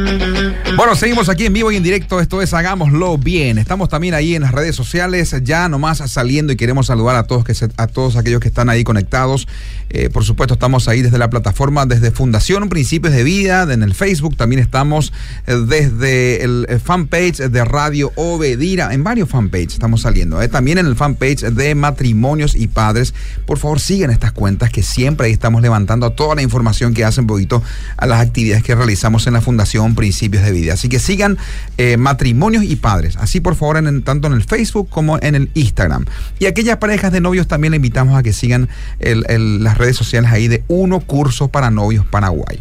Mm-hmm. 0.00 0.69
Bueno, 0.80 0.96
seguimos 0.96 1.28
aquí 1.28 1.44
en 1.44 1.52
vivo 1.52 1.70
y 1.70 1.76
en 1.76 1.82
directo. 1.82 2.20
Esto 2.20 2.40
es 2.40 2.54
Hagámoslo 2.54 3.18
Bien. 3.18 3.58
Estamos 3.58 3.90
también 3.90 4.14
ahí 4.14 4.34
en 4.34 4.40
las 4.40 4.52
redes 4.52 4.74
sociales, 4.74 5.36
ya 5.42 5.68
nomás 5.68 5.98
saliendo 6.10 6.54
y 6.54 6.56
queremos 6.56 6.86
saludar 6.86 7.16
a 7.16 7.24
todos, 7.24 7.44
que 7.44 7.52
a 7.76 7.86
todos 7.86 8.16
aquellos 8.16 8.40
que 8.40 8.48
están 8.48 8.70
ahí 8.70 8.82
conectados. 8.82 9.46
Eh, 9.90 10.08
por 10.08 10.24
supuesto, 10.24 10.54
estamos 10.54 10.88
ahí 10.88 11.02
desde 11.02 11.18
la 11.18 11.28
plataforma, 11.28 11.84
desde 11.84 12.12
Fundación 12.12 12.66
Principios 12.70 13.12
de 13.12 13.24
Vida, 13.24 13.70
en 13.70 13.82
el 13.82 13.92
Facebook. 13.92 14.38
También 14.38 14.62
estamos 14.62 15.12
eh, 15.46 15.54
desde 15.66 16.44
el 16.44 16.66
fanpage 16.82 17.50
de 17.50 17.62
Radio 17.66 18.10
Obedira, 18.16 18.94
en 18.94 19.04
varios 19.04 19.28
fanpages 19.28 19.74
estamos 19.74 20.00
saliendo. 20.00 20.40
Eh. 20.40 20.48
También 20.48 20.78
en 20.78 20.86
el 20.86 20.96
fanpage 20.96 21.42
de 21.42 21.74
Matrimonios 21.74 22.54
y 22.54 22.68
Padres. 22.68 23.12
Por 23.44 23.58
favor, 23.58 23.80
sigan 23.80 24.10
estas 24.10 24.32
cuentas 24.32 24.70
que 24.70 24.82
siempre 24.82 25.26
ahí 25.26 25.32
estamos 25.32 25.60
levantando 25.60 26.10
toda 26.12 26.36
la 26.36 26.42
información 26.42 26.94
que 26.94 27.04
hacen 27.04 27.26
poquito 27.26 27.62
a 27.98 28.06
las 28.06 28.22
actividades 28.22 28.62
que 28.62 28.74
realizamos 28.74 29.26
en 29.26 29.34
la 29.34 29.42
Fundación 29.42 29.94
Principios 29.94 30.42
de 30.42 30.52
Vida. 30.52 30.69
Así 30.72 30.88
que 30.88 30.98
sigan 30.98 31.38
eh, 31.78 31.96
matrimonios 31.96 32.64
y 32.64 32.76
padres. 32.76 33.16
Así 33.16 33.40
por 33.40 33.56
favor, 33.56 33.80
tanto 34.02 34.26
en 34.28 34.34
el 34.34 34.42
Facebook 34.42 34.88
como 34.88 35.18
en 35.20 35.34
el 35.34 35.50
Instagram. 35.54 36.06
Y 36.38 36.46
aquellas 36.46 36.78
parejas 36.78 37.12
de 37.12 37.20
novios 37.20 37.46
también 37.46 37.72
le 37.72 37.76
invitamos 37.76 38.18
a 38.18 38.22
que 38.22 38.32
sigan 38.32 38.68
las 39.00 39.78
redes 39.78 39.96
sociales 39.96 40.30
ahí 40.30 40.48
de 40.48 40.64
Uno 40.68 41.00
Curso 41.00 41.48
para 41.48 41.70
Novios 41.70 42.06
Paraguay. 42.06 42.60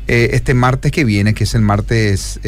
Eh, 0.10 0.32
este 0.34 0.54
martes 0.54 0.92
que 0.92 1.06
viene, 1.06 1.34
que 1.34 1.46
es 1.46 1.56
el 1.56 1.62
martes 1.62 2.42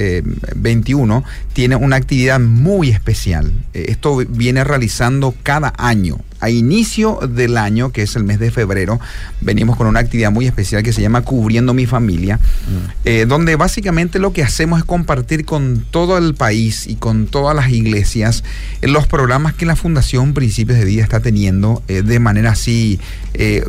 21, 0.53 1.23
tiene 1.53 1.77
una 1.77 1.95
actividad 1.95 2.41
muy 2.41 2.89
especial. 2.89 3.53
esto 3.71 4.17
viene 4.17 4.65
realizando 4.65 5.33
cada 5.43 5.71
año 5.77 6.19
a 6.45 6.49
inicio 6.51 7.19
del 7.27 7.57
año, 7.57 7.91
que 7.91 8.03
es 8.03 8.15
el 8.15 8.23
mes 8.23 8.37
de 8.37 8.51
febrero, 8.51 8.99
venimos 9.41 9.77
con 9.77 9.87
una 9.87 9.99
actividad 9.99 10.31
muy 10.31 10.45
especial 10.45 10.83
que 10.83 10.93
se 10.93 11.01
llama 11.01 11.21
Cubriendo 11.21 11.73
mi 11.73 11.87
familia, 11.87 12.37
mm. 12.37 12.91
eh, 13.05 13.25
donde 13.27 13.55
básicamente 13.55 14.19
lo 14.19 14.31
que 14.31 14.43
hacemos 14.43 14.77
es 14.77 14.85
compartir 14.85 15.43
con 15.45 15.83
todo 15.89 16.19
el 16.19 16.35
país 16.35 16.85
y 16.85 16.97
con 16.97 17.25
todas 17.25 17.55
las 17.55 17.69
iglesias 17.69 18.43
eh, 18.83 18.87
los 18.87 19.07
programas 19.07 19.55
que 19.55 19.65
la 19.65 19.75
Fundación 19.75 20.35
Principios 20.35 20.77
de 20.77 20.85
Vida 20.85 21.01
está 21.01 21.19
teniendo 21.19 21.81
eh, 21.87 22.03
de 22.03 22.19
manera 22.19 22.51
así 22.51 22.99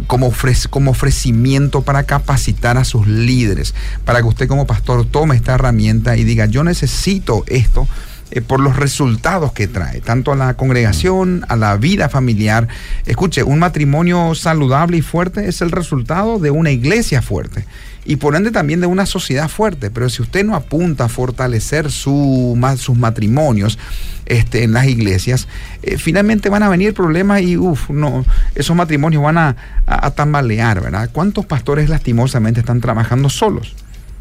como, 0.07 0.33
como 0.71 0.91
ofrecimiento 0.93 1.83
para 1.83 2.05
capacitar 2.05 2.77
a 2.79 2.85
sus 2.85 3.09
líderes, 3.09 3.75
para 4.05 4.21
que 4.21 4.29
usted 4.29 4.47
como 4.47 4.67
pastor 4.67 5.05
tome 5.07 5.35
esta 5.35 5.55
herramienta 5.55 6.17
y 6.17 6.23
diga, 6.23 6.47
yo 6.47 6.63
necesito 6.63 7.43
esto 7.49 7.89
eh, 8.31 8.41
por 8.41 8.61
los 8.61 8.77
resultados 8.77 9.53
que 9.53 9.69
trae, 9.69 10.01
tanto 10.01 10.33
a 10.33 10.37
la 10.37 10.55
congregación, 10.55 11.45
a 11.49 11.57
la 11.57 11.77
vida 11.77 12.09
familiar. 12.09 12.69
Escuche, 13.07 13.43
un 13.43 13.59
matrimonio 13.59 14.35
saludable 14.35 14.97
y 14.97 15.03
fuerte 15.03 15.49
es 15.49 15.61
el 15.61 15.71
resultado 15.71 16.39
de 16.39 16.51
una 16.51 16.71
iglesia 16.71 17.23
fuerte 17.23 17.65
y 18.07 18.17
por 18.17 18.37
ende 18.37 18.51
también 18.51 18.81
de 18.81 18.87
una 18.87 19.05
sociedad 19.05 19.49
fuerte. 19.49 19.91
Pero 19.91 20.09
si 20.09 20.23
usted 20.23 20.45
no 20.45 20.55
apunta 20.55 21.05
a 21.05 21.09
fortalecer 21.09 21.91
su, 21.91 22.59
sus 22.79 22.97
matrimonios 22.97 23.79
este, 24.27 24.65
en 24.65 24.73
las 24.73 24.87
iglesias, 24.87 25.49
eh, 25.83 25.99
finalmente 25.99 26.49
van 26.49 26.63
a 26.63 26.69
venir 26.69 26.95
problemas 26.95 27.43
y 27.43 27.57
uf, 27.57 27.91
no, 27.91 28.25
esos 28.55 28.77
matrimonios 28.77 29.23
van 29.23 29.39
a, 29.39 29.57
a 29.87 30.11
tambalear, 30.13 30.81
¿verdad? 30.81 31.11
¿Cuántos 31.13 31.47
pastores 31.47 31.89
lastimosamente 31.89 32.61
están 32.61 32.81
trabajando 32.81 33.29
solos? 33.29 33.75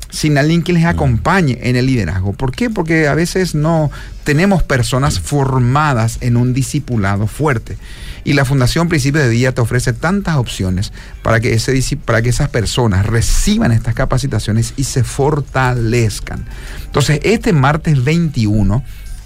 Sin 0.09 0.37
alguien 0.37 0.63
que 0.63 0.73
les 0.73 0.85
acompañe 0.85 1.59
en 1.61 1.75
el 1.75 1.85
liderazgo. 1.85 2.33
¿Por 2.33 2.51
qué? 2.51 2.69
Porque 2.69 3.07
a 3.07 3.13
veces 3.13 3.55
no 3.55 3.91
tenemos 4.23 4.63
personas 4.63 5.19
formadas 5.19 6.17
en 6.21 6.37
un 6.37 6.53
discipulado 6.53 7.27
fuerte. 7.27 7.77
Y 8.23 8.33
la 8.33 8.45
Fundación 8.45 8.89
Principio 8.89 9.21
de 9.21 9.29
Día 9.29 9.53
te 9.53 9.61
ofrece 9.61 9.93
tantas 9.93 10.35
opciones 10.35 10.91
para 11.21 11.39
que, 11.39 11.53
ese, 11.53 11.97
para 11.97 12.21
que 12.21 12.29
esas 12.29 12.49
personas 12.49 13.05
reciban 13.05 13.71
estas 13.71 13.93
capacitaciones 13.93 14.73
y 14.77 14.85
se 14.85 15.03
fortalezcan. 15.03 16.45
Entonces, 16.85 17.19
este 17.23 17.53
martes 17.53 18.03
21 18.03 18.83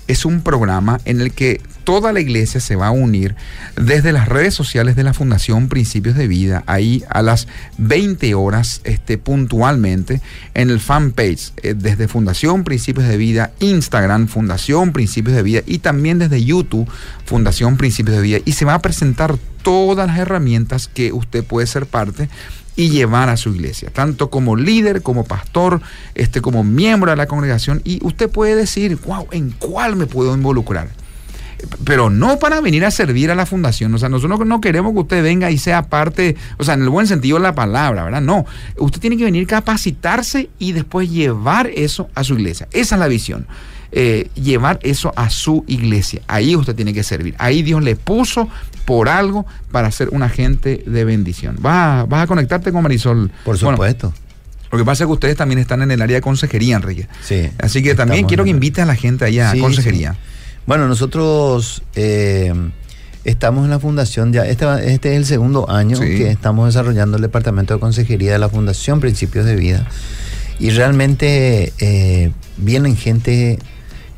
es 0.07 0.25
un 0.25 0.41
programa 0.41 0.99
en 1.05 1.21
el 1.21 1.31
que 1.31 1.61
toda 1.89 2.13
la 2.13 2.19
iglesia 2.19 2.61
se 2.61 2.75
va 2.75 2.89
a 2.89 2.91
unir 2.91 3.35
desde 3.75 4.11
las 4.11 4.27
redes 4.27 4.53
sociales 4.53 4.95
de 4.95 5.01
la 5.01 5.15
Fundación 5.15 5.69
Principios 5.69 6.15
de 6.15 6.27
Vida, 6.27 6.63
ahí 6.67 7.03
a 7.09 7.23
las 7.23 7.47
20 7.79 8.35
horas 8.35 8.81
este, 8.83 9.17
puntualmente 9.17 10.21
en 10.53 10.69
el 10.69 10.79
fanpage, 10.79 11.51
eh, 11.63 11.73
desde 11.75 12.07
Fundación 12.07 12.63
Principios 12.63 13.07
de 13.07 13.17
Vida, 13.17 13.53
Instagram, 13.59 14.27
Fundación 14.27 14.93
Principios 14.93 15.35
de 15.35 15.41
Vida 15.41 15.61
y 15.65 15.79
también 15.79 16.19
desde 16.19 16.45
YouTube, 16.45 16.87
Fundación 17.25 17.75
Principios 17.75 18.17
de 18.17 18.21
Vida. 18.21 18.37
Y 18.45 18.51
se 18.51 18.65
va 18.65 18.75
a 18.75 18.83
presentar 18.83 19.39
todas 19.63 20.05
las 20.05 20.19
herramientas 20.19 20.87
que 20.87 21.11
usted 21.11 21.43
puede 21.43 21.65
ser 21.65 21.87
parte 21.87 22.29
y 22.75 22.91
llevar 22.91 23.29
a 23.29 23.35
su 23.35 23.49
iglesia, 23.49 23.89
tanto 23.91 24.29
como 24.29 24.55
líder, 24.55 25.01
como 25.01 25.23
pastor, 25.23 25.81
este, 26.13 26.39
como 26.39 26.63
miembro 26.63 27.09
de 27.09 27.17
la 27.17 27.25
congregación. 27.25 27.81
Y 27.83 27.99
usted 28.05 28.29
puede 28.29 28.55
decir, 28.55 28.95
wow, 29.07 29.27
¿en 29.31 29.49
cuál 29.49 29.95
me 29.95 30.05
puedo 30.05 30.35
involucrar? 30.35 30.89
Pero 31.83 32.09
no 32.09 32.39
para 32.39 32.61
venir 32.61 32.85
a 32.85 32.91
servir 32.91 33.31
a 33.31 33.35
la 33.35 33.45
fundación. 33.45 33.93
O 33.93 33.97
sea, 33.97 34.09
nosotros 34.09 34.47
no 34.47 34.61
queremos 34.61 34.93
que 34.93 34.99
usted 34.99 35.23
venga 35.23 35.51
y 35.51 35.57
sea 35.57 35.83
parte, 35.83 36.35
o 36.57 36.63
sea, 36.63 36.75
en 36.75 36.83
el 36.83 36.89
buen 36.89 37.07
sentido 37.07 37.37
de 37.37 37.43
la 37.43 37.55
palabra, 37.55 38.03
¿verdad? 38.03 38.21
No, 38.21 38.45
usted 38.77 38.99
tiene 38.99 39.17
que 39.17 39.25
venir 39.25 39.43
a 39.45 39.47
capacitarse 39.47 40.49
y 40.59 40.71
después 40.71 41.09
llevar 41.09 41.67
eso 41.67 42.09
a 42.15 42.23
su 42.23 42.35
iglesia. 42.35 42.67
Esa 42.71 42.95
es 42.95 42.99
la 42.99 43.07
visión. 43.07 43.47
Eh, 43.91 44.29
llevar 44.35 44.79
eso 44.83 45.11
a 45.15 45.31
su 45.31 45.63
iglesia. 45.67 46.21
Ahí 46.27 46.55
usted 46.55 46.75
tiene 46.75 46.93
que 46.93 47.01
servir. 47.03 47.33
Ahí 47.39 47.63
Dios 47.63 47.83
le 47.83 47.95
puso 47.95 48.47
por 48.85 49.09
algo 49.09 49.47
para 49.71 49.89
ser 49.91 50.09
un 50.09 50.21
agente 50.21 50.83
de 50.85 51.05
bendición. 51.05 51.57
¿Vas, 51.59 52.07
a 52.11 52.27
conectarte 52.27 52.71
con 52.71 52.83
Marisol? 52.83 53.31
Por 53.43 53.57
supuesto. 53.57 54.13
lo 54.71 54.77
que 54.77 54.85
pasa 54.85 55.03
es 55.03 55.07
que 55.07 55.13
ustedes 55.13 55.35
también 55.35 55.57
están 55.57 55.81
en 55.81 55.89
el 55.89 56.01
área 56.03 56.17
de 56.17 56.21
consejería, 56.21 56.75
Enrique. 56.75 57.07
Sí. 57.23 57.49
Así 57.57 57.81
que 57.81 57.95
también 57.95 58.27
quiero 58.27 58.43
que 58.43 58.51
invite 58.51 58.81
a 58.81 58.85
la 58.85 58.95
gente 58.95 59.25
allá 59.25 59.51
a 59.51 59.57
consejería. 59.57 60.15
Bueno, 60.69 60.87
nosotros 60.87 61.81
eh, 61.95 62.53
estamos 63.23 63.63
en 63.63 63.71
la 63.71 63.79
fundación, 63.79 64.31
ya 64.31 64.45
este, 64.45 64.67
este 64.93 65.13
es 65.13 65.17
el 65.17 65.25
segundo 65.25 65.67
año 65.67 65.99
que 65.99 66.29
estamos 66.29 66.67
desarrollando 66.67 67.17
el 67.17 67.23
departamento 67.23 67.73
de 67.73 67.79
consejería 67.79 68.33
de 68.33 68.37
la 68.37 68.49
Fundación 68.49 68.99
Principios 68.99 69.47
de 69.47 69.55
Vida. 69.55 69.87
Y 70.59 70.69
realmente 70.69 71.73
eh, 71.79 72.31
vienen 72.57 72.95
gente 72.95 73.57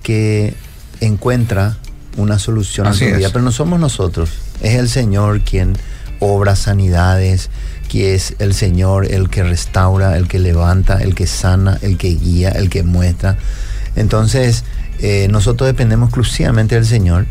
que 0.04 0.54
encuentra 1.00 1.78
una 2.18 2.38
solución 2.38 2.86
a 2.86 2.94
su 2.94 3.06
vida, 3.06 3.30
pero 3.32 3.46
no 3.46 3.54
somos 3.54 3.80
nosotros, 3.80 4.32
es 4.62 4.76
el 4.76 4.90
Señor 4.90 5.44
quien 5.44 5.78
obra 6.20 6.58
sanidades, 6.58 7.50
que 7.88 8.14
es 8.14 8.36
el 8.40 8.54
Señor 8.54 9.10
el 9.10 9.30
que 9.30 9.44
restaura, 9.44 10.18
el 10.18 10.28
que 10.28 10.40
levanta, 10.40 11.02
el 11.02 11.16
que 11.16 11.28
sana, 11.28 11.80
el 11.82 11.98
que 11.98 12.10
guía, 12.10 12.50
el 12.50 12.70
que 12.70 12.84
muestra. 12.84 13.38
Entonces, 13.96 14.66
eh, 15.02 15.28
nosotros 15.30 15.68
dependemos 15.68 16.10
exclusivamente 16.10 16.76
del 16.76 16.86
Señor 16.86 17.26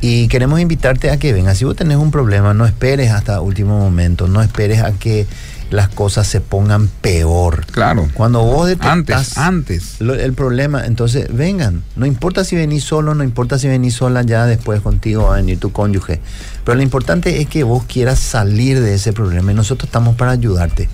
y 0.00 0.28
queremos 0.28 0.60
invitarte 0.60 1.10
a 1.10 1.16
que 1.16 1.32
vengas. 1.32 1.58
Si 1.58 1.64
vos 1.64 1.74
tenés 1.74 1.96
un 1.96 2.10
problema, 2.10 2.54
no 2.54 2.66
esperes 2.66 3.10
hasta 3.10 3.40
último 3.40 3.78
momento, 3.78 4.28
no 4.28 4.42
esperes 4.42 4.82
a 4.82 4.92
que 4.92 5.26
las 5.70 5.88
cosas 5.88 6.26
se 6.28 6.40
pongan 6.40 6.88
peor. 6.88 7.66
Claro. 7.66 8.08
Cuando 8.14 8.42
vos 8.42 8.68
detectas 8.68 9.36
antes, 9.36 9.38
antes. 9.38 10.00
el 10.00 10.32
problema, 10.32 10.86
entonces 10.86 11.28
vengan. 11.34 11.82
No 11.96 12.06
importa 12.06 12.44
si 12.44 12.56
venís 12.56 12.84
solo, 12.84 13.14
no 13.14 13.24
importa 13.24 13.58
si 13.58 13.66
venís 13.66 13.94
sola, 13.94 14.22
ya 14.22 14.46
después 14.46 14.80
contigo 14.80 15.24
va 15.24 15.34
a 15.34 15.36
venir 15.36 15.58
tu 15.58 15.72
cónyuge. 15.72 16.20
Pero 16.64 16.76
lo 16.76 16.82
importante 16.82 17.40
es 17.40 17.48
que 17.48 17.64
vos 17.64 17.84
quieras 17.84 18.20
salir 18.20 18.80
de 18.80 18.94
ese 18.94 19.12
problema 19.12 19.50
y 19.52 19.54
nosotros 19.54 19.88
estamos 19.88 20.14
para 20.14 20.32
ayudarte. 20.32 20.88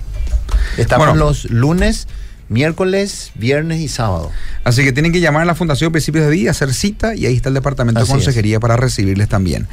Estamos 0.77 1.15
los 1.17 1.49
lunes 1.51 2.07
miércoles, 2.53 3.31
viernes 3.35 3.81
y 3.81 3.87
sábado. 3.87 4.31
Así 4.63 4.83
que 4.83 4.93
tienen 4.93 5.11
que 5.11 5.19
llamar 5.19 5.41
a 5.41 5.45
la 5.45 5.55
Fundación 5.55 5.91
Principios 5.91 6.25
de 6.25 6.31
Vida, 6.31 6.51
hacer 6.51 6.73
cita 6.73 7.15
y 7.15 7.25
ahí 7.25 7.35
está 7.35 7.49
el 7.49 7.55
Departamento 7.55 7.99
de 7.99 8.07
Consejería 8.07 8.59
para 8.59 8.77
recibirles 8.77 9.27
también. 9.27 9.67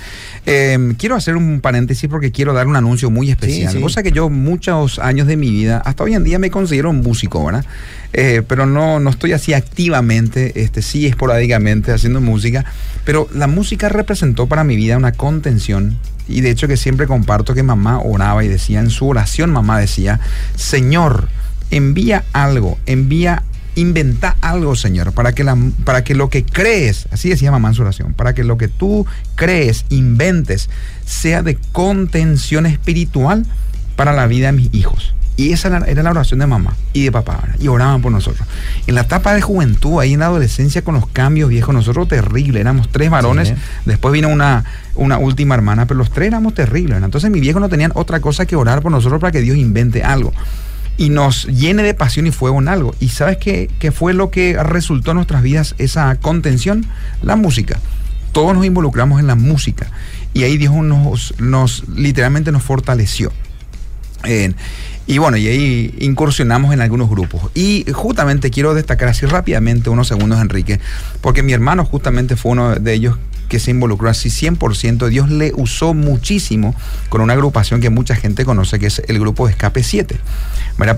Em, 0.47 0.95
quiero 0.95 1.15
hacer 1.15 1.37
un 1.37 1.61
paréntesis 1.61 2.09
porque 2.09 2.33
quiero 2.33 2.53
dar 2.53 2.67
un 2.67 2.75
anuncio 2.75 3.11
muy 3.11 3.31
especial. 3.31 3.81
Cosa 3.81 4.03
que 4.03 4.11
yo 4.11 4.29
muchos 4.31 4.99
años 4.99 5.29
de 5.29 5.37
mi 5.37 5.51
vida, 5.51 5.81
hasta 5.85 6.03
hoy 6.03 6.15
en 6.15 6.25
día 6.25 6.39
me 6.39 6.51
considero 6.51 6.91
un 6.91 7.03
músico, 7.03 7.45
¿verdad? 7.45 7.65
Eh, 8.13 8.43
pero 8.49 8.67
no, 8.67 8.99
no 8.99 9.11
estoy 9.11 9.33
así 9.33 9.53
activamente, 9.53 10.63
este, 10.63 10.83
sí 10.83 11.07
esporádicamente 11.07 11.93
haciendo 11.93 12.21
música, 12.21 12.65
pero 13.05 13.29
la 13.33 13.47
música 13.47 13.89
representó 13.89 14.47
para 14.47 14.65
mi 14.65 14.75
vida 14.75 14.97
una 14.97 15.13
contención 15.13 15.97
y 16.31 16.41
de 16.41 16.51
hecho 16.51 16.69
que 16.69 16.77
siempre 16.77 17.07
comparto 17.07 17.55
que 17.55 17.63
mamá 17.63 18.01
oraba 18.01 18.45
y 18.45 18.49
decía 18.49 18.81
en 18.81 18.91
su 18.91 19.09
oración, 19.09 19.51
mamá 19.51 19.79
decía, 19.79 20.21
Señor, 20.57 21.29
envía 21.71 22.25
algo, 22.33 22.79
envía, 22.87 23.43
inventa 23.75 24.37
algo, 24.41 24.75
Señor, 24.77 25.13
para 25.13 25.33
que, 25.33 25.45
la, 25.45 25.57
para 25.85 26.05
que 26.05 26.15
lo 26.15 26.29
que 26.29 26.45
crees, 26.45 27.09
así 27.13 27.29
decía 27.29 27.51
mamá 27.51 27.69
en 27.69 27.75
su 27.75 27.83
oración, 27.83 28.15
para 28.15 28.35
que 28.35 28.45
lo 28.45 28.59
que 28.59 28.69
tú 28.69 29.07
crees, 29.37 29.85
inventes, 29.89 30.69
sea 31.05 31.43
de 31.43 31.57
contención 31.73 32.67
espiritual 32.67 33.47
para 33.97 34.13
la 34.13 34.27
vida 34.27 34.47
de 34.47 34.53
mis 34.53 34.75
hijos. 34.75 35.15
Y 35.37 35.53
esa 35.53 35.69
era 35.87 36.03
la 36.03 36.11
oración 36.11 36.41
de 36.41 36.47
mamá 36.47 36.77
y 36.93 37.05
de 37.05 37.13
papá. 37.13 37.43
Y 37.59 37.69
oraban 37.69 38.03
por 38.03 38.13
nosotros. 38.13 38.47
En 38.87 38.95
la 38.95 39.03
etapa 39.03 39.33
de 39.33 39.41
juventud, 39.41 39.99
ahí 39.99 40.13
en 40.13 40.21
la 40.21 40.27
adolescencia 40.27 40.83
con 40.83 40.95
los 40.95 41.07
cambios 41.07 41.49
viejos, 41.49 41.75
nosotros 41.75 42.09
terrible. 42.09 42.61
Éramos 42.61 42.91
tres 42.91 43.09
varones. 43.09 43.55
Después 43.87 44.13
vino 44.13 44.29
una, 44.29 44.65
una 44.97 45.17
última 45.17 45.55
hermana, 45.55 45.87
pero 45.87 45.97
los 45.97 46.11
tres 46.11 46.27
éramos 46.27 46.53
terribles. 46.53 47.03
Entonces 47.03 47.31
mis 47.31 47.41
viejos 47.41 47.63
no 47.63 47.71
tenían 47.71 47.91
otra 47.95 48.21
cosa 48.21 48.45
que 48.45 48.55
orar 48.55 48.83
por 48.83 48.93
nosotros 48.93 49.19
para 49.19 49.33
que 49.33 49.41
Dios 49.41 49.57
invente 49.57 50.03
algo 50.03 50.31
y 51.01 51.09
nos 51.09 51.47
llene 51.47 51.83
de 51.83 51.95
pasión 51.95 52.27
y 52.27 52.31
fuego 52.31 52.61
en 52.61 52.69
algo. 52.69 52.95
¿Y 53.01 53.09
sabes 53.09 53.39
qué, 53.39 53.71
qué 53.79 53.91
fue 53.91 54.13
lo 54.13 54.31
que 54.31 54.63
resultó 54.63 55.13
en 55.13 55.15
nuestras 55.15 55.43
vidas 55.43 55.75
esa 55.79 56.15
contención? 56.17 56.85
La 57.23 57.37
música. 57.37 57.81
Todos 58.33 58.55
nos 58.55 58.67
involucramos 58.67 59.19
en 59.19 59.27
la 59.27 59.35
música 59.35 59.91
y 60.35 60.43
ahí 60.43 60.59
Dios 60.59 60.75
nos, 60.75 61.33
nos 61.41 61.89
literalmente 61.89 62.53
nos 62.53 62.63
fortaleció. 62.63 63.33
y 65.07 65.17
bueno, 65.17 65.39
y 65.39 65.49
ahí 65.49 65.95
incursionamos 66.01 66.75
en 66.75 66.83
algunos 66.83 67.09
grupos. 67.09 67.51
Y 67.55 67.87
justamente 67.95 68.51
quiero 68.51 68.75
destacar 68.75 69.09
así 69.09 69.25
rápidamente 69.25 69.89
unos 69.89 70.07
segundos, 70.07 70.39
Enrique, 70.39 70.81
porque 71.23 71.43
mi 71.43 71.55
hermano 71.55 71.87
justamente 71.87 72.37
fue 72.37 72.53
uno 72.53 72.75
de 72.75 72.93
ellos 72.93 73.17
que 73.51 73.59
se 73.59 73.73
involucró 73.73 74.09
así 74.09 74.31
100%. 74.31 75.09
Dios 75.09 75.29
le 75.29 75.53
usó 75.55 75.93
muchísimo 75.93 76.75
con 77.11 77.21
una 77.21 77.35
agrupación 77.35 77.81
que 77.81 77.91
mucha 77.91 78.15
gente 78.15 78.47
conoce, 78.47 78.79
que 78.79 78.87
es 78.87 79.03
el 79.09 79.19
grupo 79.19 79.49
Escape 79.49 79.83
7. 79.83 80.19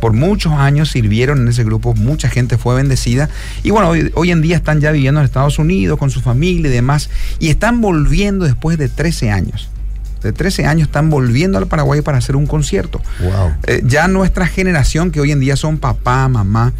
Por 0.00 0.12
muchos 0.12 0.52
años 0.52 0.90
sirvieron 0.90 1.40
en 1.40 1.48
ese 1.48 1.64
grupo, 1.64 1.94
mucha 1.94 2.28
gente 2.28 2.58
fue 2.58 2.76
bendecida. 2.76 3.28
Y 3.64 3.70
bueno, 3.70 3.90
hoy, 4.14 4.30
en 4.30 4.42
día 4.42 4.56
están 4.56 4.80
ya 4.80 4.92
viviendo 4.92 5.20
en 5.20 5.24
Estados 5.24 5.58
Unidos 5.58 5.98
con 5.98 6.10
su 6.10 6.20
familia 6.20 6.68
y 6.68 6.72
demás. 6.72 7.10
Y 7.40 7.48
están 7.48 7.80
volviendo 7.80 8.44
después 8.44 8.78
de 8.78 8.88
13 8.88 9.30
años 9.30 9.68
de 10.22 10.32
13 10.32 10.66
años 10.66 10.86
están 10.86 11.10
volviendo 11.10 11.58
al 11.58 11.66
Paraguay 11.66 12.00
para 12.00 12.18
hacer 12.18 12.36
un 12.36 12.46
concierto. 12.46 13.00
Wow. 13.18 13.54
Eh, 13.66 13.82
ya 13.84 14.06
nuestra 14.06 14.46
generación, 14.46 15.10
que 15.10 15.20
hoy 15.20 15.32
en 15.32 15.40
día 15.40 15.56
son 15.56 15.78
papá, 15.78 16.28
mamá, 16.28 16.72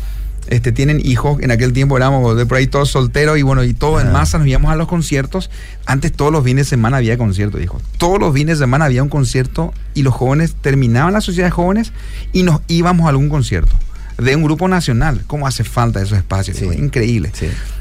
este, 0.48 0.72
tienen 0.72 1.00
hijos. 1.04 1.40
En 1.40 1.50
aquel 1.50 1.72
tiempo 1.72 1.96
éramos 1.96 2.36
de 2.36 2.46
por 2.46 2.58
ahí 2.58 2.66
todos 2.66 2.90
solteros 2.90 3.38
y 3.38 3.42
bueno, 3.42 3.64
y 3.64 3.74
todo 3.74 4.00
en 4.00 4.12
masa 4.12 4.38
nos 4.38 4.46
íbamos 4.46 4.70
a 4.70 4.76
los 4.76 4.88
conciertos. 4.88 5.50
Antes 5.86 6.12
todos 6.12 6.32
los 6.32 6.44
fines 6.44 6.66
de 6.66 6.70
semana 6.70 6.98
había 6.98 7.16
concierto, 7.18 7.58
dijo. 7.58 7.80
Todos 7.98 8.18
los 8.18 8.34
fines 8.34 8.58
de 8.58 8.64
semana 8.64 8.86
había 8.86 9.02
un 9.02 9.08
concierto 9.08 9.72
y 9.94 10.02
los 10.02 10.14
jóvenes 10.14 10.54
terminaban 10.60 11.12
la 11.12 11.20
sociedad 11.20 11.46
de 11.46 11.52
jóvenes 11.52 11.92
y 12.32 12.42
nos 12.42 12.60
íbamos 12.68 13.06
a 13.06 13.10
algún 13.10 13.28
concierto 13.28 13.74
de 14.18 14.36
un 14.36 14.42
grupo 14.42 14.68
nacional. 14.68 15.22
¿Cómo 15.26 15.46
hace 15.46 15.64
falta 15.64 16.02
esos 16.02 16.18
espacios? 16.18 16.60
Increíble. 16.60 17.32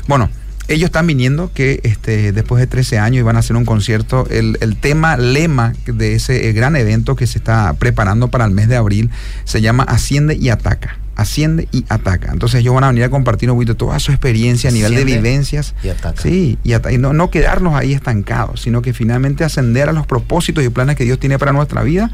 Bueno, 0.08 0.30
ellos 0.68 0.86
están 0.86 1.08
viniendo 1.08 1.52
que 1.54 1.82
este, 1.84 2.32
después 2.32 2.60
de 2.60 2.68
13 2.68 3.00
años 3.00 3.20
iban 3.20 3.36
a 3.36 3.40
hacer 3.40 3.56
un 3.56 3.66
concierto. 3.66 4.26
El, 4.30 4.58
el, 4.62 4.78
tema, 4.78 5.18
lema 5.18 5.74
de 5.86 6.16
ese 6.16 6.48
eh, 6.48 6.54
gran 6.54 6.76
evento 6.76 7.16
que 7.16 7.28
se 7.28 7.38
está 7.38 7.74
preparando 7.74 8.30
para 8.30 8.46
el 8.46 8.52
mes 8.52 8.70
de 8.70 8.78
abril 8.78 9.10
se 9.44 9.62
llama 9.62 9.84
Asciende 9.84 10.36
y 10.36 10.50
Ataca 10.50 11.01
asciende 11.16 11.68
y 11.72 11.86
ataca. 11.90 12.32
Entonces 12.32 12.62
ellos 12.62 12.74
van 12.74 12.84
a 12.84 12.88
venir 12.88 13.04
a 13.04 13.10
compartir 13.10 13.50
un 13.52 13.58
poquito 13.58 13.76
toda 13.76 14.00
su 14.00 14.12
experiencia 14.12 14.70
a 14.70 14.74
nivel 14.74 14.96
de 14.96 15.04
vivencias. 15.04 15.76
Y 15.84 15.90
ataca. 15.90 16.22
Sí, 16.22 16.58
y, 16.64 16.74
y 16.74 16.98
no, 16.98 17.14
no, 17.14 17.30
quedarnos 17.30 17.76
ahí 17.76 17.94
estancados, 17.94 18.62
sino 18.62 18.82
que 18.82 18.94
finalmente 18.94 19.44
ascender 19.44 19.90
a 19.90 19.94
los 19.94 20.08
propósitos 20.08 20.64
y 20.64 20.70
planes 20.70 20.96
que 20.96 21.04
Dios 21.04 21.20
tiene 21.20 21.38
para 21.38 21.54
nuestra 21.54 21.84
vida. 21.84 22.12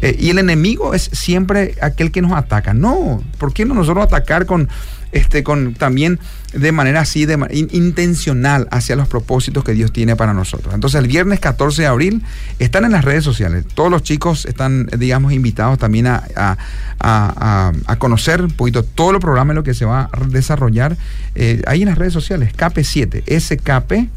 Eh, 0.00 0.16
y 0.18 0.30
el 0.30 0.38
enemigo 0.38 0.94
es 0.94 1.10
siempre 1.12 1.76
aquel 1.80 2.10
que 2.10 2.22
nos 2.22 2.32
ataca. 2.32 2.74
No, 2.74 3.22
¿por 3.38 3.52
qué 3.52 3.64
no 3.64 3.74
nosotros 3.74 4.04
atacar 4.04 4.46
con 4.46 4.68
este, 5.12 5.42
con, 5.42 5.74
también 5.74 6.18
de 6.52 6.72
manera 6.72 7.00
así, 7.00 7.26
de, 7.26 7.38
intencional 7.72 8.68
hacia 8.70 8.96
los 8.96 9.08
propósitos 9.08 9.64
que 9.64 9.72
Dios 9.72 9.92
tiene 9.92 10.16
para 10.16 10.34
nosotros. 10.34 10.74
Entonces 10.74 11.00
el 11.00 11.06
viernes 11.06 11.40
14 11.40 11.82
de 11.82 11.88
abril 11.88 12.22
están 12.58 12.84
en 12.84 12.92
las 12.92 13.04
redes 13.04 13.24
sociales. 13.24 13.64
Todos 13.74 13.90
los 13.90 14.02
chicos 14.02 14.46
están, 14.46 14.86
digamos, 14.98 15.32
invitados 15.32 15.78
también 15.78 16.06
a, 16.06 16.56
conocer 17.98 18.42
un 18.42 18.50
poquito 18.50 18.82
todo 18.82 19.12
el 19.12 19.20
programa 19.20 19.52
en 19.52 19.56
lo 19.56 19.62
que 19.62 19.74
se 19.74 19.84
va 19.84 20.10
a 20.12 20.24
desarrollar 20.26 20.96
eh, 21.34 21.62
ahí 21.66 21.82
en 21.82 21.88
las 21.88 21.98
redes 21.98 22.12
sociales. 22.12 22.52
KP7, 22.54 23.22
SKP 23.38 24.08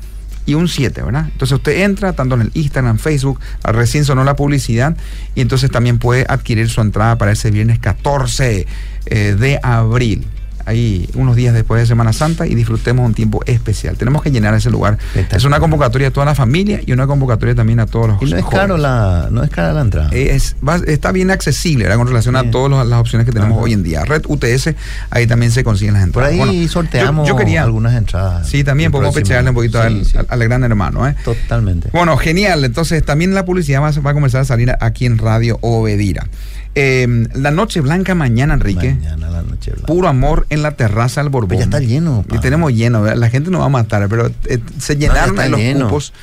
y 0.46 0.54
un 0.54 0.68
7, 0.68 1.02
¿verdad? 1.02 1.28
Entonces 1.32 1.56
usted 1.56 1.84
entra 1.84 2.14
tanto 2.14 2.36
en 2.36 2.42
el 2.42 2.52
Instagram, 2.54 3.00
Facebook, 3.00 3.40
recién 3.64 4.06
sonó 4.06 4.24
la 4.24 4.36
publicidad 4.36 4.96
y 5.34 5.42
entonces 5.42 5.72
también 5.72 5.98
puede 5.98 6.26
adquirir 6.28 6.70
su 6.70 6.82
entrada 6.82 7.18
para 7.18 7.32
ese 7.32 7.52
viernes 7.52 7.80
14 7.80 8.68
eh, 9.08 9.36
de 9.38 9.60
abril 9.64 10.26
ahí 10.66 11.10
unos 11.16 11.36
días 11.36 11.54
después 11.54 11.82
de 11.82 11.88
Semana 11.88 12.14
Santa 12.14 12.48
y 12.48 12.56
disfrutemos 12.56 13.06
un 13.06 13.14
tiempo 13.14 13.42
especial. 13.46 13.98
Tenemos 13.98 14.22
que 14.22 14.32
llenar 14.32 14.54
ese 14.54 14.70
lugar. 14.70 14.98
Es 15.32 15.44
una 15.46 15.60
convocatoria 15.60 16.10
a 16.10 16.12
toda 16.12 16.26
la 16.26 16.36
familia 16.36 16.82
y 16.86 16.92
una 16.92 17.08
convocatoria 17.08 17.56
también 17.56 17.80
a 17.80 17.86
todos 17.86 18.10
los 18.10 18.22
Y 18.22 18.26
no 18.26 18.38
es 18.38 18.46
caro 18.46 18.78
la, 18.78 19.30
no 19.32 19.44
es 19.44 19.50
cara 19.50 19.74
la 19.74 19.82
entrada. 19.82 20.10
Es, 20.12 20.56
está 20.88 21.12
bien 21.12 21.32
accesible 21.32 21.88
con 21.96 22.08
relación 22.08 22.36
a 22.36 22.50
todas 22.52 22.86
las 22.88 23.00
opciones 23.00 23.26
que 23.26 23.32
tenemos 23.32 23.62
hoy 23.62 23.74
en 23.74 23.84
día. 23.84 24.04
Red 24.06 24.24
UTS, 24.28 24.76
ahí 25.10 25.28
también 25.28 25.52
se 25.52 25.64
consiguen 25.64 25.94
las 25.94 26.04
entradas. 26.04 26.36
Por 26.36 26.50
ahí 26.50 26.68
sorteamos 26.68 27.28
yo, 27.28 27.36
quería, 27.36 27.64
algunas 27.64 27.94
entradas. 27.96 28.48
Sí, 28.48 28.64
también 28.64 28.92
podemos 28.92 29.16
pecharle 29.16 29.50
un 29.50 29.56
poquito 29.56 29.82
al, 29.82 30.44
gran 30.46 30.64
hermano. 30.64 31.08
¿eh? 31.08 31.16
Totalmente. 31.24 31.90
Bueno, 31.92 32.18
genial. 32.18 32.64
Entonces 32.64 33.04
también 33.04 33.34
la 33.34 33.46
publicidad 33.46 33.82
va, 33.82 33.92
va 33.92 34.12
a 34.12 34.14
comenzar 34.14 34.42
a 34.42 34.46
salir 34.46 34.72
aquí 34.80 35.06
en 35.06 35.18
Radio 35.18 35.58
Obedira. 35.62 36.28
Em, 36.76 37.28
la 37.34 37.52
Noche 37.52 37.80
Blanca 37.80 38.16
mañana, 38.16 38.54
Enrique. 38.54 38.96
Mañana 38.96 39.30
la 39.30 39.42
Noche 39.42 39.72
Blanca. 39.72 39.88
Puro 39.88 40.08
amor 40.10 40.46
en 40.50 40.62
la 40.62 40.72
terraza 40.72 41.22
del 41.22 41.30
Borbón. 41.30 41.58
ya 41.58 41.64
está 41.64 41.80
lleno. 41.80 42.26
Y 42.32 42.38
tenemos 42.40 42.74
lleno. 42.74 43.06
La 43.16 43.30
gente 43.30 43.50
nos 43.50 43.62
va 43.62 43.66
a 43.66 43.70
matar, 43.70 44.08
pero 44.10 44.28
eh, 44.46 44.60
se 44.78 44.98
llenaron 44.98 45.36
los 45.52 45.60
cupos. 45.60 46.14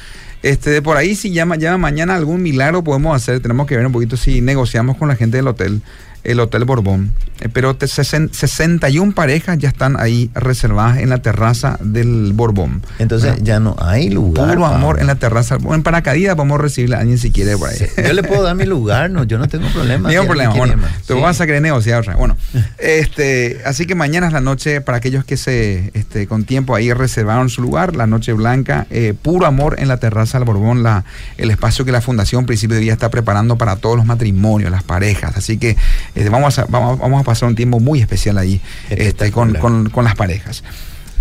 Este, 0.43 0.71
de 0.71 0.83
por 0.83 0.97
ahí, 0.97 1.15
si 1.15 1.31
llama, 1.31 1.57
llama 1.57 1.79
mañana 1.79 2.17
algún 2.17 2.43
milagro 2.43 2.85
podemos 2.85 3.17
hacer. 3.17 3.41
Tenemos 3.41 3.67
que 3.67 3.77
ver 3.77 3.87
un 3.87 3.93
poquito 3.93 4.17
si 4.17 4.41
negociamos 4.41 4.97
con 4.97 5.09
la 5.09 5.17
gente 5.17 5.37
del 5.37 5.49
hotel 5.49 5.83
el 6.25 6.41
Hotel 6.41 6.65
Borbón. 6.65 7.13
Eh, 7.41 7.49
pero 7.53 7.77
61 7.79 9.13
parejas 9.15 9.59
ya 9.59 9.69
están 9.69 9.99
ahí 9.99 10.31
reservadas 10.35 10.99
en 10.99 11.09
la 11.09 11.19
terraza 11.19 11.79
del 11.81 12.33
Borbón. 12.35 12.83
Entonces 12.99 13.43
ya 13.43 13.59
no 13.59 13.77
hay 13.81 14.11
lugar. 14.11 14.49
Puro 14.49 14.67
amor 14.67 15.01
en 15.01 15.07
la 15.07 15.17
terraza. 15.17 15.59
En 15.71 15.83
paracaídas 15.83 16.37
podemos 16.37 16.61
recibir 16.61 16.95
a 16.95 17.01
alguien 17.01 17.19
si 17.19 17.31
quiere 17.31 17.57
por 17.57 17.69
ahí. 17.69 17.79
Yo 17.97 18.13
le 18.13 18.23
puedo 18.23 18.43
dar 18.43 18.55
mi 18.55 18.65
lugar, 18.65 19.11
no, 19.11 19.25
yo 19.25 19.39
no 19.39 19.49
tengo 19.49 19.69
problema. 19.73 20.09
Ningún 20.09 20.27
problema. 20.27 20.55
Bueno, 20.55 20.77
te 21.07 21.15
vas 21.15 21.41
a 21.41 21.47
querer 21.47 21.63
negociar. 21.63 22.17
Bueno, 22.17 22.37
este, 22.79 23.61
así 23.65 23.87
que 23.87 23.95
mañana 23.95 24.29
es 24.29 24.33
la 24.33 24.41
noche 24.41 24.81
para 24.81 24.99
aquellos 24.99 25.25
que 25.25 25.37
se, 25.37 25.91
este, 25.95 26.27
con 26.27 26.45
tiempo 26.45 26.75
ahí 26.75 26.93
reservaron 26.93 27.49
su 27.49 27.63
lugar, 27.63 27.97
la 27.97 28.07
noche 28.07 28.33
blanca, 28.33 28.87
eh, 28.91 29.15
puro 29.21 29.47
amor 29.47 29.77
en 29.79 29.89
la 29.89 29.97
terraza 29.97 30.39
del 30.39 30.47
Borbón, 30.47 30.83
la, 30.83 31.05
el 31.39 31.51
espacio 31.51 31.85
que 31.85 31.93
la 31.93 32.01
Fundación 32.01 32.47
Principio 32.47 32.77
de 32.77 32.83
Día 32.83 32.93
está 32.93 33.11
preparando 33.11 33.57
para 33.57 33.77
todos 33.77 33.97
los 33.97 34.07
matrimonios, 34.07 34.71
las 34.71 34.83
parejas. 34.83 35.37
Así 35.37 35.59
que 35.59 35.77
este, 36.15 36.31
vamos, 36.31 36.59
a, 36.59 36.67
vamos, 36.67 37.21
a 37.21 37.25
pasar 37.25 37.49
un 37.49 37.55
tiempo 37.55 37.81
muy 37.81 38.01
especial 38.01 38.39
ahí 38.39 38.61
este, 38.91 39.31
con, 39.33 39.53
las 40.05 40.15
parejas. 40.15 40.63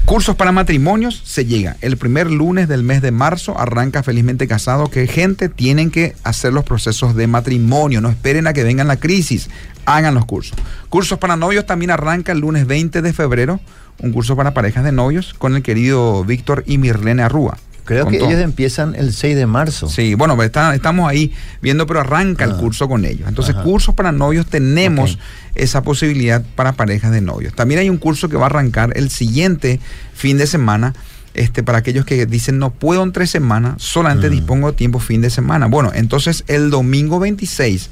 Cursos 0.06 0.36
para 0.36 0.52
matrimonios 0.52 1.22
se 1.24 1.46
llega. 1.46 1.78
El 1.82 1.96
primer 1.96 2.30
lunes 2.30 2.68
del 2.68 2.84
mes 2.84 3.02
de 3.02 3.12
marzo 3.12 3.58
arranca 3.58 4.04
Felizmente 4.04 4.48
Casado, 4.48 4.90
que 4.90 5.08
gente 5.08 5.48
tienen 5.48 5.92
que 5.92 6.16
hacer 6.24 6.52
los 6.52 6.66
procesos 6.66 7.16
de 7.16 7.28
matrimonio. 7.28 8.02
No 8.02 8.10
esperen 8.10 8.48
a 8.48 8.54
que 8.54 8.64
vengan 8.64 8.88
la 8.88 8.98
crisis. 8.98 9.50
Hagan 9.86 10.16
los 10.16 10.26
cursos. 10.26 10.58
Cursos 10.90 11.20
para 11.20 11.38
novios 11.38 11.66
también 11.66 11.92
arranca 11.92 12.32
el 12.32 12.40
lunes 12.40 12.68
20 12.68 13.02
de 13.02 13.14
febrero. 13.14 13.60
Un 14.00 14.12
curso 14.12 14.36
para 14.36 14.54
parejas 14.54 14.84
de 14.84 14.92
novios 14.92 15.34
con 15.38 15.56
el 15.56 15.62
querido 15.62 16.26
Víctor 16.26 16.64
y 16.66 16.80
Mirlene 16.80 17.22
Arrúa. 17.22 17.58
Creo 17.86 18.08
que 18.08 18.18
ellos 18.18 18.40
empiezan 18.40 18.96
el 18.96 19.14
6 19.14 19.36
de 19.36 19.46
marzo. 19.46 19.90
Sí, 19.90 20.14
bueno, 20.14 20.36
pues 20.36 20.52
estamos 20.74 21.10
ahí 21.10 21.34
viendo, 21.62 21.88
pero 21.88 22.02
arranca 22.02 22.46
el 22.46 22.52
ah. 22.52 22.58
curso 22.58 22.88
con 22.88 23.06
ellos. 23.06 23.28
Entonces, 23.28 23.56
cursos 23.56 23.96
para 23.96 24.12
novios 24.12 24.46
tenemos 24.46 25.18
esa 25.56 25.82
posibilidad 25.82 26.44
para 26.56 26.74
parejas 26.74 27.12
de 27.12 27.22
novios. 27.22 27.54
También 27.54 27.80
hay 27.80 27.90
un 27.90 27.98
curso 27.98 28.30
que 28.30 28.38
va 28.38 28.44
a 28.44 28.46
arrancar 28.48 28.94
el 28.96 29.10
siguiente 29.10 29.80
fin 30.14 30.38
de 30.38 30.48
semana. 30.48 30.94
Este, 31.34 31.64
para 31.64 31.78
aquellos 31.78 32.04
que 32.04 32.26
dicen 32.26 32.60
no 32.60 32.72
puedo 32.72 33.04
en 33.04 33.14
tres 33.14 33.30
semanas, 33.30 33.76
solamente 33.82 34.28
mm. 34.28 34.32
dispongo 34.32 34.72
de 34.72 34.78
tiempo 34.78 35.00
fin 35.00 35.22
de 35.22 35.30
semana. 35.30 35.68
Bueno, 35.68 35.92
entonces 35.94 36.44
el 36.48 36.70
domingo 36.70 37.20
26 37.22 37.90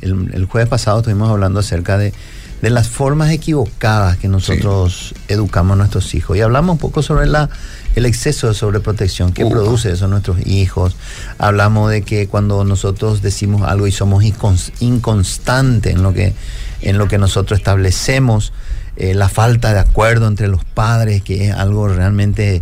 jueves 0.49 0.69
pasado 0.69 0.99
estuvimos 0.99 1.29
hablando 1.29 1.61
acerca 1.61 1.97
de, 1.97 2.13
las 2.61 2.89
formas 2.89 3.31
equivocadas 3.31 4.17
que 4.17 4.27
nosotros 4.27 5.15
educamos 5.29 5.75
a 5.75 5.77
nuestros 5.77 6.13
hijos. 6.13 6.35
Y 6.35 6.41
hablamos 6.41 6.73
un 6.73 6.77
poco 6.77 7.01
sobre 7.01 7.25
la, 7.25 7.49
el 7.95 8.05
exceso 8.05 8.47
de 8.47 8.53
sobreprotección 8.53 9.31
que 9.31 9.45
produce 9.45 9.91
eso 9.91 10.05
en 10.05 10.11
nuestros 10.11 10.45
hijos. 10.45 10.97
Hablamos 11.37 11.89
de 11.89 12.01
que 12.01 12.27
cuando 12.27 12.65
nosotros 12.65 13.21
decimos 13.21 13.61
algo 13.61 13.87
y 13.87 13.91
somos 13.91 14.23
inconstantes 14.79 15.95
en 15.95 16.03
lo 16.03 16.13
que, 16.13 16.33
en 16.81 16.97
lo 16.97 17.07
que 17.07 17.17
nosotros 17.17 17.59
establecemos, 17.59 18.51
eh, 18.97 19.13
la 19.13 19.29
falta 19.29 19.73
de 19.73 19.79
acuerdo 19.79 20.27
entre 20.27 20.49
los 20.49 20.65
padres, 20.65 21.21
que 21.21 21.47
es 21.47 21.55
algo 21.55 21.87
realmente 21.87 22.61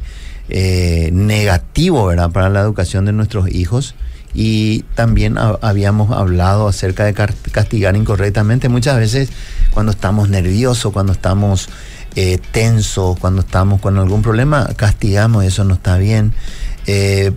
eh, 0.50 1.10
negativo 1.12 2.06
¿verdad? 2.06 2.30
para 2.30 2.50
la 2.50 2.62
educación 2.62 3.06
de 3.06 3.14
nuestros 3.14 3.50
hijos 3.50 3.96
y 4.40 4.84
también 4.94 5.36
habíamos 5.64 6.16
hablado 6.16 6.68
acerca 6.68 7.06
de 7.06 7.16
castigar 7.16 7.96
incorrectamente. 7.96 8.70
Muchas 8.70 8.96
veces 8.98 9.30
cuando 9.74 9.92
estamos 9.92 10.30
nerviosos, 10.30 10.94
cuando 10.94 11.12
estamos 11.12 11.70
eh, 12.16 12.38
tensos, 12.52 13.18
cuando 13.18 13.42
estamos 13.42 13.82
con 13.82 13.98
algún 13.98 14.22
problema, 14.22 14.70
castigamos, 14.76 15.44
eso 15.44 15.64
no 15.64 15.74
está 15.74 15.98
bien. 15.98 16.34
Eh, 16.86 17.32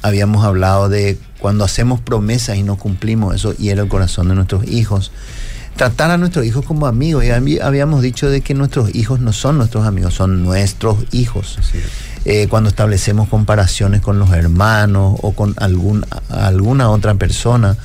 habíamos 0.00 0.46
hablado 0.46 0.88
de 0.88 1.18
cuando 1.40 1.62
hacemos 1.62 2.00
promesas 2.00 2.56
y 2.56 2.62
no 2.62 2.78
cumplimos, 2.78 3.34
eso 3.34 3.52
hiere 3.52 3.82
el 3.82 3.88
corazón 3.88 4.28
de 4.28 4.34
nuestros 4.34 4.66
hijos. 4.66 5.12
Tratar 5.76 6.10
a 6.10 6.16
nuestros 6.16 6.46
hijos 6.46 6.64
como 6.64 6.86
amigos. 6.86 7.22
Y 7.22 7.58
habíamos 7.58 8.00
dicho 8.00 8.30
de 8.30 8.40
que 8.40 8.54
nuestros 8.54 8.94
hijos 8.94 9.20
no 9.20 9.34
son 9.34 9.58
nuestros 9.58 9.86
amigos, 9.86 10.14
son 10.14 10.42
nuestros 10.42 11.04
hijos. 11.12 11.58
Eh, 12.28 12.48
cuando 12.48 12.68
establecemos 12.68 13.28
comparaciones 13.28 14.00
con 14.00 14.18
los 14.18 14.32
hermanos 14.32 15.16
o 15.22 15.30
con 15.30 15.54
algún, 15.58 16.04
alguna 16.28 16.90
otra 16.90 17.14
persona, 17.14 17.76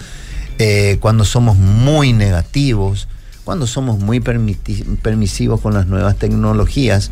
eh, 0.58 0.98
cuando 1.00 1.26
somos 1.26 1.58
muy 1.58 2.12
negativos, 2.12 3.08
cuando 3.44 3.68
somos 3.68 4.00
muy 4.00 4.20
permisivos 4.20 5.62
con 5.62 5.76
las 5.76 5.86
nuevas 5.86 6.16
tecnologías 6.16 7.12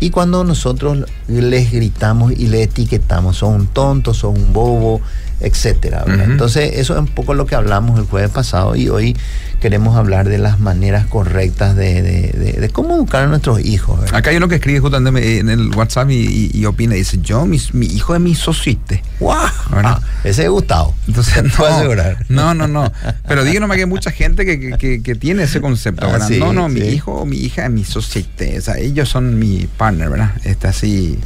y 0.00 0.10
cuando 0.10 0.44
nosotros 0.44 1.06
les 1.28 1.72
gritamos 1.72 2.32
y 2.32 2.48
le 2.48 2.64
etiquetamos, 2.64 3.38
son 3.38 3.54
un 3.54 3.66
tonto, 3.68 4.12
son 4.12 4.36
un 4.36 4.52
bobo, 4.52 5.00
etcétera. 5.40 6.04
Entonces, 6.06 6.72
eso 6.74 6.94
es 6.94 7.00
un 7.00 7.08
poco 7.08 7.34
lo 7.34 7.46
que 7.46 7.54
hablamos 7.54 7.98
el 7.98 8.06
jueves 8.06 8.30
pasado 8.30 8.76
y 8.76 8.88
hoy 8.88 9.16
queremos 9.60 9.96
hablar 9.96 10.28
de 10.28 10.38
las 10.38 10.60
maneras 10.60 11.06
correctas 11.06 11.74
de, 11.76 12.70
cómo 12.72 12.94
educar 12.94 13.24
a 13.24 13.26
nuestros 13.26 13.60
hijos. 13.64 14.00
Acá 14.12 14.30
hay 14.30 14.36
uno 14.36 14.48
que 14.48 14.56
escribe 14.56 14.80
justamente 14.80 15.38
en 15.38 15.48
el 15.48 15.74
WhatsApp 15.74 16.10
y, 16.10 16.64
opina, 16.64 16.94
dice, 16.94 17.18
yo, 17.22 17.46
mi, 17.46 17.58
hijo 17.86 18.14
es 18.14 18.20
mi 18.20 18.34
socite. 18.34 19.02
¡Wow! 19.20 19.34
Ah, 19.72 20.00
ese 20.24 20.44
es 20.44 20.50
Gustavo. 20.50 20.94
Entonces, 21.06 21.42
no, 21.44 21.50
puedo 21.50 21.74
asegurar. 21.74 22.24
no, 22.28 22.54
no, 22.54 22.66
no. 22.66 22.92
Pero 23.26 23.44
díganos 23.44 23.70
que 23.70 23.80
hay 23.80 23.86
mucha 23.86 24.10
gente 24.10 24.46
que, 24.46 25.16
tiene 25.16 25.44
ese 25.44 25.60
concepto, 25.60 26.06
ah, 26.06 26.28
no, 26.38 26.52
no, 26.52 26.68
mi 26.68 26.80
hijo 26.80 27.12
o 27.12 27.26
mi 27.26 27.36
hija 27.36 27.64
es 27.64 27.70
mi 27.70 27.84
socite. 27.84 28.58
O 28.58 28.60
sea, 28.60 28.78
ellos 28.78 29.08
son 29.08 29.38
mi 29.38 29.68
partner, 29.76 30.10
¿verdad? 30.10 30.32
Está 30.44 30.70
así 30.70 31.18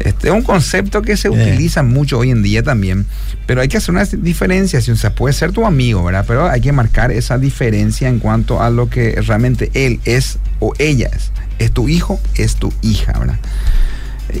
este 0.00 0.28
es 0.28 0.34
un 0.34 0.42
concepto 0.42 1.02
que 1.02 1.16
se 1.16 1.30
utiliza 1.30 1.82
mucho 1.82 2.18
hoy 2.18 2.30
en 2.30 2.42
día 2.42 2.62
también, 2.62 3.06
pero 3.46 3.60
hay 3.60 3.68
que 3.68 3.76
hacer 3.76 3.94
una 3.94 4.04
diferencia, 4.04 4.78
o 4.78 4.96
sea, 4.96 5.14
puede 5.14 5.32
ser 5.32 5.52
tu 5.52 5.66
amigo, 5.66 6.04
¿verdad? 6.04 6.24
Pero 6.26 6.48
hay 6.48 6.60
que 6.60 6.72
marcar 6.72 7.12
esa 7.12 7.38
diferencia 7.38 8.08
en 8.08 8.18
cuanto 8.18 8.60
a 8.60 8.70
lo 8.70 8.90
que 8.90 9.20
realmente 9.22 9.70
él 9.74 10.00
es 10.04 10.38
o 10.60 10.72
ella 10.78 11.10
es. 11.14 11.30
Es 11.58 11.70
tu 11.70 11.88
hijo, 11.88 12.20
es 12.34 12.56
tu 12.56 12.72
hija, 12.82 13.12
¿verdad? 13.18 13.38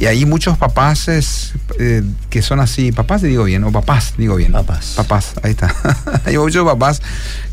Y 0.00 0.06
hay 0.06 0.24
muchos 0.24 0.58
papás 0.58 1.52
eh, 1.78 2.02
que 2.30 2.42
son 2.42 2.58
así, 2.58 2.90
papás 2.90 3.22
digo 3.22 3.44
bien, 3.44 3.62
o 3.64 3.70
papás 3.70 4.14
digo 4.16 4.34
bien. 4.36 4.50
Papás. 4.52 4.94
Papás, 4.96 5.34
ahí 5.42 5.52
está. 5.52 5.74
hay 6.24 6.36
muchos 6.36 6.64
papás 6.64 7.00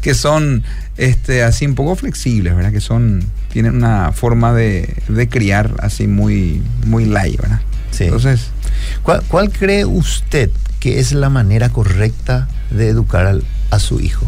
que 0.01 0.15
son 0.15 0.63
este, 0.97 1.43
así 1.43 1.65
un 1.65 1.75
poco 1.75 1.95
flexibles, 1.95 2.55
¿verdad? 2.55 2.71
Que 2.71 2.81
son, 2.81 3.23
tienen 3.51 3.75
una 3.75 4.11
forma 4.11 4.53
de, 4.53 4.95
de 5.07 5.29
criar 5.29 5.75
así 5.79 6.07
muy, 6.07 6.61
muy 6.85 7.05
light, 7.05 7.39
¿verdad? 7.39 7.61
Entonces, 7.99 8.47
¿cuál, 9.03 9.51
cree 9.51 9.85
usted 9.85 10.49
que 10.79 10.99
es 10.99 11.11
la 11.11 11.29
manera 11.29 11.69
correcta 11.69 12.47
de 12.69 12.89
educar 12.89 13.39
a 13.69 13.79
su 13.79 13.99
hijo? 13.99 14.25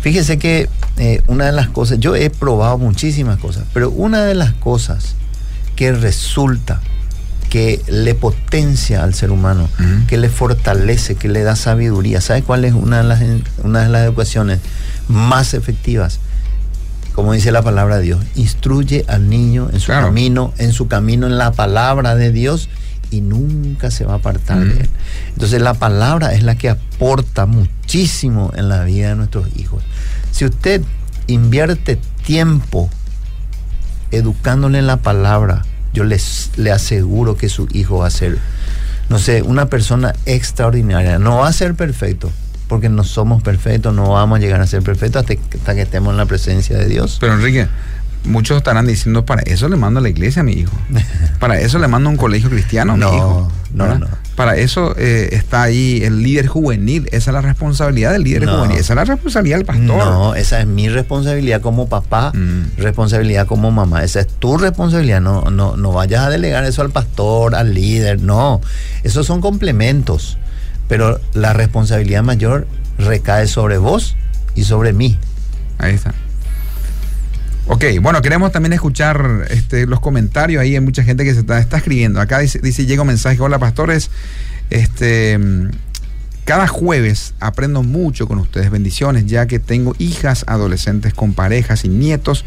Fíjese 0.00 0.38
que 0.38 0.68
eh, 0.98 1.22
una 1.26 1.46
de 1.46 1.52
las 1.52 1.68
cosas, 1.68 1.98
yo 1.98 2.14
he 2.14 2.30
probado 2.30 2.78
muchísimas 2.78 3.38
cosas, 3.38 3.64
pero 3.72 3.90
una 3.90 4.24
de 4.24 4.34
las 4.34 4.52
cosas 4.52 5.14
que 5.76 5.92
resulta 5.92 6.80
que 7.54 7.80
le 7.86 8.16
potencia 8.16 9.04
al 9.04 9.14
ser 9.14 9.30
humano, 9.30 9.68
que 10.08 10.18
le 10.18 10.28
fortalece, 10.28 11.14
que 11.14 11.28
le 11.28 11.44
da 11.44 11.54
sabiduría. 11.54 12.20
¿Sabe 12.20 12.42
cuál 12.42 12.64
es 12.64 12.72
una 12.72 12.98
de 12.98 13.04
las, 13.04 13.22
una 13.62 13.82
de 13.82 13.88
las 13.90 14.04
educaciones 14.04 14.58
más 15.06 15.54
efectivas? 15.54 16.18
Como 17.14 17.32
dice 17.32 17.52
la 17.52 17.62
palabra 17.62 17.98
de 17.98 18.02
Dios, 18.02 18.24
instruye 18.34 19.04
al 19.06 19.28
niño 19.28 19.68
en 19.72 19.78
su 19.78 19.92
camino, 19.92 20.52
en 20.58 20.72
su 20.72 20.88
camino 20.88 21.26
en 21.26 21.38
la 21.38 21.52
palabra 21.52 22.16
de 22.16 22.32
Dios 22.32 22.68
y 23.10 23.20
nunca 23.20 23.92
se 23.92 24.04
va 24.04 24.14
a 24.14 24.16
apartar 24.16 24.58
de 24.58 24.80
él. 24.80 24.88
Entonces 25.28 25.62
la 25.62 25.74
palabra 25.74 26.34
es 26.34 26.42
la 26.42 26.56
que 26.56 26.68
aporta 26.68 27.46
muchísimo 27.46 28.52
en 28.56 28.68
la 28.68 28.82
vida 28.82 29.10
de 29.10 29.14
nuestros 29.14 29.46
hijos. 29.56 29.84
Si 30.32 30.44
usted 30.44 30.82
invierte 31.28 32.00
tiempo 32.26 32.90
educándole 34.10 34.80
en 34.80 34.88
la 34.88 34.96
palabra, 34.96 35.64
yo 35.92 36.02
les, 36.02 36.50
le 36.56 36.72
aseguro 36.72 37.36
que 37.36 37.48
su 37.48 37.68
hijo 37.72 37.98
va 37.98 38.08
a 38.08 38.10
ser, 38.10 38.38
no 39.08 39.20
sé, 39.20 39.42
una 39.42 39.66
persona 39.66 40.14
extraordinaria. 40.26 41.20
No 41.20 41.38
va 41.38 41.48
a 41.48 41.52
ser 41.52 41.76
perfecto, 41.76 42.32
porque 42.68 42.88
no 42.88 43.04
somos 43.04 43.42
perfectos, 43.42 43.94
no 43.94 44.10
vamos 44.10 44.38
a 44.38 44.40
llegar 44.40 44.60
a 44.60 44.66
ser 44.66 44.82
perfectos 44.82 45.22
hasta, 45.22 45.74
que 45.74 45.82
estemos 45.82 46.12
en 46.12 46.16
la 46.16 46.26
presencia 46.26 46.76
de 46.76 46.86
Dios. 46.86 47.18
Pero 47.20 47.34
Enrique, 47.34 47.68
muchos 48.24 48.56
estarán 48.56 48.86
diciendo, 48.86 49.24
para 49.24 49.42
eso 49.42 49.68
le 49.68 49.76
mando 49.76 50.00
a 50.00 50.02
la 50.02 50.08
iglesia 50.08 50.40
a 50.40 50.44
mi 50.44 50.52
hijo. 50.52 50.72
Para 51.38 51.60
eso 51.60 51.78
le 51.78 51.88
mando 51.88 52.08
a 52.08 52.12
un 52.12 52.16
colegio 52.16 52.48
cristiano 52.48 52.94
a 52.94 52.96
mi 52.96 53.04
hijo. 53.04 53.50
No, 53.74 53.98
no. 53.98 54.06
Para 54.36 54.56
eso 54.56 54.94
eh, 54.96 55.28
está 55.32 55.62
ahí 55.62 56.00
el 56.02 56.22
líder 56.22 56.46
juvenil. 56.46 57.06
Esa 57.12 57.30
es 57.30 57.34
la 57.34 57.40
responsabilidad 57.40 58.12
del 58.12 58.22
líder 58.22 58.46
juvenil. 58.46 58.78
Esa 58.78 58.94
es 58.94 58.96
la 58.96 59.04
responsabilidad 59.04 59.58
del 59.58 59.66
pastor. 59.66 59.86
No, 59.86 60.34
esa 60.34 60.60
es 60.60 60.66
mi 60.66 60.88
responsabilidad 60.88 61.60
como 61.60 61.88
papá, 61.88 62.32
mm. 62.34 62.78
responsabilidad 62.78 63.46
como 63.46 63.70
mamá. 63.70 64.02
Esa 64.02 64.20
es 64.20 64.28
tu 64.28 64.56
responsabilidad. 64.56 65.20
No, 65.20 65.50
no, 65.50 65.76
no 65.76 65.92
vayas 65.92 66.24
a 66.24 66.30
delegar 66.30 66.64
eso 66.64 66.82
al 66.82 66.90
pastor, 66.90 67.54
al 67.54 67.74
líder. 67.74 68.22
No. 68.22 68.60
Esos 69.02 69.26
son 69.26 69.40
complementos 69.40 70.38
pero 70.88 71.20
la 71.32 71.52
responsabilidad 71.52 72.22
mayor 72.22 72.66
recae 72.98 73.46
sobre 73.46 73.78
vos 73.78 74.16
y 74.54 74.64
sobre 74.64 74.92
mí. 74.92 75.18
Ahí 75.78 75.94
está. 75.94 76.14
Ok, 77.66 77.84
bueno, 78.02 78.20
queremos 78.20 78.52
también 78.52 78.74
escuchar 78.74 79.46
este, 79.48 79.86
los 79.86 80.00
comentarios. 80.00 80.60
Ahí 80.60 80.74
hay 80.74 80.80
mucha 80.80 81.02
gente 81.02 81.24
que 81.24 81.32
se 81.32 81.40
está, 81.40 81.58
escribiendo. 81.58 82.20
Acá 82.20 82.40
dice, 82.40 82.58
dice, 82.62 82.84
llega 82.84 83.02
un 83.02 83.08
mensaje, 83.08 83.40
hola 83.40 83.58
pastores, 83.58 84.10
este, 84.68 85.38
cada 86.44 86.66
jueves 86.66 87.32
aprendo 87.40 87.82
mucho 87.82 88.28
con 88.28 88.38
ustedes, 88.38 88.70
bendiciones, 88.70 89.24
ya 89.26 89.46
que 89.46 89.58
tengo 89.58 89.94
hijas, 89.98 90.44
adolescentes 90.46 91.14
con 91.14 91.32
parejas 91.32 91.86
y 91.86 91.88
nietos. 91.88 92.44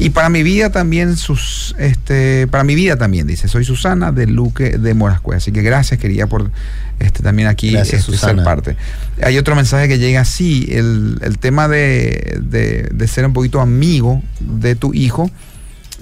Y 0.00 0.10
para 0.10 0.30
mi 0.30 0.42
vida 0.42 0.70
también, 0.70 1.18
sus, 1.18 1.74
este, 1.78 2.46
para 2.46 2.64
mi 2.64 2.74
vida 2.74 2.96
también, 2.96 3.26
dice, 3.26 3.48
soy 3.48 3.66
Susana 3.66 4.12
de 4.12 4.26
Luque 4.26 4.78
de 4.78 4.94
Morascue. 4.94 5.36
Así 5.36 5.52
que 5.52 5.60
gracias, 5.60 6.00
quería 6.00 6.26
por 6.26 6.50
este, 6.98 7.22
también 7.22 7.48
aquí 7.48 7.72
Gracias, 7.72 8.04
ser 8.04 8.42
parte. 8.42 8.76
Hay 9.22 9.36
otro 9.36 9.54
mensaje 9.54 9.88
que 9.88 9.98
llega 9.98 10.22
así, 10.22 10.66
el, 10.70 11.36
tema 11.38 11.68
de, 11.68 13.04
ser 13.08 13.26
un 13.26 13.34
poquito 13.34 13.60
amigo 13.60 14.22
de 14.40 14.74
tu 14.74 14.94
hijo. 14.94 15.30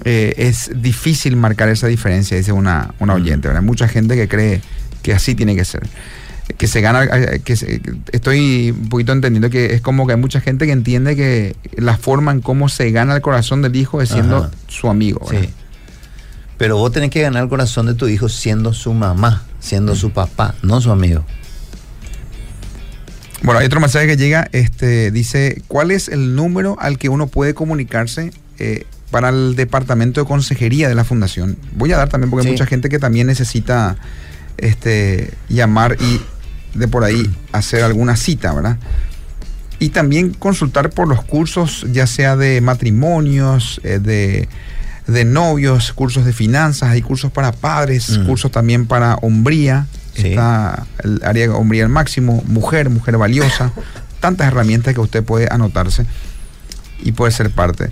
Eh, 0.05 0.33
es 0.37 0.71
difícil 0.75 1.35
marcar 1.35 1.67
esa 1.67 1.87
diferencia, 1.87 2.37
dice 2.37 2.53
una, 2.53 2.93
una 2.99 3.15
oyente. 3.15 3.49
Hay 3.49 3.61
mucha 3.61 3.89
gente 3.89 4.15
que 4.15 4.29
cree 4.29 4.61
que 5.03 5.13
así 5.13 5.35
tiene 5.35 5.57
que 5.57 5.65
ser. 5.65 5.83
Que 6.57 6.67
se 6.67 6.81
gana, 6.81 7.03
eh, 7.03 7.41
que 7.43 7.53
estoy 8.11 8.71
un 8.71 8.89
poquito 8.89 9.11
entendiendo 9.13 9.49
que 9.49 9.73
es 9.73 9.81
como 9.81 10.05
que 10.07 10.13
hay 10.13 10.19
mucha 10.19 10.41
gente 10.41 10.65
que 10.65 10.71
entiende 10.71 11.15
que 11.15 11.55
la 11.77 11.97
forma 11.97 12.31
en 12.31 12.41
cómo 12.41 12.69
se 12.69 12.91
gana 12.91 13.15
el 13.15 13.21
corazón 13.21 13.61
del 13.61 13.75
hijo 13.75 14.01
es 14.01 14.09
siendo 14.09 14.49
su 14.67 14.89
amigo. 14.89 15.25
Sí. 15.29 15.49
Pero 16.57 16.77
vos 16.77 16.91
tenés 16.91 17.11
que 17.11 17.21
ganar 17.21 17.43
el 17.43 17.49
corazón 17.49 17.85
de 17.85 17.93
tu 17.93 18.07
hijo 18.07 18.27
siendo 18.27 18.73
su 18.73 18.93
mamá 18.93 19.45
siendo 19.59 19.95
su 19.95 20.11
papá, 20.11 20.55
no 20.61 20.81
su 20.81 20.91
amigo. 20.91 21.23
Bueno, 23.41 23.59
hay 23.59 23.67
otro 23.67 23.79
mensaje 23.79 24.07
que 24.07 24.17
llega, 24.17 24.49
este, 24.51 25.11
dice, 25.11 25.61
¿cuál 25.67 25.91
es 25.91 26.09
el 26.09 26.35
número 26.35 26.75
al 26.79 26.97
que 26.97 27.09
uno 27.09 27.27
puede 27.27 27.53
comunicarse 27.53 28.31
eh, 28.57 28.85
para 29.11 29.29
el 29.29 29.55
departamento 29.55 30.21
de 30.21 30.27
consejería 30.27 30.89
de 30.89 30.95
la 30.95 31.05
fundación? 31.05 31.57
Voy 31.75 31.91
a 31.93 31.97
dar 31.97 32.09
también 32.09 32.29
porque 32.29 32.47
hay 32.47 32.51
mucha 32.51 32.65
gente 32.65 32.89
que 32.89 32.99
también 32.99 33.27
necesita 33.27 33.95
este, 34.57 35.33
llamar 35.47 35.95
y 36.01 36.19
de 36.73 36.87
por 36.87 37.03
ahí 37.03 37.29
hacer 37.51 37.83
alguna 37.83 38.15
cita, 38.15 38.53
¿verdad? 38.53 38.77
Y 39.79 39.89
también 39.89 40.33
consultar 40.33 40.89
por 40.89 41.07
los 41.07 41.23
cursos, 41.23 41.85
ya 41.91 42.05
sea 42.05 42.35
de 42.35 42.61
matrimonios, 42.61 43.79
eh, 43.83 43.99
de, 43.99 44.49
de, 45.07 45.25
novios, 45.25 45.93
cursos 45.93 46.25
de 46.25 46.33
finanzas, 46.33 46.89
hay 46.89 47.01
cursos 47.01 47.31
para 47.31 47.51
padres, 47.51 48.17
mm. 48.17 48.25
cursos 48.25 48.51
también 48.51 48.85
para 48.87 49.15
hombría, 49.15 49.87
está 50.15 50.85
el 51.03 51.21
área 51.23 51.47
de 51.47 51.53
hombría 51.53 51.83
al 51.83 51.89
máximo, 51.89 52.43
mujer, 52.45 52.89
mujer 52.89 53.17
valiosa, 53.17 53.71
tantas 54.19 54.47
herramientas 54.47 54.93
que 54.93 54.99
usted 54.99 55.23
puede 55.23 55.47
anotarse 55.49 56.05
y 57.01 57.13
puede 57.13 57.31
ser 57.31 57.49
parte. 57.51 57.89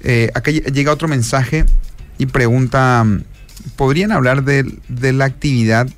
Eh, 0.00 0.30
acá 0.34 0.50
llega 0.50 0.92
otro 0.92 1.06
mensaje 1.08 1.64
y 2.18 2.26
pregunta, 2.26 3.06
¿podrían 3.76 4.10
hablar 4.12 4.44
de, 4.44 4.78
de 4.88 5.12
la 5.12 5.26
actividad 5.26 5.88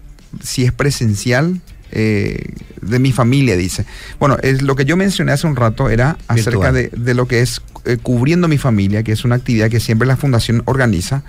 si 0.43 0.65
es 0.65 0.73
presencial? 0.73 1.63
Eh, 1.93 2.53
de 2.83 2.99
mi 2.99 3.13
familia, 3.13 3.57
dice. 3.57 3.85
Bueno, 4.19 4.37
es, 4.43 4.63
lo 4.63 4.77
que 4.77 4.85
yo 4.85 4.97
mencioné 4.97 5.33
hace 5.33 5.47
un 5.47 5.57
rato 5.57 5.89
era 5.89 6.19
acerca 6.29 6.73
de, 6.73 6.91
lo 7.15 7.27
que 7.27 7.41
es 7.41 7.63
eh, 7.85 7.97
cubriendo 8.01 8.49
mi 8.49 8.59
familia, 8.59 9.03
que 9.03 9.13
es 9.13 9.25
una 9.25 9.37
actividad 9.37 9.71
que 9.71 9.81
siempre 9.81 10.07
la 10.07 10.17
fundación 10.17 10.63
organiza 10.67 11.23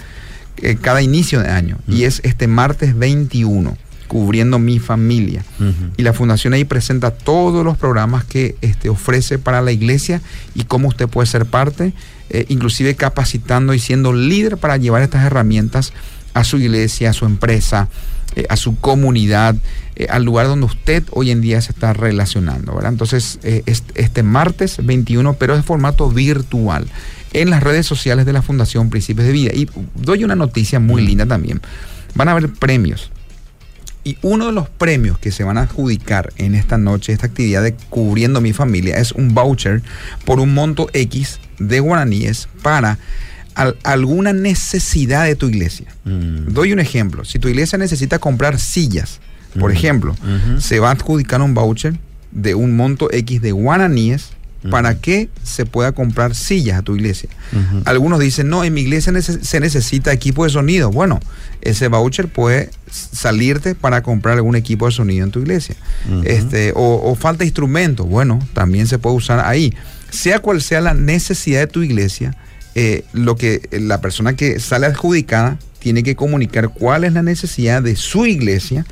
eh, 0.57 0.77
cada 0.79 1.01
inicio 1.01 1.41
de 1.41 1.49
año. 1.49 1.77
Y 1.87 2.03
es 2.03 2.21
este 2.23 2.47
martes 2.47 2.97
21 2.97 3.77
cubriendo 4.07 4.57
mi 4.57 4.79
familia. 4.79 5.43
Y 5.97 6.03
la 6.03 6.13
fundación 6.13 6.53
ahí 6.53 6.63
presenta 6.63 7.11
todos 7.11 7.65
los 7.65 7.77
programas 7.77 8.23
que 8.23 8.55
este, 8.61 8.87
ofrece 8.87 9.37
para 9.37 9.61
la 9.61 9.73
iglesia 9.73 10.21
y 10.55 10.63
cómo 10.63 10.87
usted 10.87 11.09
puede 11.09 11.27
ser 11.27 11.45
parte, 11.45 11.91
inclusive 12.47 12.95
capacitando 12.95 13.73
y 13.73 13.79
siendo 13.79 14.13
líder 14.13 14.57
para 14.57 14.77
llevar 14.77 15.01
estas 15.01 15.25
herramientas 15.25 15.91
a 16.33 16.45
su 16.45 16.57
iglesia, 16.57 17.09
a 17.09 17.13
su 17.13 17.25
empresa, 17.25 17.89
eh, 18.37 18.45
a 18.49 18.55
su 18.55 18.77
comunidad, 18.77 19.55
eh, 19.95 20.05
al 20.11 20.23
lugar 20.23 20.45
donde 20.45 20.67
usted 20.67 21.03
hoy 21.09 21.31
en 21.31 21.41
día 21.41 21.59
se 21.59 21.71
está 21.71 21.91
relacionando. 21.93 22.75
¿verdad? 22.75 22.91
Entonces, 22.91 23.39
eh, 23.41 23.63
este, 23.65 24.21
martes 24.21 24.77
21, 24.85 25.33
pero 25.33 25.55
es 25.55 25.65
formato 25.65 26.07
virtual, 26.11 26.85
en 27.33 27.49
las 27.49 27.63
redes 27.63 27.87
sociales 27.87 28.27
de 28.27 28.33
la 28.33 28.43
Fundación 28.43 28.91
Principios 28.91 29.25
de 29.25 29.33
Vida. 29.33 29.51
Y 29.55 29.67
doy 29.95 30.23
una 30.23 30.35
noticia 30.35 30.79
muy 30.79 31.03
linda 31.03 31.25
también. 31.25 31.61
Van 32.13 32.27
a 32.27 32.33
haber 32.33 32.53
premios. 32.53 33.09
Y 34.03 34.19
uno 34.21 34.45
de 34.45 34.51
los 34.51 34.69
premios 34.69 35.17
que 35.17 35.31
se 35.31 35.43
van 35.43 35.57
a 35.57 35.61
adjudicar 35.61 36.31
en 36.37 36.53
esta 36.53 36.77
noche, 36.77 37.13
esta 37.13 37.25
actividad 37.25 37.63
de 37.63 37.73
Cubriendo 37.89 38.39
mi 38.39 38.53
familia, 38.53 38.97
es 38.97 39.13
un 39.13 39.33
voucher 39.33 39.81
por 40.25 40.39
un 40.39 40.53
monto 40.53 40.91
X 40.93 41.39
de 41.57 41.79
guaraníes 41.79 42.49
para 42.61 42.99
alguna 43.83 44.33
necesidad 44.33 45.25
de 45.25 45.35
tu 45.35 45.47
iglesia. 45.47 45.87
Mm. 46.05 46.53
Doy 46.53 46.73
un 46.73 46.79
ejemplo. 46.79 47.25
Si 47.25 47.39
tu 47.39 47.47
iglesia 47.47 47.77
necesita 47.77 48.19
comprar 48.19 48.59
sillas, 48.59 49.19
por 49.59 49.71
mm. 49.71 49.75
ejemplo, 49.75 50.15
se 50.59 50.79
va 50.79 50.89
a 50.89 50.91
adjudicar 50.93 51.41
un 51.41 51.53
voucher 51.53 51.97
de 52.31 52.55
un 52.55 52.75
monto 52.75 53.09
X 53.11 53.41
de 53.41 53.51
guaraníes 53.51 54.31
para 54.69 54.99
que 54.99 55.29
se 55.43 55.65
pueda 55.65 55.93
comprar 55.93 56.35
sillas 56.35 56.79
a 56.79 56.81
tu 56.81 56.95
iglesia. 56.95 57.29
Algunos 57.85 58.19
dicen, 58.19 58.49
no, 58.49 58.63
en 58.63 58.73
mi 58.73 58.81
iglesia 58.81 59.13
se 59.21 59.59
necesita 59.59 60.11
equipo 60.11 60.43
de 60.43 60.49
sonido. 60.49 60.91
Bueno, 60.91 61.19
ese 61.61 61.87
voucher 61.87 62.27
puede 62.27 62.69
salirte 62.91 63.75
para 63.75 64.03
comprar 64.03 64.35
algún 64.35 64.55
equipo 64.55 64.85
de 64.85 64.91
sonido 64.91 65.23
en 65.23 65.31
tu 65.31 65.39
iglesia. 65.39 65.75
este, 66.25 66.73
o, 66.75 67.01
o, 67.11 67.15
falta 67.15 67.45
instrumento. 67.45 68.05
Bueno, 68.05 68.39
también 68.53 68.87
se 68.87 68.99
puede 68.99 69.15
usar 69.15 69.45
ahí. 69.45 69.73
Sea 70.09 70.39
cual 70.39 70.61
sea 70.61 70.81
la 70.81 70.93
necesidad 70.93 71.61
de 71.61 71.67
tu 71.67 71.81
iglesia, 71.81 72.35
eh, 72.79 73.05
lo 73.11 73.35
que 73.37 73.67
la 73.71 74.01
persona 74.01 74.35
que 74.35 74.59
sale 74.59 74.85
adjudicada 74.85 75.57
tiene 75.79 76.03
que 76.03 76.15
comunicar 76.15 76.69
cuál 76.69 77.05
es 77.05 77.13
la 77.13 77.23
necesidad 77.23 77.81
de 77.81 77.95
su 77.95 78.27
iglesia 78.27 78.85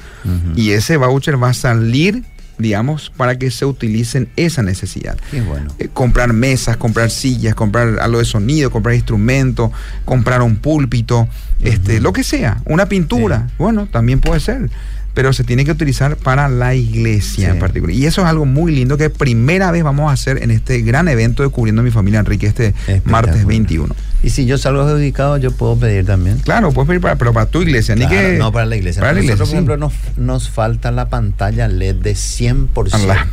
y 0.56 0.72
ese 0.72 0.98
voucher 0.98 1.42
va 1.42 1.50
a 1.50 1.54
salir 1.54 2.24
digamos, 2.58 3.12
para 3.16 3.38
que 3.38 3.52
se 3.52 3.66
utilicen 3.66 4.30
esa 4.38 4.64
necesidad. 4.64 5.18
bueno. 5.46 5.76
Eh, 5.78 5.90
comprar 5.94 6.34
mesas, 6.34 6.78
comprar 6.78 7.12
sillas, 7.12 7.54
comprar 7.54 8.00
algo 8.00 8.20
de 8.20 8.26
sonido, 8.26 8.72
comprar 8.72 8.96
instrumentos, 8.96 9.72
comprar 10.06 10.42
un 10.42 10.56
púlpito, 10.56 11.28
este, 11.60 12.00
lo 12.00 12.12
que 12.14 12.24
sea, 12.24 12.62
una 12.66 12.88
pintura, 12.88 13.50
bueno, 13.60 13.88
también 13.88 14.20
puede 14.20 14.40
ser 14.40 14.70
pero 15.16 15.32
se 15.32 15.46
tiene 15.46 15.64
que 15.64 15.72
utilizar 15.72 16.18
para 16.18 16.50
la 16.50 16.76
iglesia 16.76 17.50
en 17.50 17.58
particular. 17.60 17.96
Y 17.96 18.06
eso 18.06 18.22
es 18.22 18.28
algo 18.28 18.46
muy 18.46 18.76
lindo 18.76 18.98
que 18.98 19.10
primera 19.10 19.72
vez 19.72 19.82
vamos 19.82 20.12
a 20.12 20.14
hacer 20.14 20.44
en 20.44 20.52
este 20.52 20.82
gran 20.82 21.08
evento 21.08 21.42
de 21.42 21.50
Cubriendo 21.50 21.82
mi 21.82 21.90
familia, 21.90 22.20
Enrique, 22.20 22.46
este 22.46 22.76
martes 23.06 23.46
21. 23.46 23.96
Y 24.24 24.32
si 24.32 24.46
yo 24.46 24.58
salgo 24.58 24.82
adjudicado, 24.82 25.38
yo 25.38 25.52
puedo 25.52 25.78
pedir 25.78 26.06
también. 26.06 26.40
Claro, 26.40 26.72
puedes 26.72 26.88
pedir, 26.88 27.02
para, 27.02 27.16
pero 27.16 27.32
para 27.32 27.46
tu 27.46 27.62
iglesia, 27.62 27.96
ni 27.96 28.08
que... 28.08 28.38
No, 28.38 28.52
para 28.52 28.66
la 28.66 28.76
iglesia. 28.76 29.00
Para 29.00 29.14
la 29.14 29.20
iglesia, 29.20 29.36
Nosotros, 29.38 29.64
por 29.64 29.74
ejemplo, 29.74 29.92
nos, 30.18 30.50
falta 30.50 30.92
la 30.92 31.08
pantalla 31.08 31.70
LED 31.70 31.96
de 31.96 32.14
100%. 32.14 33.26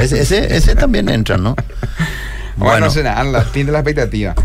ese, 0.00 0.56
ese, 0.56 0.74
también 0.76 1.08
entra, 1.08 1.36
¿no? 1.36 1.56
bueno, 2.56 2.88
bueno 2.90 3.24
no 3.24 3.32
la, 3.32 3.44
tiene 3.52 3.72
la 3.72 3.80
expectativa. 3.80 4.36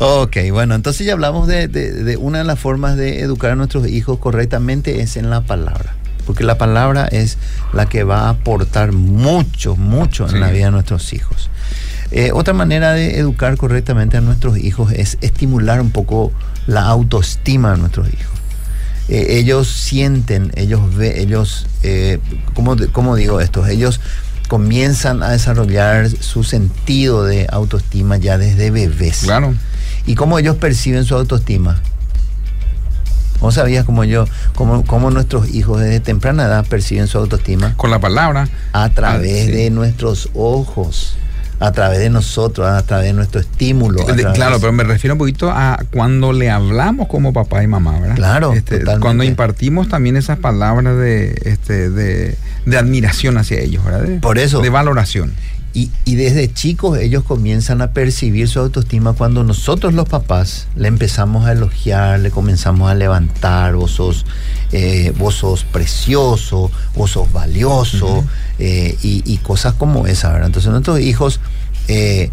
Ok, 0.00 0.36
bueno, 0.52 0.76
entonces 0.76 1.04
ya 1.04 1.14
hablamos 1.14 1.48
de, 1.48 2.16
una 2.20 2.38
de 2.38 2.44
las 2.44 2.58
formas 2.58 2.96
de 2.96 3.20
educar 3.20 3.50
a 3.50 3.56
nuestros 3.56 3.88
hijos 3.88 4.18
correctamente 4.18 5.00
es 5.00 5.16
en 5.16 5.28
la 5.28 5.40
palabra, 5.40 5.96
porque 6.24 6.44
la 6.44 6.56
palabra 6.56 7.08
es 7.08 7.36
la 7.72 7.86
que 7.86 8.04
va 8.04 8.26
a 8.26 8.28
aportar 8.30 8.92
mucho, 8.92 9.74
mucho 9.74 10.28
en 10.28 10.40
la 10.40 10.50
vida 10.50 10.66
de 10.66 10.70
nuestros 10.70 11.12
hijos. 11.12 11.50
Eh, 12.12 12.30
otra 12.32 12.54
manera 12.54 12.92
de 12.92 13.18
educar 13.18 13.56
correctamente 13.56 14.16
a 14.16 14.20
nuestros 14.20 14.56
hijos 14.56 14.92
es 14.92 15.18
estimular 15.20 15.80
un 15.80 15.90
poco 15.90 16.32
la 16.68 16.82
autoestima 16.82 17.72
de 17.72 17.78
nuestros 17.78 18.06
hijos. 18.08 18.38
Eh, 19.08 19.38
ellos 19.38 19.66
sienten, 19.66 20.52
ellos 20.54 20.94
ven, 20.94 21.14
ellos, 21.16 21.66
eh, 21.82 22.20
¿cómo, 22.54 22.76
¿cómo 22.92 23.16
digo 23.16 23.40
esto? 23.40 23.66
Ellos 23.66 24.00
comienzan 24.46 25.24
a 25.24 25.30
desarrollar 25.30 26.08
su 26.08 26.44
sentido 26.44 27.24
de 27.24 27.48
autoestima 27.50 28.16
ya 28.16 28.38
desde 28.38 28.70
bebés. 28.70 29.22
Claro 29.24 29.54
y 30.08 30.14
cómo 30.14 30.38
ellos 30.38 30.56
perciben 30.56 31.04
su 31.04 31.14
autoestima. 31.14 31.80
¿Vos 33.40 33.54
sabías 33.54 33.84
cómo 33.84 34.04
yo, 34.04 34.24
cómo, 34.54 34.84
cómo, 34.84 35.10
nuestros 35.10 35.50
hijos 35.50 35.80
desde 35.80 36.00
temprana 36.00 36.46
edad 36.46 36.66
perciben 36.66 37.06
su 37.06 37.18
autoestima? 37.18 37.74
Con 37.76 37.90
la 37.90 38.00
palabra. 38.00 38.48
A 38.72 38.88
través 38.88 39.48
ah, 39.48 39.52
de 39.52 39.70
nuestros 39.70 40.30
ojos, 40.34 41.16
a 41.60 41.70
través 41.72 41.98
de 41.98 42.08
nosotros, 42.08 42.66
a 42.66 42.82
través 42.82 43.08
de 43.08 43.12
nuestro 43.12 43.38
estímulo. 43.40 44.04
claro, 44.34 44.58
pero 44.58 44.72
me 44.72 44.82
refiero 44.82 45.14
un 45.14 45.18
poquito 45.18 45.50
a 45.50 45.78
cuando 45.92 46.32
le 46.32 46.50
hablamos 46.50 47.06
como 47.06 47.34
papá 47.34 47.62
y 47.62 47.66
mamá, 47.66 48.00
¿verdad? 48.00 48.16
Claro. 48.16 48.54
Este, 48.54 48.82
cuando 49.00 49.24
impartimos 49.24 49.88
también 49.88 50.16
esas 50.16 50.38
palabras 50.38 50.96
de, 50.96 51.38
este, 51.44 51.90
de, 51.90 52.36
de 52.64 52.78
admiración 52.78 53.36
hacia 53.36 53.60
ellos, 53.60 53.84
¿verdad? 53.84 54.20
Por 54.20 54.38
eso. 54.38 54.62
De 54.62 54.70
valoración. 54.70 55.34
Y, 55.74 55.90
desde 56.16 56.52
chicos 56.52 56.98
ellos 56.98 57.22
comienzan 57.22 57.82
a 57.82 57.92
percibir 57.92 58.48
su 58.48 58.58
autoestima 58.58 59.12
cuando 59.12 59.44
nosotros 59.44 59.94
los 59.94 60.08
papás 60.08 60.66
le 60.74 60.88
empezamos 60.88 61.46
a 61.46 61.52
elogiar, 61.52 62.18
le 62.20 62.30
comenzamos 62.30 62.90
a 62.90 62.94
levantar, 62.94 63.76
vos 63.76 63.92
sos, 63.92 64.26
eh, 64.72 65.12
vos 65.18 65.36
sos 65.36 65.64
precioso, 65.64 66.72
vos 66.96 67.12
sos 67.12 67.32
valioso, 67.32 68.24
eh, 68.58 68.96
y, 69.02 69.36
cosas 69.38 69.74
como 69.74 70.06
esa, 70.06 70.30
¿verdad? 70.32 70.46
Entonces 70.46 70.72
nuestros 70.72 71.00
hijos 71.00 71.40
eh, 71.86 72.30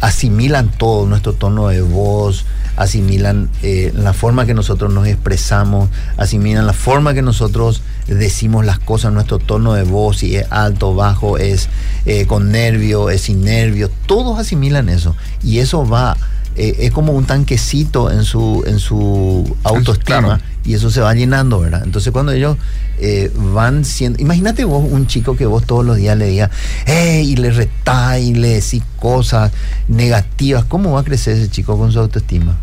asimilan 0.00 0.70
todo, 0.76 1.06
nuestro 1.06 1.34
tono 1.34 1.68
de 1.68 1.82
voz, 1.82 2.46
asimilan 2.78 3.50
la 3.94 4.12
forma 4.12 4.46
que 4.46 4.54
nosotros 4.54 4.92
nos 4.92 5.06
expresamos, 5.06 5.90
asimilan 6.16 6.66
la 6.66 6.72
forma 6.72 7.14
que 7.14 7.22
nosotros 7.22 7.82
decimos 8.06 8.64
las 8.64 8.78
cosas, 8.78 9.12
nuestro 9.12 9.38
tono 9.38 9.74
de 9.74 9.82
voz, 9.82 10.18
si 10.18 10.36
es 10.36 10.46
alto, 10.50 10.94
bajo, 10.94 11.38
es 11.38 11.68
eh, 12.06 12.26
con 12.26 12.50
nervio, 12.50 13.10
es 13.10 13.22
sin 13.22 13.42
nervio, 13.44 13.90
todos 14.06 14.38
asimilan 14.38 14.88
eso. 14.88 15.14
Y 15.42 15.58
eso 15.58 15.86
va, 15.86 16.16
eh, 16.58 16.76
es 16.80 16.90
como 16.90 17.12
un 17.12 17.24
tanquecito 17.24 18.10
en 18.10 18.24
su, 18.24 18.64
en 18.66 18.80
su 18.80 19.56
autoestima 19.62 20.40
y 20.64 20.74
eso 20.74 20.90
se 20.90 21.00
va 21.00 21.14
llenando, 21.14 21.60
¿verdad? 21.60 21.82
Entonces 21.84 22.12
cuando 22.12 22.32
ellos 22.32 22.56
eh, 22.98 23.32
van 23.54 23.84
siendo, 23.84 24.20
imagínate 24.20 24.64
vos 24.64 24.84
un 24.90 25.06
chico 25.06 25.36
que 25.36 25.46
vos 25.46 25.64
todos 25.64 25.86
los 25.86 25.96
días 25.96 26.18
le 26.18 26.26
digas, 26.26 26.50
hey, 26.84 27.30
y 27.30 27.36
le 27.36 27.52
retá 27.52 28.18
y 28.18 28.34
le 28.34 28.60
decís 28.60 28.82
cosas 28.98 29.52
negativas, 29.86 30.64
¿cómo 30.64 30.92
va 30.92 31.00
a 31.00 31.04
crecer 31.04 31.38
ese 31.38 31.48
chico 31.48 31.78
con 31.78 31.92
su 31.92 32.00
autoestima? 32.00 32.56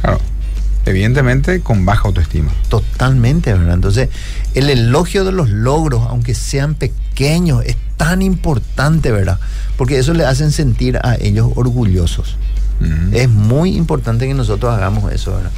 Claro. 0.00 0.18
Evidentemente 0.86 1.60
con 1.60 1.84
baja 1.84 2.08
autoestima. 2.08 2.50
Totalmente, 2.68 3.52
¿verdad? 3.52 3.74
Entonces, 3.74 4.08
el 4.54 4.70
elogio 4.70 5.24
de 5.24 5.32
los 5.32 5.50
logros, 5.50 6.06
aunque 6.08 6.34
sean 6.34 6.74
pequeños, 6.74 7.64
es 7.64 7.76
tan 7.96 8.22
importante, 8.22 9.12
¿verdad? 9.12 9.38
Porque 9.76 9.98
eso 9.98 10.14
le 10.14 10.24
hacen 10.24 10.50
sentir 10.50 10.98
a 10.98 11.16
ellos 11.20 11.50
orgullosos. 11.54 12.36
Es 13.12 13.28
muy 13.28 13.76
importante 13.76 14.28
que 14.28 14.34
nosotros 14.34 14.72
hagamos 14.72 15.12
eso, 15.12 15.34
¿verdad? 15.34 15.50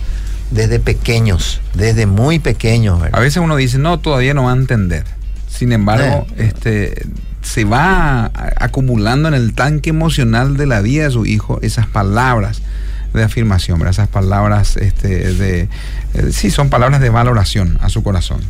Desde 0.50 0.80
pequeños, 0.80 1.60
desde 1.74 2.06
muy 2.06 2.38
pequeños, 2.38 2.98
¿verdad? 2.98 3.18
A 3.18 3.22
veces 3.22 3.42
uno 3.42 3.56
dice, 3.56 3.78
no, 3.78 4.00
todavía 4.00 4.32
no 4.32 4.44
va 4.44 4.52
a 4.52 4.56
entender. 4.56 5.04
Sin 5.46 5.72
embargo, 5.72 6.26
eh. 6.36 6.46
este, 6.48 7.06
se 7.42 7.64
va 7.64 8.30
acumulando 8.56 9.28
en 9.28 9.34
el 9.34 9.54
tanque 9.54 9.90
emocional 9.90 10.56
de 10.56 10.66
la 10.66 10.80
vida 10.80 11.04
de 11.04 11.10
su 11.10 11.26
hijo 11.26 11.58
esas 11.62 11.86
palabras 11.86 12.62
de 13.12 13.22
afirmación, 13.22 13.78
¿verdad? 13.78 13.92
esas 13.92 14.08
palabras 14.08 14.76
este, 14.76 15.34
de... 15.34 15.68
Eh, 16.14 16.32
sí, 16.32 16.50
son 16.50 16.70
palabras 16.70 17.00
de 17.00 17.10
valoración 17.10 17.78
a 17.80 17.88
su 17.88 18.02
corazón. 18.02 18.40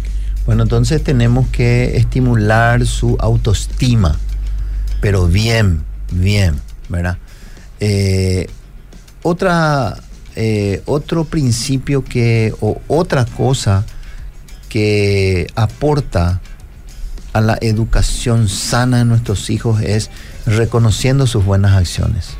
Bueno, 0.46 0.62
entonces 0.64 1.02
tenemos 1.02 1.48
que 1.48 1.96
estimular 1.96 2.84
su 2.86 3.16
autoestima, 3.20 4.18
pero 5.00 5.26
bien, 5.26 5.84
bien, 6.12 6.54
¿verdad? 6.88 7.18
Eh, 7.78 8.48
otra, 9.22 9.96
eh, 10.36 10.82
otro 10.86 11.24
principio 11.24 12.04
que, 12.04 12.54
o 12.60 12.80
otra 12.88 13.26
cosa 13.26 13.84
que 14.68 15.46
aporta 15.56 16.40
a 17.32 17.40
la 17.40 17.58
educación 17.60 18.48
sana 18.48 18.98
de 18.98 19.04
nuestros 19.04 19.50
hijos 19.50 19.80
es 19.82 20.10
reconociendo 20.46 21.26
sus 21.26 21.44
buenas 21.44 21.76
acciones. 21.76 22.36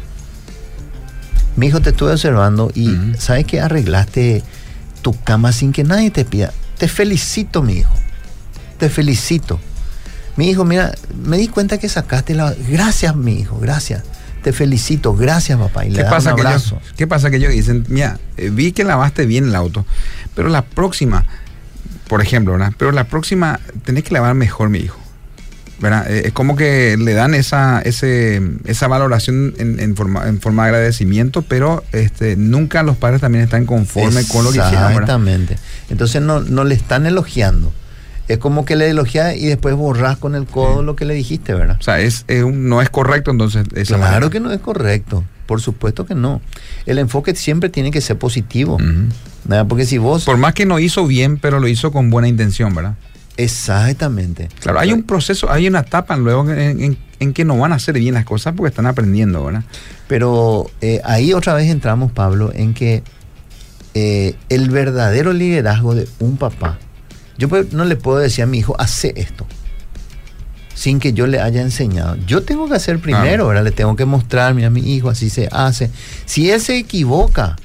Mi 1.57 1.67
hijo, 1.67 1.81
te 1.81 1.91
estuve 1.91 2.13
observando 2.13 2.71
y 2.75 2.97
¿sabes 3.19 3.45
que 3.47 3.61
arreglaste 3.61 4.43
tu 5.03 5.19
cama 5.23 5.53
sin 5.53 5.73
que 5.73 5.85
nadie 5.85 6.11
te 6.11 6.25
pida? 6.25 6.53
Te 6.79 6.89
felicito, 6.89 7.63
mi 7.63 7.75
hijo. 7.75 7.95
Te 8.79 8.89
felicito. 8.89 9.61
Mi 10.37 10.49
hijo, 10.49 10.65
mira, 10.65 10.95
me 11.25 11.37
di 11.37 11.49
cuenta 11.49 11.79
que 11.79 11.89
sacaste 11.89 12.35
la... 12.35 12.55
Gracias, 12.69 13.15
mi 13.17 13.41
hijo, 13.41 13.59
gracias. 13.59 14.03
Te 14.43 14.53
felicito, 14.53 15.15
gracias, 15.15 15.59
papá. 15.59 15.85
Y 15.85 15.93
¿Qué, 15.93 16.05
pasa 16.05 16.35
Que 16.35 16.45
¿Qué 16.97 17.07
pasa 17.07 17.31
que 17.31 17.37
ellos 17.37 17.53
dicen, 17.53 17.85
mira, 17.89 18.19
eh, 18.39 18.49
vi 18.51 18.73
que 18.73 18.85
lavaste 18.85 19.27
bien 19.27 19.49
el 19.49 19.55
auto, 19.55 19.85
pero 20.35 20.49
la 20.49 20.63
próxima, 20.63 21.27
por 22.09 22.23
ejemplo, 22.23 22.55
¿verdad? 22.55 22.73
Pero 22.79 22.93
la 22.93 23.05
próxima 23.05 23.61
tenés 23.85 24.05
que 24.05 24.15
lavar 24.15 24.35
mejor, 24.35 24.71
mi 24.71 24.79
hijo. 24.79 24.99
Eh, 25.83 26.23
es 26.27 26.33
como 26.33 26.57
que 26.57 26.97
le 26.99 27.15
dan 27.15 27.35
esa, 27.35 27.81
ese, 27.81 28.43
esa 28.65 28.89
valoración 28.89 29.55
en, 29.59 29.97
forma, 29.97 30.29
en 30.29 30.41
forma 30.41 30.65
de 30.65 30.69
agradecimiento, 30.71 31.43
pero 31.43 31.83
este, 31.93 32.37
nunca 32.37 32.83
los 32.83 32.97
padres 32.97 33.21
también 33.21 33.45
están 33.45 33.67
conformes 33.67 34.29
con 34.29 34.45
lo 34.45 34.53
que 34.53 34.59
hicieron. 34.59 34.93
Exactamente. 34.93 35.57
Entonces 35.89 36.21
no, 36.23 36.41
no 36.41 36.65
le 36.65 36.75
están 36.75 37.07
elogiando. 37.07 37.73
Es 38.29 38.39
como 38.39 38.65
que 38.65 38.77
le 38.77 38.89
elogias 38.89 39.37
y 39.37 39.47
después 39.47 39.75
borras 39.75 40.17
con 40.17 40.37
el 40.37 40.47
codo 40.47 40.85
lo 40.85 40.95
que 40.95 41.05
le 41.05 41.15
dijiste, 41.15 41.53
¿verdad? 41.53 41.79
O 41.81 41.83
sea, 41.83 41.99
es, 41.99 42.25
no 42.29 42.81
es 42.81 42.89
correcto 42.89 43.33
entonces. 43.33 43.67
claro 43.89 44.31
que 44.31 44.39
no 44.39 44.53
es 44.53 44.61
correcto. 44.61 45.25
Por 45.47 45.61
supuesto 45.61 46.07
que 46.07 46.15
no. 46.15 46.41
El 46.87 46.99
enfoque 46.99 47.35
siempre 47.35 47.71
tiene 47.71 47.91
que 47.91 48.01
ser 48.01 48.19
positivo. 48.19 48.79
Porque 49.69 49.85
si 49.85 49.99
vos... 49.99 50.25
Por 50.25 50.37
más 50.37 50.55
que 50.55 50.65
no 50.65 50.79
hizo 50.79 51.09
bien, 51.09 51.39
pero 51.39 51.59
lo 51.59 51.67
hizo 51.67 51.91
con 51.91 52.11
buena 52.11 52.29
intención, 52.29 52.73
¿verdad? 52.73 52.95
Exactamente. 53.43 54.49
Claro, 54.61 54.81
hay 54.81 54.93
un 54.93 55.03
proceso, 55.05 55.51
hay 55.51 55.67
una 55.67 55.81
etapa 55.81 56.17
luego 56.19 56.51
en, 56.51 56.99
que 57.33 57.45
no 57.45 57.57
van 57.57 57.73
a 57.73 57.77
hacer 57.77 57.95
bien 57.95 58.13
las 58.13 58.27
cosas 58.27 58.53
porque 58.55 58.69
están 58.69 58.87
aprendiendo, 58.87 59.43
¿verdad? 59.45 59.65
Pero 60.09 60.71
eh, 60.83 61.01
ahí 61.05 61.33
otra 61.33 61.55
vez 61.55 61.71
entramos, 61.71 62.13
Pablo, 62.13 62.53
en 62.55 62.75
que 62.75 63.03
eh, 63.95 64.35
el 64.51 64.69
verdadero 64.69 65.33
liderazgo 65.33 65.95
de 65.95 66.07
un 66.19 66.37
papá, 66.37 66.79
yo 67.39 67.49
no 67.73 67.87
le 67.87 67.97
puedo 67.97 68.19
decir 68.19 68.45
a 68.45 68.47
mi 68.47 68.59
hijo, 68.59 68.77
hace 68.79 69.15
esto, 69.17 69.47
sin 70.75 71.01
que 71.01 71.15
yo 71.15 71.27
le 71.27 71.41
haya 71.41 71.63
enseñado. 71.63 72.17
Yo 72.27 72.43
tengo 72.43 72.69
que 72.69 72.75
hacer 72.75 72.99
primero, 72.99 73.49
¿verdad? 73.49 73.65
Le 73.65 73.71
tengo 73.71 73.97
que 73.97 74.05
mostrar, 74.05 74.53
a 74.53 74.71
mi 74.71 74.95
hijo, 74.95 75.09
así 75.09 75.31
se 75.31 75.49
hace. 75.51 75.91
Si 76.27 76.51
él 76.51 76.61
se 76.61 76.77
equivoca, 76.77 77.57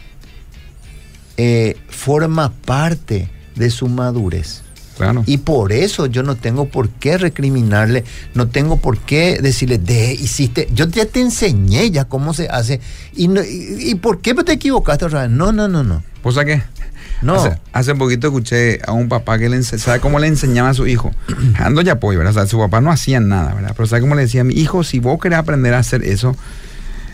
eh, 1.35 1.75
forma 1.89 2.53
parte 2.65 3.29
de 3.55 3.69
su 3.69 3.89
madurez. 3.89 4.64
Y 5.25 5.37
por 5.37 5.71
eso 5.71 6.05
yo 6.05 6.23
no 6.23 6.35
tengo 6.35 6.65
por 6.65 6.89
qué 6.89 7.17
recriminarle, 7.17 8.03
no 8.33 8.47
tengo 8.47 8.77
por 8.77 8.97
qué 8.97 9.39
decirle, 9.41 9.77
de, 9.77 10.13
hiciste, 10.13 10.69
yo 10.73 10.87
ya 10.87 11.05
te 11.05 11.19
enseñé 11.19 11.91
ya 11.91 12.05
cómo 12.05 12.33
se 12.33 12.47
hace. 12.47 12.79
¿Y, 13.13 13.29
y, 13.79 13.95
por 13.95 14.21
qué 14.21 14.33
te 14.33 14.53
equivocaste 14.53 15.05
otra 15.05 15.23
vez? 15.23 15.31
No, 15.31 15.51
no, 15.51 15.67
no, 15.67 15.83
no. 15.83 16.03
¿O 16.23 16.31
sea 16.31 16.45
qué? 16.45 16.63
No. 17.21 17.43
Hace, 17.71 17.95
poquito 17.95 18.27
escuché 18.27 18.79
a 18.85 18.91
un 18.91 19.09
papá 19.09 19.37
que 19.37 19.49
le 19.49 19.61
¿sabe 19.63 19.99
cómo 19.99 20.19
le 20.19 20.27
enseñaba 20.27 20.69
a 20.69 20.73
su 20.73 20.87
hijo? 20.87 21.11
Ando 21.59 21.81
ya 21.81 21.93
apoyo, 21.93 22.19
¿verdad? 22.19 22.31
O 22.31 22.39
sea, 22.39 22.47
su 22.47 22.57
papá 22.57 22.81
no 22.81 22.91
hacía 22.91 23.19
nada, 23.19 23.53
¿verdad? 23.53 23.73
Pero 23.75 23.87
¿sabe 23.87 24.01
cómo 24.01 24.15
le 24.15 24.23
decía? 24.23 24.43
Mi 24.43 24.55
hijo, 24.55 24.83
si 24.83 24.99
vos 24.99 25.19
querés 25.19 25.39
aprender 25.39 25.73
a 25.73 25.79
hacer 25.79 26.03
eso, 26.03 26.35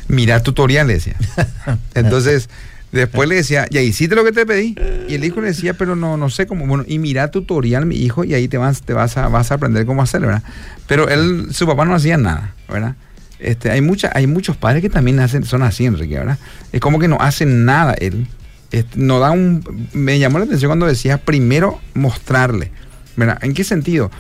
mira 0.08 0.42
tutoriales, 0.44 1.06
decía. 1.06 1.16
Entonces, 1.94 2.50
Después 2.92 3.30
le 3.30 3.36
decía, 3.36 3.68
ya 3.72 3.82
hiciste 3.82 4.16
lo 4.16 4.26
que 4.26 4.32
te 4.32 4.46
pedí. 4.46 4.76
Y 5.08 5.16
el 5.16 5.24
hijo 5.24 5.40
le 5.40 5.48
decía, 5.48 5.74
pero 5.74 5.96
no, 5.96 6.18
no 6.18 6.30
sé 6.30 6.46
cómo. 6.46 6.66
Bueno, 6.68 6.84
y 6.86 7.00
mira 7.00 7.32
tutorial, 7.32 7.86
mi 7.86 7.96
hijo, 7.96 8.24
y 8.24 8.34
ahí 8.34 8.48
te 8.48 8.58
vas, 8.58 8.82
te 8.82 8.94
vas 8.94 9.16
a, 9.18 9.30
vas 9.30 9.52
a 9.52 9.56
aprender 9.56 9.86
cómo 9.86 10.02
hacer, 10.02 10.22
¿verdad? 10.22 10.44
Pero 10.88 11.08
él, 11.08 11.48
su 11.52 11.66
papá 11.66 11.86
no 11.86 11.96
hacía 11.96 12.18
nada, 12.18 12.54
¿verdad? 12.68 12.96
Este, 13.40 13.72
hay 13.72 13.82
mucha, 13.82 14.12
hay 14.14 14.28
muchos 14.28 14.58
padres 14.58 14.82
que 14.82 14.90
también 14.90 15.20
hacen, 15.20 15.46
son 15.46 15.64
así, 15.64 15.86
Enrique, 15.86 16.16
¿verdad? 16.18 16.38
Es 16.72 16.82
como 16.82 17.00
que 17.00 17.08
no 17.08 17.18
hacen 17.20 17.66
nada 17.66 17.94
él. 17.94 18.28
Este, 18.72 19.00
no 19.00 19.20
da 19.20 19.32
un. 19.32 19.88
Me 19.94 20.20
llamó 20.20 20.40
la 20.40 20.46
atención 20.46 20.70
cuando 20.70 20.86
decía 20.86 21.18
primero 21.18 21.80
mostrarle. 21.94 22.72
¿Verdad? 23.16 23.40
¿En 23.42 23.54
qué 23.54 23.64
sentido? 23.64 24.12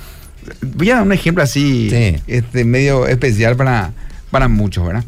Voy 0.61 0.89
a 0.89 0.95
dar 0.95 1.03
un 1.03 1.13
ejemplo 1.13 1.43
así, 1.43 1.89
este, 2.27 2.65
medio 2.65 3.07
especial 3.07 3.55
para, 3.55 3.93
para 4.31 4.47
muchos, 4.47 4.85
¿verdad? 4.85 5.03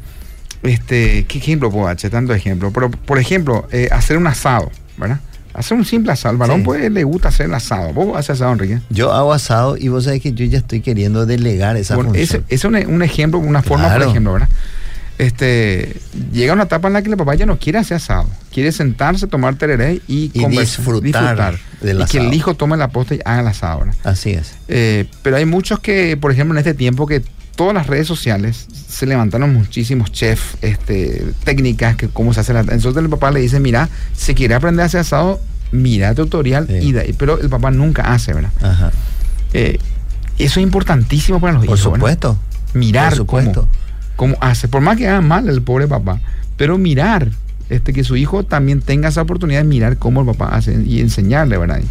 Este, 0.63 1.25
¿Qué 1.25 1.37
ejemplo 1.37 1.69
puedo 1.69 1.87
hacer? 1.87 2.09
Tanto 2.09 2.33
ejemplo. 2.33 2.71
Pero, 2.71 2.89
por 2.89 3.19
ejemplo, 3.19 3.67
eh, 3.71 3.89
hacer 3.91 4.17
un 4.17 4.27
asado, 4.27 4.71
¿verdad? 4.97 5.19
Hacer 5.53 5.77
un 5.77 5.85
simple 5.85 6.11
asado. 6.11 6.31
Al 6.31 6.37
varón 6.37 6.63
pues, 6.63 6.89
le 6.91 7.03
gusta 7.03 7.27
hacer 7.27 7.45
el 7.45 7.53
asado. 7.53 7.93
¿Vos 7.93 8.17
haces 8.17 8.31
asado, 8.31 8.53
Enrique? 8.53 8.79
Yo 8.89 9.11
hago 9.11 9.33
asado 9.33 9.77
y 9.77 9.89
vos 9.89 10.05
sabés 10.05 10.21
que 10.21 10.33
yo 10.33 10.45
ya 10.45 10.57
estoy 10.57 10.81
queriendo 10.81 11.25
delegar 11.25 11.77
esa 11.77 11.95
bueno, 11.95 12.09
función. 12.11 12.43
Ese 12.47 12.55
es 12.55 12.65
un, 12.65 13.03
ejemplo, 13.03 13.39
una 13.39 13.61
forma, 13.61 13.93
por 13.93 14.01
ejemplo, 14.01 14.33
¿verdad? 14.33 14.49
Este, 15.19 15.95
llega 16.31 16.53
una 16.53 16.63
etapa 16.63 16.87
en 16.87 16.95
la 16.95 17.03
que 17.03 17.09
el 17.09 17.17
papá 17.17 17.35
ya 17.35 17.45
no 17.45 17.59
quiere 17.59 17.77
hacer 17.77 17.97
asado. 17.97 18.27
Quiere 18.51 18.71
sentarse, 18.71 19.27
tomar 19.27 19.55
tereré 19.55 20.01
y, 20.07 20.31
y 20.33 20.47
disfrutar, 20.47 21.59
y 21.81 22.05
que 22.05 22.17
el 22.17 22.33
hijo 22.33 22.55
tome 22.55 22.77
la 22.77 22.87
posta 22.87 23.13
y 23.15 23.19
haga 23.23 23.41
el 23.41 23.47
asado. 23.47 23.79
¿verdad? 23.81 23.95
Así 24.03 24.31
es. 24.31 24.55
Eh, 24.69 25.05
pero 25.21 25.35
hay 25.37 25.45
muchos 25.45 25.79
que, 25.79 26.17
por 26.17 26.31
ejemplo, 26.31 26.55
en 26.55 26.59
este 26.59 26.73
tiempo 26.73 27.05
que 27.05 27.21
todas 27.55 27.73
las 27.73 27.87
redes 27.87 28.07
sociales 28.07 28.67
se 28.87 29.05
levantaron 29.05 29.53
muchísimos 29.53 30.11
chefs, 30.11 30.57
este, 30.61 31.33
técnicas, 31.43 31.95
que 31.95 32.07
cómo 32.07 32.33
se 32.33 32.41
hace 32.41 32.53
la... 32.53 32.61
Entonces 32.61 32.97
el 32.97 33.09
papá 33.09 33.31
le 33.31 33.39
dice, 33.39 33.59
mira, 33.59 33.89
si 34.15 34.33
quiere 34.33 34.55
aprender 34.55 34.83
a 34.83 34.85
hacer 34.85 35.01
asado, 35.01 35.39
mira 35.71 36.09
el 36.09 36.15
tutorial, 36.15 36.67
y 36.69 36.93
pero 37.13 37.39
el 37.39 37.49
papá 37.49 37.71
nunca 37.71 38.13
hace, 38.13 38.33
¿verdad? 38.33 38.51
Ajá. 38.61 38.91
Eh, 39.53 39.79
eso 40.37 40.59
es 40.59 40.63
importantísimo 40.63 41.39
para 41.39 41.53
los 41.53 41.63
hijos. 41.63 41.81
Por 41.81 41.93
supuesto. 41.93 42.37
Mirar 42.73 43.09
Por 43.09 43.17
supuesto. 43.17 43.67
Cómo, 44.15 44.35
hace. 44.41 44.67
Por 44.67 44.81
más 44.81 44.97
que 44.97 45.07
haga 45.07 45.21
mal 45.21 45.47
el 45.47 45.61
pobre 45.61 45.87
papá, 45.87 46.19
pero 46.57 46.77
mirar, 46.77 47.29
este, 47.69 47.93
que 47.93 48.03
su 48.03 48.15
hijo 48.15 48.43
también 48.43 48.81
tenga 48.81 49.09
esa 49.09 49.21
oportunidad 49.21 49.61
de 49.61 49.67
mirar 49.67 49.97
cómo 49.97 50.21
el 50.21 50.27
papá 50.27 50.55
hace 50.55 50.81
y 50.83 50.99
enseñarle, 51.01 51.57
¿verdad? 51.57 51.81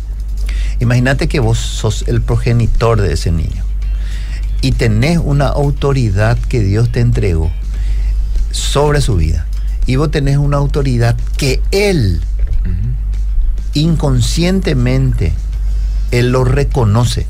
Imagínate 0.81 1.29
que 1.29 1.41
vos 1.41 1.59
sos 1.59 2.05
el 2.09 2.21
progenitor 2.21 3.01
de 3.01 3.13
ese 3.13 3.31
niño 3.31 3.65
y 4.63 4.73
tenés 4.73 5.19
una 5.19 5.49
autoridad 5.49 6.39
que 6.39 6.61
Dios 6.61 6.91
te 6.91 7.01
entregó 7.01 7.51
sobre 8.53 9.01
su 9.01 9.17
vida. 9.17 9.45
Y 9.87 9.97
vos 9.97 10.11
tenés 10.11 10.39
una 10.39 10.57
autoridad 10.57 11.17
que 11.37 11.61
Él, 11.73 12.23
inconscientemente, 13.75 15.33
Él 16.13 16.31
lo 16.31 16.45
reconoce. 16.45 17.27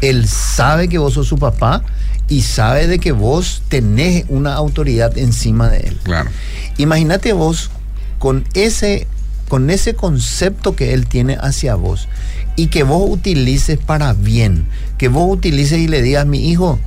Él 0.00 0.26
sabe 0.26 0.88
que 0.88 0.98
vos 0.98 1.14
sos 1.14 1.28
su 1.28 1.38
papá 1.38 1.82
y 2.28 2.42
sabe 2.42 2.86
de 2.86 2.98
que 2.98 3.12
vos 3.12 3.62
tenés 3.68 4.24
una 4.28 4.54
autoridad 4.54 5.16
encima 5.18 5.68
de 5.68 5.80
Él. 5.80 5.98
Claro. 6.02 6.30
Imagínate 6.78 7.34
vos 7.34 7.70
con 8.18 8.44
ese, 8.54 9.06
con 9.48 9.68
ese 9.68 9.94
concepto 9.94 10.74
que 10.74 10.94
Él 10.94 11.06
tiene 11.06 11.36
hacia 11.38 11.74
vos 11.74 12.08
y 12.56 12.68
que 12.68 12.82
vos 12.82 13.08
utilices 13.08 13.78
para 13.78 14.12
bien, 14.12 14.66
que 14.98 15.08
vos 15.08 15.30
utilices 15.30 15.78
y 15.78 15.88
le 15.88 16.02
digas 16.02 16.22
a 16.22 16.24
mi 16.24 16.50
hijo, 16.50 16.78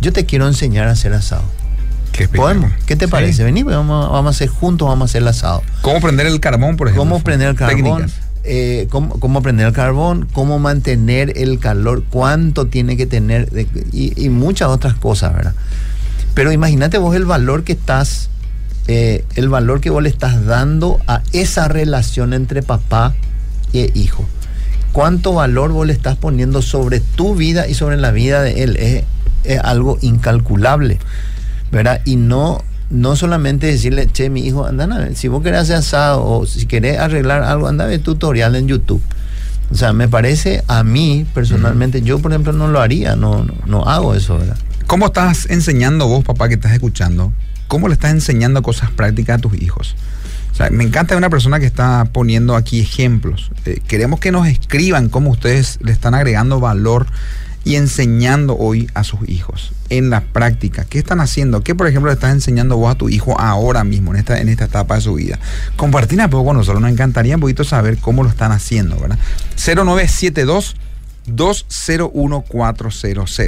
yo 0.00 0.12
te 0.12 0.26
quiero 0.26 0.46
enseñar 0.48 0.88
a 0.88 0.92
hacer 0.92 1.12
asado. 1.12 1.44
¿Qué, 2.12 2.28
¿Podemos? 2.28 2.70
¿Qué 2.84 2.96
te 2.96 3.08
parece? 3.08 3.42
Vení, 3.42 3.64
pues, 3.64 3.74
vamos, 3.74 4.10
vamos, 4.10 4.34
a 4.34 4.36
hacer 4.36 4.48
juntos, 4.48 4.86
vamos 4.86 5.02
a 5.02 5.10
hacer 5.10 5.22
el 5.22 5.28
asado. 5.28 5.62
¿Cómo 5.80 6.00
prender 6.00 6.26
el 6.26 6.40
carbón, 6.40 6.76
por 6.76 6.88
ejemplo? 6.88 7.02
¿Cómo 7.04 7.24
prender 7.24 7.48
el 7.48 7.54
carbón? 7.54 8.10
Eh, 8.44 8.88
cómo, 8.90 9.18
cómo, 9.20 9.40
prender 9.40 9.68
el 9.68 9.72
carbón, 9.72 10.28
cómo 10.32 10.58
mantener 10.58 11.32
el 11.38 11.58
calor, 11.60 12.04
cuánto 12.10 12.66
tiene 12.66 12.96
que 12.96 13.06
tener 13.06 13.48
y, 13.92 14.12
y 14.22 14.28
muchas 14.30 14.68
otras 14.68 14.94
cosas, 14.94 15.32
¿verdad? 15.32 15.54
Pero 16.34 16.50
imagínate 16.50 16.98
vos 16.98 17.14
el 17.14 17.24
valor 17.24 17.62
que 17.62 17.72
estás 17.72 18.30
eh, 18.88 19.24
el 19.36 19.48
valor 19.48 19.80
que 19.80 19.90
vos 19.90 20.02
le 20.02 20.08
estás 20.08 20.44
dando 20.44 20.98
a 21.06 21.22
esa 21.32 21.68
relación 21.68 22.32
entre 22.34 22.62
papá 22.62 23.14
e 23.72 23.92
hijo. 23.94 24.24
¿Cuánto 24.92 25.32
valor 25.32 25.72
vos 25.72 25.86
le 25.86 25.92
estás 25.92 26.16
poniendo 26.16 26.60
sobre 26.60 27.00
tu 27.00 27.34
vida 27.34 27.66
y 27.66 27.74
sobre 27.74 27.96
la 27.96 28.10
vida 28.10 28.42
de 28.42 28.62
él? 28.62 28.76
Es, 28.76 29.04
algo 29.64 29.98
incalculable, 30.02 31.00
¿verdad? 31.72 32.00
Y 32.04 32.14
no, 32.14 32.62
no 32.90 33.16
solamente 33.16 33.66
decirle, 33.66 34.06
che, 34.06 34.30
mi 34.30 34.46
hijo, 34.46 34.66
anda 34.66 34.88
si 35.14 35.26
vos 35.26 35.42
querés 35.42 35.62
hacer 35.62 35.76
asado 35.76 36.24
o 36.24 36.46
si 36.46 36.66
querés 36.66 37.00
arreglar 37.00 37.42
algo, 37.42 37.66
anda 37.66 37.84
a 37.84 37.88
ver 37.88 38.00
tutorial 38.00 38.54
en 38.54 38.68
YouTube. 38.68 39.02
O 39.72 39.74
sea, 39.74 39.92
me 39.92 40.06
parece 40.06 40.62
a 40.68 40.84
mí 40.84 41.26
personalmente, 41.34 42.02
yo 42.02 42.20
por 42.20 42.30
ejemplo 42.30 42.52
no 42.52 42.68
lo 42.68 42.80
haría, 42.80 43.16
no, 43.16 43.42
no, 43.42 43.54
no 43.66 43.84
hago 43.88 44.14
eso, 44.14 44.38
¿verdad? 44.38 44.56
¿Cómo 44.86 45.06
estás 45.06 45.48
enseñando 45.50 46.06
vos, 46.06 46.22
papá, 46.22 46.48
que 46.48 46.54
estás 46.54 46.72
escuchando? 46.72 47.32
¿Cómo 47.66 47.88
le 47.88 47.94
estás 47.94 48.10
enseñando 48.10 48.62
cosas 48.62 48.90
prácticas 48.90 49.38
a 49.38 49.40
tus 49.40 49.54
hijos? 49.54 49.96
O 50.52 50.54
sea, 50.54 50.70
me 50.70 50.84
encanta 50.84 51.16
una 51.16 51.30
persona 51.30 51.58
que 51.58 51.66
está 51.66 52.06
poniendo 52.12 52.54
aquí 52.54 52.80
ejemplos. 52.80 53.50
Eh, 53.64 53.80
queremos 53.88 54.20
que 54.20 54.30
nos 54.30 54.46
escriban 54.46 55.08
cómo 55.08 55.30
ustedes 55.30 55.78
le 55.82 55.92
están 55.92 56.14
agregando 56.14 56.60
valor 56.60 57.06
y 57.64 57.76
enseñando 57.76 58.56
hoy 58.58 58.90
a 58.94 59.04
sus 59.04 59.28
hijos 59.28 59.72
en 59.88 60.10
la 60.10 60.20
práctica. 60.20 60.84
¿Qué 60.84 60.98
están 60.98 61.20
haciendo? 61.20 61.62
¿Qué, 61.62 61.74
por 61.74 61.86
ejemplo, 61.86 62.10
le 62.10 62.14
estás 62.14 62.32
enseñando 62.32 62.76
vos 62.76 62.90
a 62.90 62.98
tu 62.98 63.08
hijo 63.08 63.38
ahora 63.40 63.84
mismo, 63.84 64.12
en 64.12 64.20
esta, 64.20 64.40
en 64.40 64.48
esta 64.48 64.64
etapa 64.64 64.96
de 64.96 65.00
su 65.00 65.14
vida? 65.14 65.38
Compartir 65.76 66.20
un 66.20 66.28
poco 66.28 66.46
con 66.46 66.56
nosotros. 66.56 66.82
Nos 66.82 66.90
encantaría 66.90 67.36
un 67.36 67.40
poquito 67.40 67.64
saber 67.64 67.98
cómo 67.98 68.22
lo 68.22 68.28
están 68.28 68.52
haciendo, 68.52 68.98
¿verdad? 68.98 69.18
0972 69.56 70.76
201400 71.26 73.40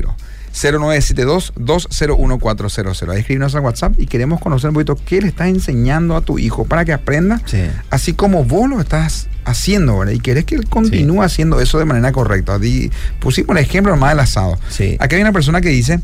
0972-201-400. 0.55 3.11
Ahí 3.11 3.21
escribirnos 3.21 3.55
al 3.55 3.61
WhatsApp 3.62 3.95
y 3.99 4.07
queremos 4.07 4.40
conocer 4.40 4.71
un 4.71 4.75
poquito 4.75 4.97
qué 5.05 5.21
le 5.21 5.29
estás 5.29 5.49
enseñando 5.49 6.17
a 6.17 6.21
tu 6.21 6.38
hijo 6.38 6.64
para 6.64 6.85
que 6.85 6.93
aprenda, 6.93 7.40
así 7.90 8.12
como 8.14 8.45
vos 8.45 8.71
lo 8.71 8.81
estás 8.81 9.27
haciendo, 9.45 9.99
¿verdad? 9.99 10.14
Y 10.14 10.21
querés 10.21 10.45
que 10.45 10.55
él 10.55 10.69
continúe 10.69 11.23
haciendo 11.23 11.61
eso 11.61 11.79
de 11.79 11.85
manera 11.85 12.12
correcta. 12.12 12.61
pusimos 13.21 13.57
el 13.57 13.62
ejemplo 13.62 13.97
más 13.97 14.11
del 14.11 14.21
asado. 14.21 14.59
Aquí 15.01 15.17
hay 15.17 15.23
una 15.23 15.33
persona 15.33 15.61
que 15.61 15.71
dice, 15.71 16.01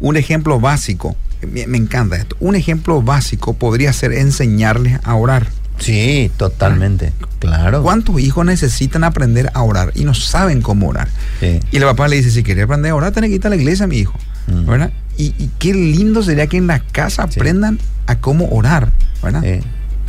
un 0.00 0.16
ejemplo 0.16 0.58
básico, 0.60 1.16
me, 1.50 1.66
me 1.66 1.78
encanta 1.78 2.16
esto, 2.16 2.36
un 2.40 2.56
ejemplo 2.56 3.02
básico 3.02 3.54
podría 3.54 3.92
ser 3.92 4.12
enseñarles 4.12 4.98
a 5.04 5.14
orar. 5.14 5.46
Sí, 5.78 6.30
totalmente. 6.36 7.12
Claro. 7.38 7.82
¿Cuántos 7.82 8.18
hijos 8.20 8.44
necesitan 8.46 9.04
aprender 9.04 9.50
a 9.54 9.62
orar 9.62 9.92
y 9.94 10.04
no 10.04 10.14
saben 10.14 10.62
cómo 10.62 10.88
orar? 10.88 11.08
Y 11.40 11.76
el 11.76 11.82
papá 11.82 12.08
le 12.08 12.16
dice, 12.16 12.30
si 12.30 12.42
quieres 12.42 12.64
aprender 12.64 12.92
a 12.92 12.94
orar, 12.94 13.12
tenés 13.12 13.30
que 13.30 13.36
ir 13.36 13.46
a 13.46 13.50
la 13.50 13.56
iglesia, 13.56 13.86
mi 13.86 13.98
hijo. 13.98 14.18
Mm. 14.46 14.66
¿Verdad? 14.66 14.90
Y, 15.18 15.32
qué 15.58 15.72
lindo 15.72 16.22
sería 16.22 16.46
que 16.46 16.56
en 16.56 16.66
la 16.66 16.80
casa 16.80 17.24
aprendan 17.24 17.78
a 18.06 18.16
cómo 18.16 18.48
orar. 18.50 18.92
¿Verdad? 19.22 19.42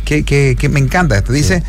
Que, 0.04 0.68
me 0.70 0.80
encanta 0.80 1.16
esto. 1.16 1.32
Dice, 1.32 1.62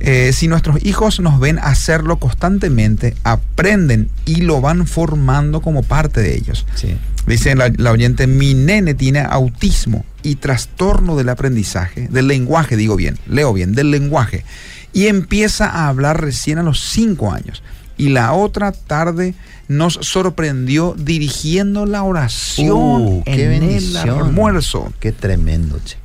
eh, 0.00 0.32
si 0.32 0.48
nuestros 0.48 0.84
hijos 0.84 1.20
nos 1.20 1.38
ven 1.40 1.58
hacerlo 1.58 2.18
constantemente, 2.18 3.14
aprenden 3.22 4.10
y 4.26 4.42
lo 4.42 4.60
van 4.60 4.86
formando 4.86 5.60
como 5.60 5.82
parte 5.82 6.20
de 6.20 6.34
ellos. 6.34 6.66
Sí. 6.74 6.96
Dice 7.26 7.54
la, 7.54 7.90
oyente, 7.90 8.26
mi 8.26 8.54
nene 8.54 8.94
tiene 8.94 9.20
autismo 9.20 10.04
y 10.22 10.36
trastorno 10.36 11.16
del 11.16 11.30
aprendizaje, 11.30 12.08
del 12.08 12.28
lenguaje, 12.28 12.76
digo 12.76 12.96
bien, 12.96 13.18
leo 13.26 13.52
bien, 13.52 13.72
del 13.72 13.90
lenguaje. 13.90 14.44
Y 14.92 15.06
empieza 15.06 15.66
a 15.66 15.88
hablar 15.88 16.20
recién 16.20 16.58
a 16.58 16.62
los 16.62 16.80
cinco 16.80 17.32
años. 17.32 17.62
Y 17.96 18.08
la 18.10 18.32
otra 18.32 18.72
tarde 18.72 19.34
nos 19.68 19.94
sorprendió 20.02 20.94
dirigiendo 20.98 21.86
la 21.86 22.02
oración 22.02 22.78
uh, 22.78 23.22
en 23.26 23.62
el 23.62 23.96
almuerzo. 23.96 24.92
Qué 25.00 25.12
tremendo, 25.12 25.80
che. 25.84 25.96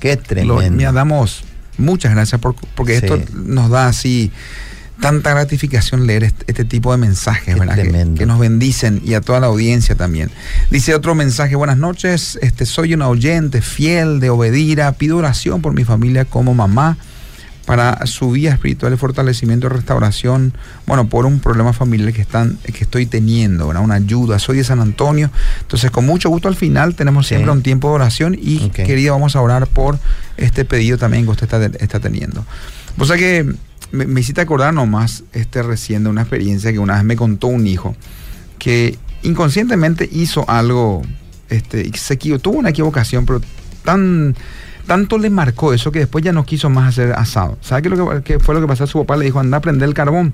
Qué 0.00 0.16
tremendo. 0.16 0.70
mira, 0.70 0.92
damos 0.92 1.44
muchas 1.80 2.12
gracias 2.12 2.40
por, 2.40 2.54
porque 2.74 2.96
esto 2.96 3.18
nos 3.34 3.70
da 3.70 3.88
así 3.88 4.30
tanta 5.00 5.30
gratificación 5.30 6.06
leer 6.06 6.24
este, 6.24 6.64
tipo 6.64 6.92
de 6.92 6.98
mensajes, 6.98 7.58
¿verdad? 7.58 7.76
Que, 8.14 8.26
nos 8.26 8.38
bendicen 8.38 9.00
y 9.04 9.14
a 9.14 9.20
toda 9.20 9.40
la 9.40 9.46
audiencia 9.46 9.94
también. 9.94 10.30
Dice 10.70 10.94
otro 10.94 11.14
mensaje, 11.14 11.56
buenas 11.56 11.78
noches, 11.78 12.38
este, 12.42 12.66
soy 12.66 12.94
un 12.94 13.02
oyente 13.02 13.62
fiel 13.62 14.20
de 14.20 14.30
Obedira, 14.30 14.92
pido 14.92 15.16
oración 15.16 15.62
por 15.62 15.72
mi 15.72 15.84
familia 15.84 16.24
como 16.26 16.54
mamá 16.54 16.98
para 17.70 18.04
su 18.06 18.32
vida 18.32 18.50
espiritual, 18.50 18.90
de 18.90 18.98
fortalecimiento 18.98 19.68
y 19.68 19.70
restauración, 19.70 20.54
bueno, 20.88 21.06
por 21.06 21.24
un 21.24 21.38
problema 21.38 21.72
familiar 21.72 22.12
que, 22.12 22.20
están, 22.20 22.58
que 22.64 22.82
estoy 22.82 23.06
teniendo, 23.06 23.68
una 23.68 23.94
ayuda. 23.94 24.40
Soy 24.40 24.56
de 24.56 24.64
San 24.64 24.80
Antonio, 24.80 25.30
entonces 25.60 25.92
con 25.92 26.04
mucho 26.04 26.30
gusto 26.30 26.48
al 26.48 26.56
final 26.56 26.96
tenemos 26.96 27.28
siempre 27.28 27.52
un 27.52 27.62
tiempo 27.62 27.86
de 27.86 27.94
oración 27.94 28.36
y 28.36 28.70
querida, 28.70 29.12
vamos 29.12 29.36
a 29.36 29.40
orar 29.40 29.68
por 29.68 30.00
este 30.36 30.64
pedido 30.64 30.98
también 30.98 31.26
que 31.26 31.30
usted 31.30 31.44
está, 31.44 31.64
está 31.78 32.00
teniendo. 32.00 32.44
O 32.98 33.04
sea 33.04 33.16
que 33.16 33.46
me, 33.92 34.04
me 34.04 34.20
hiciste 34.20 34.40
acordar 34.40 34.74
nomás 34.74 35.22
este 35.32 35.62
recién 35.62 36.02
de 36.02 36.10
una 36.10 36.22
experiencia 36.22 36.72
que 36.72 36.80
una 36.80 36.96
vez 36.96 37.04
me 37.04 37.14
contó 37.14 37.46
un 37.46 37.68
hijo 37.68 37.94
que 38.58 38.98
inconscientemente 39.22 40.08
hizo 40.10 40.44
algo, 40.50 41.02
este, 41.48 41.88
se 41.96 42.16
tuvo 42.16 42.58
una 42.58 42.70
equivocación, 42.70 43.26
pero 43.26 43.40
tan 43.84 44.34
tanto 44.90 45.18
le 45.18 45.30
marcó 45.30 45.72
eso 45.72 45.92
que 45.92 46.00
después 46.00 46.24
ya 46.24 46.32
no 46.32 46.44
quiso 46.44 46.68
más 46.68 46.88
hacer 46.88 47.12
asado. 47.12 47.56
¿Sabe 47.60 47.82
qué, 47.82 47.90
lo 47.90 48.24
que, 48.24 48.40
fue 48.40 48.56
lo 48.56 48.60
que 48.60 48.66
pasó? 48.66 48.88
Su 48.88 48.98
papá 48.98 49.16
le 49.16 49.24
dijo, 49.24 49.38
anda 49.38 49.58
a 49.58 49.60
prender 49.60 49.88
el 49.88 49.94
carbón. 49.94 50.32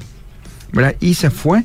¿verdad? 0.72 0.96
Y 0.98 1.12
se 1.12 1.28
fue. 1.28 1.62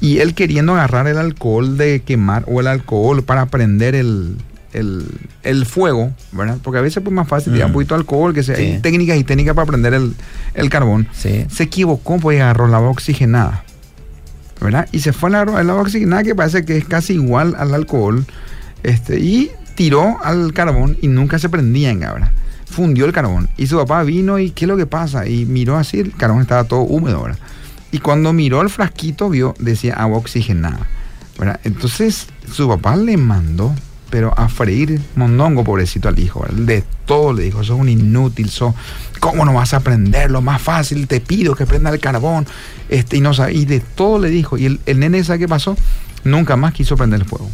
Y 0.00 0.18
él 0.18 0.34
queriendo 0.34 0.72
agarrar 0.72 1.06
el 1.06 1.16
alcohol 1.16 1.78
de 1.78 2.02
quemar 2.04 2.42
o 2.48 2.58
el 2.58 2.66
alcohol 2.66 3.22
para 3.22 3.46
prender 3.46 3.94
el, 3.94 4.34
el, 4.72 5.64
fuego, 5.64 6.12
¿verdad? 6.32 6.58
Porque 6.60 6.78
a 6.78 6.80
veces 6.80 7.04
es 7.06 7.12
más 7.12 7.28
fácil 7.28 7.52
tirar 7.52 7.66
un 7.66 7.70
mm. 7.70 7.74
poquito 7.74 7.94
de 7.94 8.00
alcohol, 8.00 8.34
que 8.34 8.42
sea, 8.42 8.56
hay 8.56 8.80
técnicas 8.80 9.16
y 9.16 9.22
técnicas 9.22 9.54
para 9.54 9.66
prender 9.68 9.94
el, 9.94 10.70
carbón. 10.70 11.06
Se 11.12 11.46
equivocó, 11.60 12.18
pues 12.18 12.40
agarró 12.40 12.66
la 12.66 12.78
agua 12.78 12.90
oxigenada, 12.90 13.62
¿verdad? 14.60 14.88
Y 14.90 14.98
se 14.98 15.12
fue 15.12 15.30
al 15.36 15.70
agua 15.70 15.82
oxigenada 15.82 16.24
que 16.24 16.34
parece 16.34 16.64
que 16.64 16.78
es 16.78 16.84
casi 16.84 17.12
igual 17.12 17.54
al 17.56 17.72
alcohol, 17.74 18.26
este, 18.82 19.20
y 19.20 19.52
tiró 19.74 20.18
al 20.22 20.52
carbón 20.52 20.96
y 21.00 21.08
nunca 21.08 21.38
se 21.38 21.48
prendía 21.48 21.90
en 21.90 22.00
¿verdad? 22.00 22.32
Fundió 22.66 23.04
el 23.04 23.12
carbón. 23.12 23.48
Y 23.56 23.66
su 23.66 23.76
papá 23.76 24.02
vino 24.02 24.38
y 24.38 24.50
¿qué 24.50 24.64
es 24.64 24.68
lo 24.68 24.76
que 24.76 24.86
pasa? 24.86 25.26
Y 25.26 25.46
miró 25.46 25.76
así, 25.76 26.00
el 26.00 26.12
carbón 26.12 26.42
estaba 26.42 26.64
todo 26.64 26.80
húmedo, 26.80 27.22
¿verdad? 27.22 27.38
Y 27.92 27.98
cuando 27.98 28.32
miró 28.32 28.60
el 28.60 28.70
frasquito, 28.70 29.28
vio, 29.28 29.54
decía 29.58 29.94
agua 29.94 30.18
oxigenada. 30.18 30.86
Entonces 31.64 32.26
su 32.50 32.68
papá 32.68 32.96
le 32.96 33.16
mandó 33.16 33.74
pero 34.14 34.32
a 34.36 34.48
freír 34.48 35.00
mondongo, 35.16 35.64
pobrecito 35.64 36.08
al 36.08 36.16
hijo. 36.20 36.46
De 36.52 36.84
todo 37.04 37.32
le 37.32 37.42
dijo, 37.42 37.64
sos 37.64 37.80
un 37.80 37.88
inútil, 37.88 38.48
sos, 38.48 38.72
¿cómo 39.18 39.44
no 39.44 39.52
vas 39.52 39.74
a 39.74 39.78
aprender? 39.78 40.30
Lo 40.30 40.40
más 40.40 40.62
fácil, 40.62 41.08
te 41.08 41.20
pido 41.20 41.56
que 41.56 41.66
prenda 41.66 41.90
el 41.90 41.98
carbón. 41.98 42.46
Este, 42.88 43.16
y, 43.16 43.20
no, 43.20 43.32
y 43.50 43.64
de 43.64 43.80
todo 43.80 44.20
le 44.20 44.30
dijo. 44.30 44.56
Y 44.56 44.78
el, 44.86 45.00
nene, 45.00 45.24
¿sabe 45.24 45.40
qué 45.40 45.48
pasó? 45.48 45.76
Nunca 46.22 46.54
más 46.54 46.72
quiso 46.72 46.96
prender 46.96 47.22
el 47.22 47.26
fuego. 47.26 47.50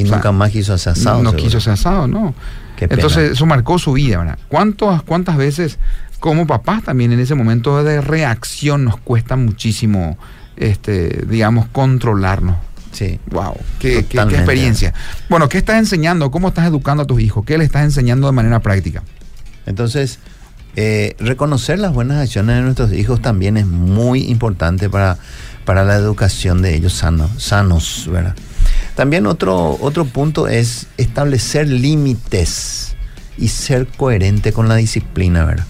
Y 0.00 0.10
nunca 0.10 0.32
más 0.32 0.50
quiso 0.50 0.74
hacer 0.74 0.92
asado. 0.92 1.22
No 1.22 1.34
quiso 1.34 1.58
hacer 1.58 1.74
asado, 1.74 2.06
no. 2.06 2.34
Entonces 2.78 3.32
eso 3.32 3.46
marcó 3.46 3.78
su 3.78 3.92
vida, 3.92 4.18
¿verdad? 4.18 4.38
¿Cuántas, 4.48 5.02
¿Cuántas 5.02 5.36
veces 5.36 5.78
como 6.18 6.46
papás 6.46 6.82
también 6.82 7.12
en 7.12 7.20
ese 7.20 7.34
momento 7.34 7.82
de 7.82 8.00
reacción 8.00 8.84
nos 8.84 8.96
cuesta 8.98 9.36
muchísimo, 9.36 10.18
este, 10.56 11.24
digamos, 11.28 11.66
controlarnos? 11.68 12.56
Sí. 12.92 13.20
Wow, 13.30 13.56
qué, 13.78 13.98
experiencia. 13.98 14.94
Bueno, 15.28 15.48
¿qué 15.48 15.58
estás 15.58 15.78
enseñando? 15.78 16.30
¿Cómo 16.30 16.48
estás 16.48 16.66
educando 16.66 17.04
a 17.04 17.06
tus 17.06 17.20
hijos? 17.20 17.44
¿Qué 17.44 17.56
le 17.56 17.64
estás 17.64 17.84
enseñando 17.84 18.26
de 18.26 18.32
manera 18.32 18.60
práctica? 18.60 19.02
Entonces, 19.66 20.18
eh, 20.76 21.14
reconocer 21.18 21.78
las 21.78 21.92
buenas 21.92 22.18
acciones 22.18 22.56
de 22.56 22.62
nuestros 22.62 22.92
hijos 22.92 23.20
también 23.20 23.56
es 23.56 23.66
muy 23.66 24.22
importante 24.24 24.88
para, 24.90 25.18
para 25.64 25.84
la 25.84 25.94
educación 25.94 26.62
de 26.62 26.74
ellos 26.74 26.94
sanos, 26.94 27.30
sanos, 27.42 28.08
¿verdad? 28.10 28.34
También 29.00 29.24
otro, 29.24 29.78
otro 29.80 30.04
punto 30.04 30.46
es 30.46 30.86
establecer 30.98 31.66
límites 31.66 32.96
y 33.38 33.48
ser 33.48 33.86
coherente 33.86 34.52
con 34.52 34.68
la 34.68 34.76
disciplina, 34.76 35.46
¿verdad? 35.46 35.64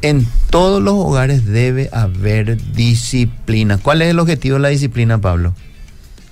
En 0.00 0.26
todos 0.50 0.82
los 0.82 0.94
hogares 0.94 1.46
debe 1.46 1.88
haber 1.92 2.56
disciplina. 2.72 3.78
¿Cuál 3.78 4.02
es 4.02 4.08
el 4.08 4.18
objetivo 4.18 4.56
de 4.56 4.62
la 4.62 4.70
disciplina, 4.70 5.18
Pablo? 5.18 5.54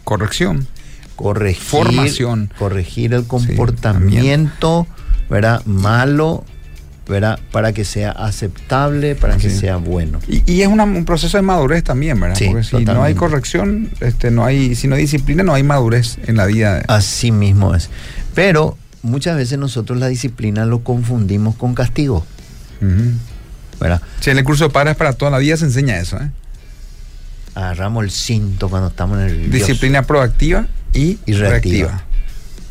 corrección, 0.02 0.66
corregir, 1.14 1.62
formación, 1.62 2.52
corregir 2.58 3.14
el 3.14 3.28
comportamiento, 3.28 4.88
¿verdad? 5.28 5.64
Malo, 5.64 6.44
¿verdad? 7.08 7.38
Para 7.50 7.72
que 7.72 7.84
sea 7.84 8.10
aceptable, 8.12 9.14
para 9.14 9.36
que 9.36 9.50
sea 9.50 9.76
bueno. 9.76 10.20
Y, 10.28 10.60
es 10.60 10.68
un 10.68 11.04
proceso 11.04 11.38
de 11.38 11.42
madurez 11.42 11.82
también, 11.82 12.20
¿verdad? 12.20 12.38
Porque 12.46 12.64
si 12.64 12.84
no 12.84 13.02
hay 13.02 13.14
corrección, 13.14 13.90
este, 14.00 14.30
no 14.30 14.44
hay, 14.44 14.74
si 14.74 14.88
no 14.88 14.94
hay 14.94 15.02
disciplina, 15.02 15.42
no 15.42 15.54
hay 15.54 15.62
madurez 15.62 16.18
en 16.26 16.36
la 16.36 16.46
vida. 16.46 16.82
Así 16.88 17.32
mismo 17.32 17.74
es. 17.74 17.90
Pero 18.34 18.76
muchas 19.02 19.36
veces 19.36 19.58
nosotros 19.58 19.98
la 19.98 20.08
disciplina 20.08 20.64
lo 20.66 20.84
confundimos 20.84 21.56
con 21.56 21.74
castigo. 21.74 22.24
¿verdad? 23.80 24.00
Sí, 24.20 24.30
en 24.30 24.38
el 24.38 24.44
curso 24.44 24.64
de 24.64 24.70
padres 24.70 24.96
para 24.96 25.12
toda 25.12 25.30
la 25.30 25.38
vida 25.38 25.56
se 25.56 25.64
enseña 25.64 25.98
eso, 25.98 26.18
¿eh? 26.18 26.30
agarramos 27.54 28.04
el 28.04 28.10
cinto 28.10 28.68
cuando 28.68 28.88
estamos 28.88 29.18
en 29.18 29.24
el 29.26 29.50
Disciplina 29.50 30.02
proactiva 30.02 30.66
y, 30.92 31.18
reactiva. 31.26 32.04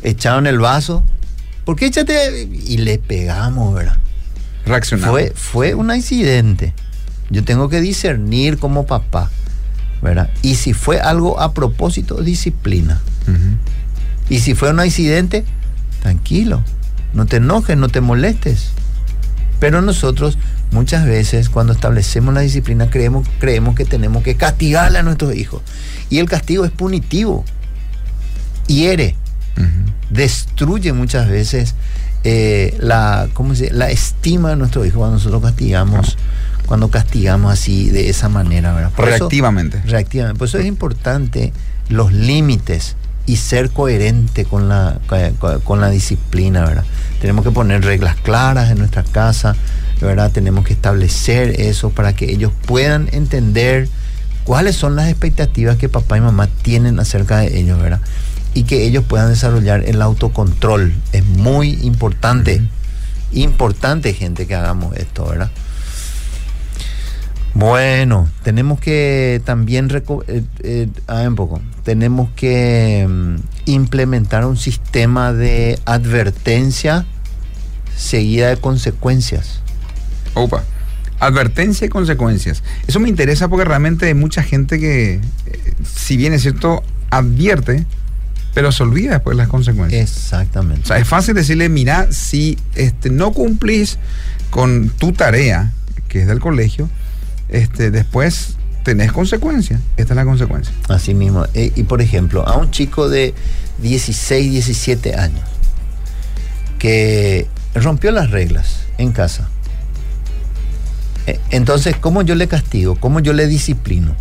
Echado 0.02 0.38
en 0.38 0.46
el 0.46 0.58
vaso, 0.58 1.04
¿Por 1.64 1.76
qué 1.76 1.86
échate? 1.86 2.48
Y 2.66 2.78
le 2.78 2.98
pegamos, 2.98 3.74
¿verdad? 3.74 3.96
Fue, 5.10 5.32
fue 5.34 5.74
un 5.74 5.90
accidente. 5.90 6.74
Yo 7.30 7.44
tengo 7.44 7.68
que 7.68 7.80
discernir 7.80 8.58
como 8.58 8.86
papá, 8.86 9.30
¿verdad? 10.02 10.30
Y 10.42 10.56
si 10.56 10.72
fue 10.72 11.00
algo 11.00 11.40
a 11.40 11.54
propósito, 11.54 12.20
disciplina. 12.22 13.00
Y 14.28 14.40
si 14.40 14.54
fue 14.54 14.70
un 14.70 14.80
accidente, 14.80 15.44
tranquilo, 16.02 16.64
no 17.14 17.26
te 17.26 17.36
enojes, 17.36 17.76
no 17.76 17.88
te 17.88 18.00
molestes. 18.00 18.70
Pero 19.60 19.82
nosotros 19.82 20.38
muchas 20.72 21.04
veces 21.04 21.48
cuando 21.48 21.72
establecemos 21.72 22.32
la 22.34 22.40
disciplina 22.40 22.90
creemos, 22.90 23.28
creemos 23.38 23.74
que 23.74 23.84
tenemos 23.84 24.22
que 24.22 24.36
castigarle 24.36 24.98
a 24.98 25.02
nuestros 25.02 25.34
hijos. 25.36 25.62
Y 26.08 26.18
el 26.18 26.28
castigo 26.28 26.64
es 26.64 26.70
punitivo, 26.70 27.44
hiere, 28.66 29.16
destruye 30.10 30.92
muchas 30.92 31.28
veces 31.28 31.74
eh, 32.24 32.76
la, 32.80 33.28
¿cómo 33.32 33.54
se 33.54 33.72
la 33.72 33.90
estima 33.90 34.50
de 34.50 34.56
nuestros 34.56 34.86
hijos 34.86 34.98
cuando 34.98 35.16
nosotros 35.16 35.42
castigamos. 35.42 36.16
Cuando 36.66 36.88
castigamos 36.88 37.52
así 37.52 37.90
de 37.90 38.10
esa 38.10 38.28
manera, 38.28 38.72
¿verdad? 38.72 38.92
reactivamente. 38.96 39.82
reactivamente. 39.86 40.38
Por 40.38 40.46
eso 40.46 40.58
es 40.58 40.66
importante 40.66 41.52
los 41.88 42.12
límites 42.12 42.94
y 43.26 43.36
ser 43.36 43.70
coherente 43.70 44.44
con 44.44 44.68
la, 44.68 44.98
con 45.64 45.80
la 45.80 45.90
disciplina, 45.90 46.64
¿verdad? 46.64 46.84
Tenemos 47.20 47.44
que 47.44 47.50
poner 47.50 47.84
reglas 47.84 48.16
claras 48.16 48.70
en 48.70 48.78
nuestra 48.78 49.02
casa, 49.02 49.56
¿verdad? 50.00 50.30
Tenemos 50.30 50.64
que 50.64 50.72
establecer 50.72 51.60
eso 51.60 51.90
para 51.90 52.12
que 52.12 52.30
ellos 52.30 52.52
puedan 52.66 53.08
entender 53.12 53.88
cuáles 54.44 54.76
son 54.76 54.96
las 54.96 55.08
expectativas 55.08 55.76
que 55.76 55.88
papá 55.88 56.16
y 56.16 56.20
mamá 56.20 56.48
tienen 56.62 56.98
acerca 56.98 57.38
de 57.38 57.58
ellos, 57.58 57.80
¿verdad? 57.80 58.00
Y 58.54 58.64
que 58.64 58.84
ellos 58.84 59.04
puedan 59.04 59.28
desarrollar 59.28 59.84
el 59.84 60.02
autocontrol. 60.02 60.92
Es 61.12 61.24
muy 61.24 61.78
importante, 61.82 62.62
importante 63.32 64.12
gente 64.12 64.46
que 64.46 64.54
hagamos 64.54 64.96
esto, 64.96 65.26
¿verdad? 65.26 65.50
Bueno, 67.54 68.28
tenemos 68.44 68.80
que 68.80 69.42
también, 69.44 69.88
eh, 69.90 70.44
eh, 70.62 70.88
un 71.26 71.34
poco, 71.34 71.60
tenemos 71.82 72.30
que 72.36 73.06
mm, 73.08 73.36
implementar 73.66 74.46
un 74.46 74.56
sistema 74.56 75.32
de 75.32 75.78
advertencia 75.84 77.06
seguida 77.96 78.48
de 78.48 78.56
consecuencias. 78.56 79.62
Opa, 80.34 80.62
advertencia 81.18 81.86
y 81.86 81.90
consecuencias. 81.90 82.62
Eso 82.86 83.00
me 83.00 83.08
interesa 83.08 83.48
porque 83.48 83.64
realmente 83.64 84.06
hay 84.06 84.14
mucha 84.14 84.44
gente 84.44 84.78
que, 84.78 85.14
eh, 85.14 85.20
si 85.84 86.16
bien 86.16 86.32
es 86.32 86.42
cierto, 86.42 86.84
advierte, 87.10 87.84
pero 88.54 88.72
se 88.72 88.82
olvida 88.82 89.12
después 89.12 89.36
las 89.36 89.48
consecuencias. 89.48 90.10
Exactamente. 90.10 90.82
O 90.82 90.86
sea, 90.86 90.98
es 90.98 91.06
fácil 91.06 91.34
decirle, 91.34 91.68
mira, 91.68 92.10
si 92.10 92.58
este, 92.74 93.10
no 93.10 93.32
cumplís 93.32 93.98
con 94.50 94.90
tu 94.90 95.12
tarea, 95.12 95.72
que 96.08 96.22
es 96.22 96.26
del 96.26 96.40
colegio, 96.40 96.88
este, 97.48 97.90
después 97.90 98.56
tenés 98.82 99.12
consecuencias. 99.12 99.80
Esta 99.96 100.14
es 100.14 100.16
la 100.16 100.24
consecuencia. 100.24 100.74
Así 100.88 101.14
mismo. 101.14 101.46
Eh, 101.54 101.72
y 101.76 101.84
por 101.84 102.02
ejemplo, 102.02 102.46
a 102.46 102.56
un 102.56 102.70
chico 102.70 103.08
de 103.08 103.34
16, 103.82 104.50
17 104.50 105.14
años 105.14 105.42
que 106.78 107.46
rompió 107.74 108.10
las 108.10 108.30
reglas 108.30 108.80
en 108.98 109.12
casa. 109.12 109.48
Eh, 111.26 111.38
entonces, 111.50 111.96
¿cómo 111.96 112.22
yo 112.22 112.34
le 112.34 112.48
castigo? 112.48 112.96
¿Cómo 112.96 113.20
yo 113.20 113.32
le 113.32 113.46
disciplino? 113.46 114.14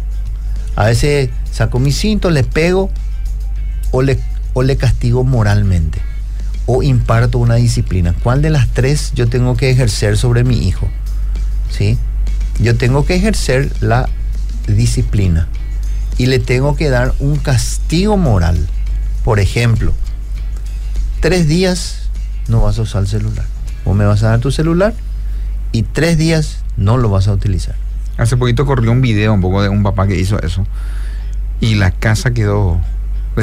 A 0.76 0.86
veces 0.86 1.30
saco 1.52 1.80
mi 1.80 1.92
cinto, 1.92 2.30
le 2.30 2.44
pego 2.44 2.92
o 3.92 4.02
le, 4.02 4.20
o 4.54 4.64
le 4.64 4.78
castigo 4.78 5.24
moralmente 5.24 6.02
o 6.66 6.84
imparto 6.84 7.40
una 7.40 7.56
disciplina. 7.56 8.14
¿Cuál 8.24 8.42
de 8.42 8.52
las 8.52 8.68
tres 8.70 9.12
yo 9.16 9.28
tengo 9.28 9.58
que 9.58 9.72
ejercer 9.72 10.18
sobre 10.18 10.44
mi 10.44 10.68
hijo? 10.68 10.88
¿Sí? 11.72 11.98
yo 12.60 12.76
tengo 12.76 13.06
que 13.06 13.16
ejercer 13.16 13.72
la 13.82 14.10
disciplina 14.68 15.48
y 16.18 16.26
le 16.26 16.40
tengo 16.40 16.76
que 16.76 16.90
dar 16.90 17.14
un 17.20 17.38
castigo 17.38 18.18
moral. 18.18 18.68
Por 19.24 19.40
ejemplo, 19.40 19.94
tres 21.22 21.48
días 21.48 22.10
no 22.48 22.62
vas 22.62 22.78
a 22.78 22.82
usar 22.82 23.04
el 23.04 23.08
celular. 23.08 23.46
O 23.86 23.94
me 23.94 24.06
vas 24.06 24.24
a 24.24 24.30
dar 24.30 24.40
tu 24.40 24.52
celular 24.52 24.94
y 25.72 25.84
tres 25.84 26.18
días 26.18 26.64
no 26.76 26.98
lo 26.98 27.10
vas 27.10 27.28
a 27.28 27.34
utilizar. 27.34 27.76
Hace 28.18 28.36
poquito 28.36 28.66
corrió 28.66 28.92
un 28.92 29.02
video 29.02 29.34
un 29.34 29.42
poco 29.42 29.62
de 29.64 29.70
un 29.70 29.82
papá 29.82 30.08
que 30.08 30.20
hizo 30.20 30.42
eso 30.42 30.66
y 31.62 31.76
la 31.76 31.92
casa 31.92 32.32
quedó 32.32 32.82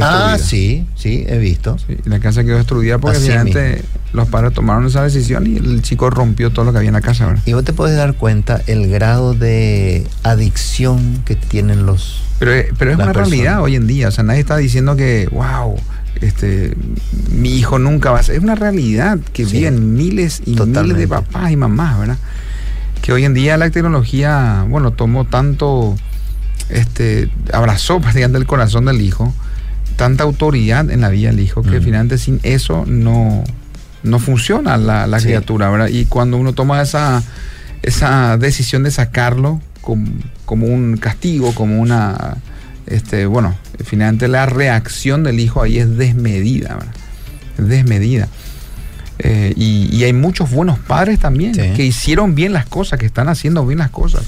Ah, 0.03 0.37
sí, 0.39 0.87
sí, 0.95 1.25
he 1.29 1.39
visto. 1.39 1.77
la 2.05 2.21
casa 2.21 2.45
quedó 2.45 2.57
destruida 2.57 2.99
porque 2.99 3.19
finalmente 3.19 3.83
los 4.13 4.29
padres 4.29 4.53
tomaron 4.55 4.87
esa 4.87 5.03
decisión 5.03 5.47
y 5.47 5.57
el 5.57 5.83
chico 5.83 6.11
rompió 6.11 6.51
todo 6.51 6.65
lo 6.65 6.73
que 6.73 6.79
había 6.79 6.89
en 6.89 6.95
la 6.95 7.01
casa. 7.01 7.35
Y 7.45 7.53
vos 7.53 7.65
te 7.65 7.73
puedes 7.73 7.97
dar 7.97 8.15
cuenta 8.15 8.63
el 8.67 8.89
grado 8.89 9.35
de 9.35 10.07
adicción 10.23 11.23
que 11.25 11.37
tienen 11.37 11.87
los. 11.87 12.23
Pero, 12.39 12.53
pero 12.79 12.93
es 12.93 12.97
una 12.97 13.13
realidad 13.13 13.63
hoy 13.63 13.77
en 13.77 13.87
día. 13.87 14.09
O 14.09 14.11
sea, 14.11 14.25
nadie 14.25 14.41
está 14.41 14.57
diciendo 14.57 14.97
que, 14.97 15.29
wow, 15.31 15.77
este, 16.21 16.75
mi 17.31 17.57
hijo 17.57 17.79
nunca 17.79 18.11
va 18.11 18.21
a 18.21 18.23
ser. 18.23 18.37
Es 18.37 18.43
una 18.43 18.55
realidad 18.55 19.19
que 19.33 19.45
viven 19.45 19.95
miles 19.95 20.43
y 20.47 20.59
miles 20.59 20.97
de 20.97 21.09
papás 21.09 21.51
y 21.51 21.57
mamás, 21.57 21.99
¿verdad? 21.99 22.19
Que 23.03 23.13
hoy 23.13 23.25
en 23.25 23.35
día 23.35 23.57
la 23.57 23.71
tecnología, 23.71 24.65
bueno, 24.69 24.93
tomó 24.93 25.27
tanto, 25.27 25.97
este, 26.69 27.31
abrazó 27.53 28.01
prácticamente 28.01 28.39
el 28.39 28.47
corazón 28.47 28.87
del 28.87 29.01
hijo 29.01 29.35
tanta 29.97 30.25
autoridad 30.25 30.91
en 30.91 31.01
la 31.01 31.09
vida 31.09 31.31
del 31.31 31.41
hijo 31.41 31.63
que 31.63 31.81
mm. 31.81 31.83
finalmente 31.83 32.19
sin 32.19 32.41
eso 32.43 32.85
no, 32.87 33.43
no 34.03 34.19
funciona 34.19 34.77
la, 34.77 35.19
criatura, 35.21 35.71
¿verdad? 35.71 35.89
Y 35.89 36.05
cuando 36.05 36.37
uno 36.37 36.53
toma 36.53 36.81
esa, 36.81 37.23
esa 37.83 38.37
decisión 38.39 38.83
de 38.83 38.91
sacarlo 38.91 39.61
como, 39.81 40.11
como 40.45 40.67
un 40.67 40.97
castigo, 40.99 41.55
como 41.55 41.81
una, 41.81 42.37
este, 42.87 43.27
bueno, 43.27 43.57
finalmente 43.85 44.29
la 44.29 44.47
reacción 44.47 45.25
del 45.25 45.41
hijo 45.41 45.63
ahí 45.63 45.79
es 45.79 45.97
desmedida, 45.97 46.79
desmedida. 47.59 48.29
Eh, 49.19 49.55
y, 49.57 50.05
hay 50.05 50.13
muchos 50.13 50.51
buenos 50.51 50.79
padres 50.79 51.19
también 51.19 51.53
que 51.53 51.85
hicieron 51.85 52.35
bien 52.35 52.53
las 52.53 52.67
cosas, 52.67 52.99
que 52.99 53.07
están 53.07 53.29
haciendo 53.29 53.67
bien 53.67 53.79
las 53.79 53.91
cosas. 53.91 54.25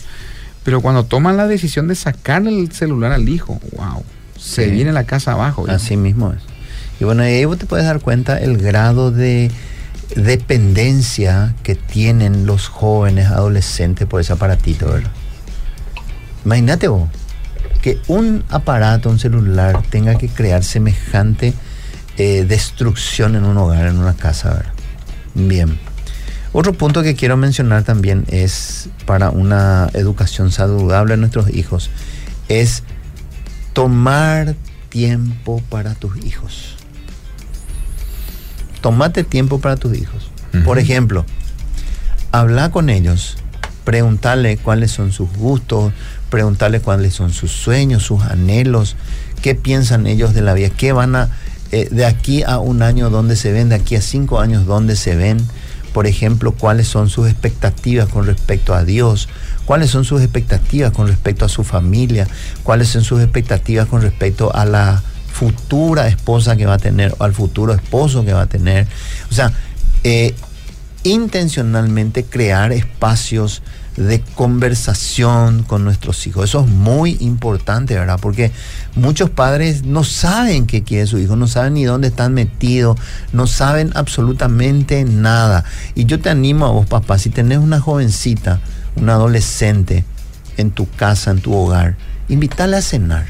Pero 0.65 0.81
cuando 0.81 1.05
toman 1.05 1.37
la 1.37 1.47
decisión 1.47 1.89
de 1.89 1.95
sacar 1.95 2.47
el 2.47 2.73
celular 2.73 3.13
al 3.13 3.29
hijo, 3.29 3.61
wow 3.77 4.03
se 4.39 4.69
viene 4.69 4.93
la 4.93 5.05
casa 5.05 5.33
abajo. 5.33 5.67
Así 5.69 5.97
mismo 5.97 6.33
es. 6.33 6.39
Y 7.01 7.05
bueno, 7.05 7.23
ahí 7.23 7.45
vos 7.45 7.59
te 7.59 7.67
puedes 7.67 7.87
dar 7.87 8.01
cuenta 8.01 8.39
el 8.39 8.59
grado 8.59 9.11
de 9.11 9.51
dependencia 10.17 11.55
que 11.63 11.75
tienen 11.75 12.47
los 12.47 12.69
jóvenes 12.69 13.29
adolescentes 13.29 14.07
por 14.07 14.21
ese 14.21 14.33
aparatito, 14.33 14.87
¿verdad? 14.87 15.11
Imagínate 16.45 16.89
vos 16.89 17.09
que 17.83 18.01
un 18.09 18.45
aparato, 18.49 19.09
un 19.09 19.19
celular, 19.19 19.83
tenga 19.91 20.17
que 20.17 20.29
crear 20.29 20.65
semejante 20.65 21.55
eh, 22.17 22.45
destrucción 22.49 23.37
en 23.37 23.45
un 23.45 23.57
hogar, 23.57 23.87
en 23.87 23.99
una 23.99 24.15
casa, 24.15 24.51
¿verdad? 24.51 24.73
Bien. 25.35 25.79
Otro 26.53 26.73
punto 26.73 27.03
que 27.03 27.15
quiero 27.15 27.37
mencionar 27.37 27.85
también 27.85 28.25
es 28.29 28.89
para 29.07 29.31
una 29.31 29.89
educación 29.93 30.51
saludable 30.51 31.15
a 31.15 31.17
nuestros 31.17 31.51
hijos, 31.51 31.91
es 32.49 32.83
tomar 33.79 34.57
tiempo 34.89 35.63
para 35.69 35.95
tus 35.95 36.17
hijos. 36.25 36.75
Tomate 38.81 39.23
tiempo 39.23 39.61
para 39.61 39.77
tus 39.77 39.97
hijos. 39.97 40.33
Por 40.65 40.81
ejemplo, 40.81 41.25
habla 42.33 42.73
con 42.73 42.91
ellos, 42.91 43.37
preguntarle 43.85 44.57
cuáles 44.57 44.91
son 44.91 45.13
sus 45.13 45.33
gustos, 45.33 45.93
preguntarle 46.29 46.81
cuáles 46.81 47.15
son 47.15 47.33
sus 47.33 47.53
sueños, 47.53 48.03
sus 48.03 48.21
anhelos, 48.23 48.97
qué 49.43 49.55
piensan 49.55 50.09
ellos 50.09 50.35
de 50.35 50.43
la 50.43 50.55
vida, 50.55 50.71
qué 50.71 50.91
van 50.91 51.15
a, 51.15 51.31
eh, 51.71 51.87
de 51.89 52.05
aquí 52.05 52.43
a 52.43 52.59
un 52.59 52.83
año 52.83 53.11
dónde 53.11 53.37
se 53.37 53.53
ven, 53.53 53.69
de 53.69 53.77
aquí 53.77 53.95
a 53.95 54.03
cinco 54.03 54.41
años 54.41 54.67
dónde 54.67 54.97
se 54.97 55.15
ven, 55.15 55.39
por 55.93 56.07
ejemplo, 56.07 56.53
cuáles 56.53 56.89
son 56.89 57.09
sus 57.09 57.29
expectativas 57.29 58.09
con 58.09 58.27
respecto 58.27 58.75
a 58.75 58.85
Dios, 58.85 59.29
cuáles 59.65 59.91
son 59.91 60.05
sus 60.05 60.23
expectativas 60.23 60.93
con 60.93 61.09
respecto 61.09 61.45
a 61.45 61.49
su 61.49 61.65
familia, 61.65 62.27
cuáles 62.63 62.89
son 62.89 63.05
sus 63.05 63.21
expectativas 63.21 63.87
con 63.87 64.03
respecto 64.03 64.55
a 64.55 64.65
la 64.65 65.03
futura 65.33 66.09
esposa 66.09 66.57
que 66.57 66.67
va 66.67 66.75
a 66.75 66.79
tener 66.79 67.15
o 67.19 67.25
al 67.25 67.33
futuro 67.33 67.73
esposo 67.73 68.25
que 68.25 68.33
va 68.33 68.43
a 68.43 68.47
tener. 68.47 68.87
O 69.31 69.35
sea, 69.35 69.53
eh, 70.05 70.35
intencionalmente 71.05 72.25
crear 72.25 72.73
espacios 72.73 73.63
de 73.99 74.21
conversación 74.21 75.65
con 75.65 75.85
nuestros 75.85 76.27
hijos. 76.27 76.45
Eso 76.45 76.61
es 76.61 76.69
muy 76.69 77.17
importante, 77.21 77.95
¿verdad? 77.95 78.19
Porque 78.21 78.53
muchos 78.95 79.29
padres 79.29 79.83
no 79.83 80.05
saben 80.05 80.67
qué 80.67 80.85
quiere 80.85 81.07
su 81.07 81.19
hijo, 81.19 81.35
no 81.35 81.49
saben 81.49 81.75
ni 81.75 81.85
dónde 81.85 82.09
están 82.09 82.33
metidos, 82.33 82.97
no 83.33 83.47
saben 83.49 83.91
absolutamente 83.95 85.05
nada. 85.05 85.65
Y 85.97 86.05
yo 86.05 86.21
te 86.21 86.31
animo 86.31 86.67
a 86.67 86.71
vos, 86.71 86.87
papá, 86.87 87.19
si 87.19 87.31
tenés 87.31 87.59
una 87.59 87.81
jovencita, 87.81 88.61
un 88.95 89.11
adolescente 89.11 90.05
en 90.57 90.71
tu 90.71 90.89
casa, 90.89 91.33
en 91.33 91.41
tu 91.41 91.53
hogar, 91.55 91.97
invítale 92.29 92.77
a 92.77 92.83
cenar. 92.83 93.27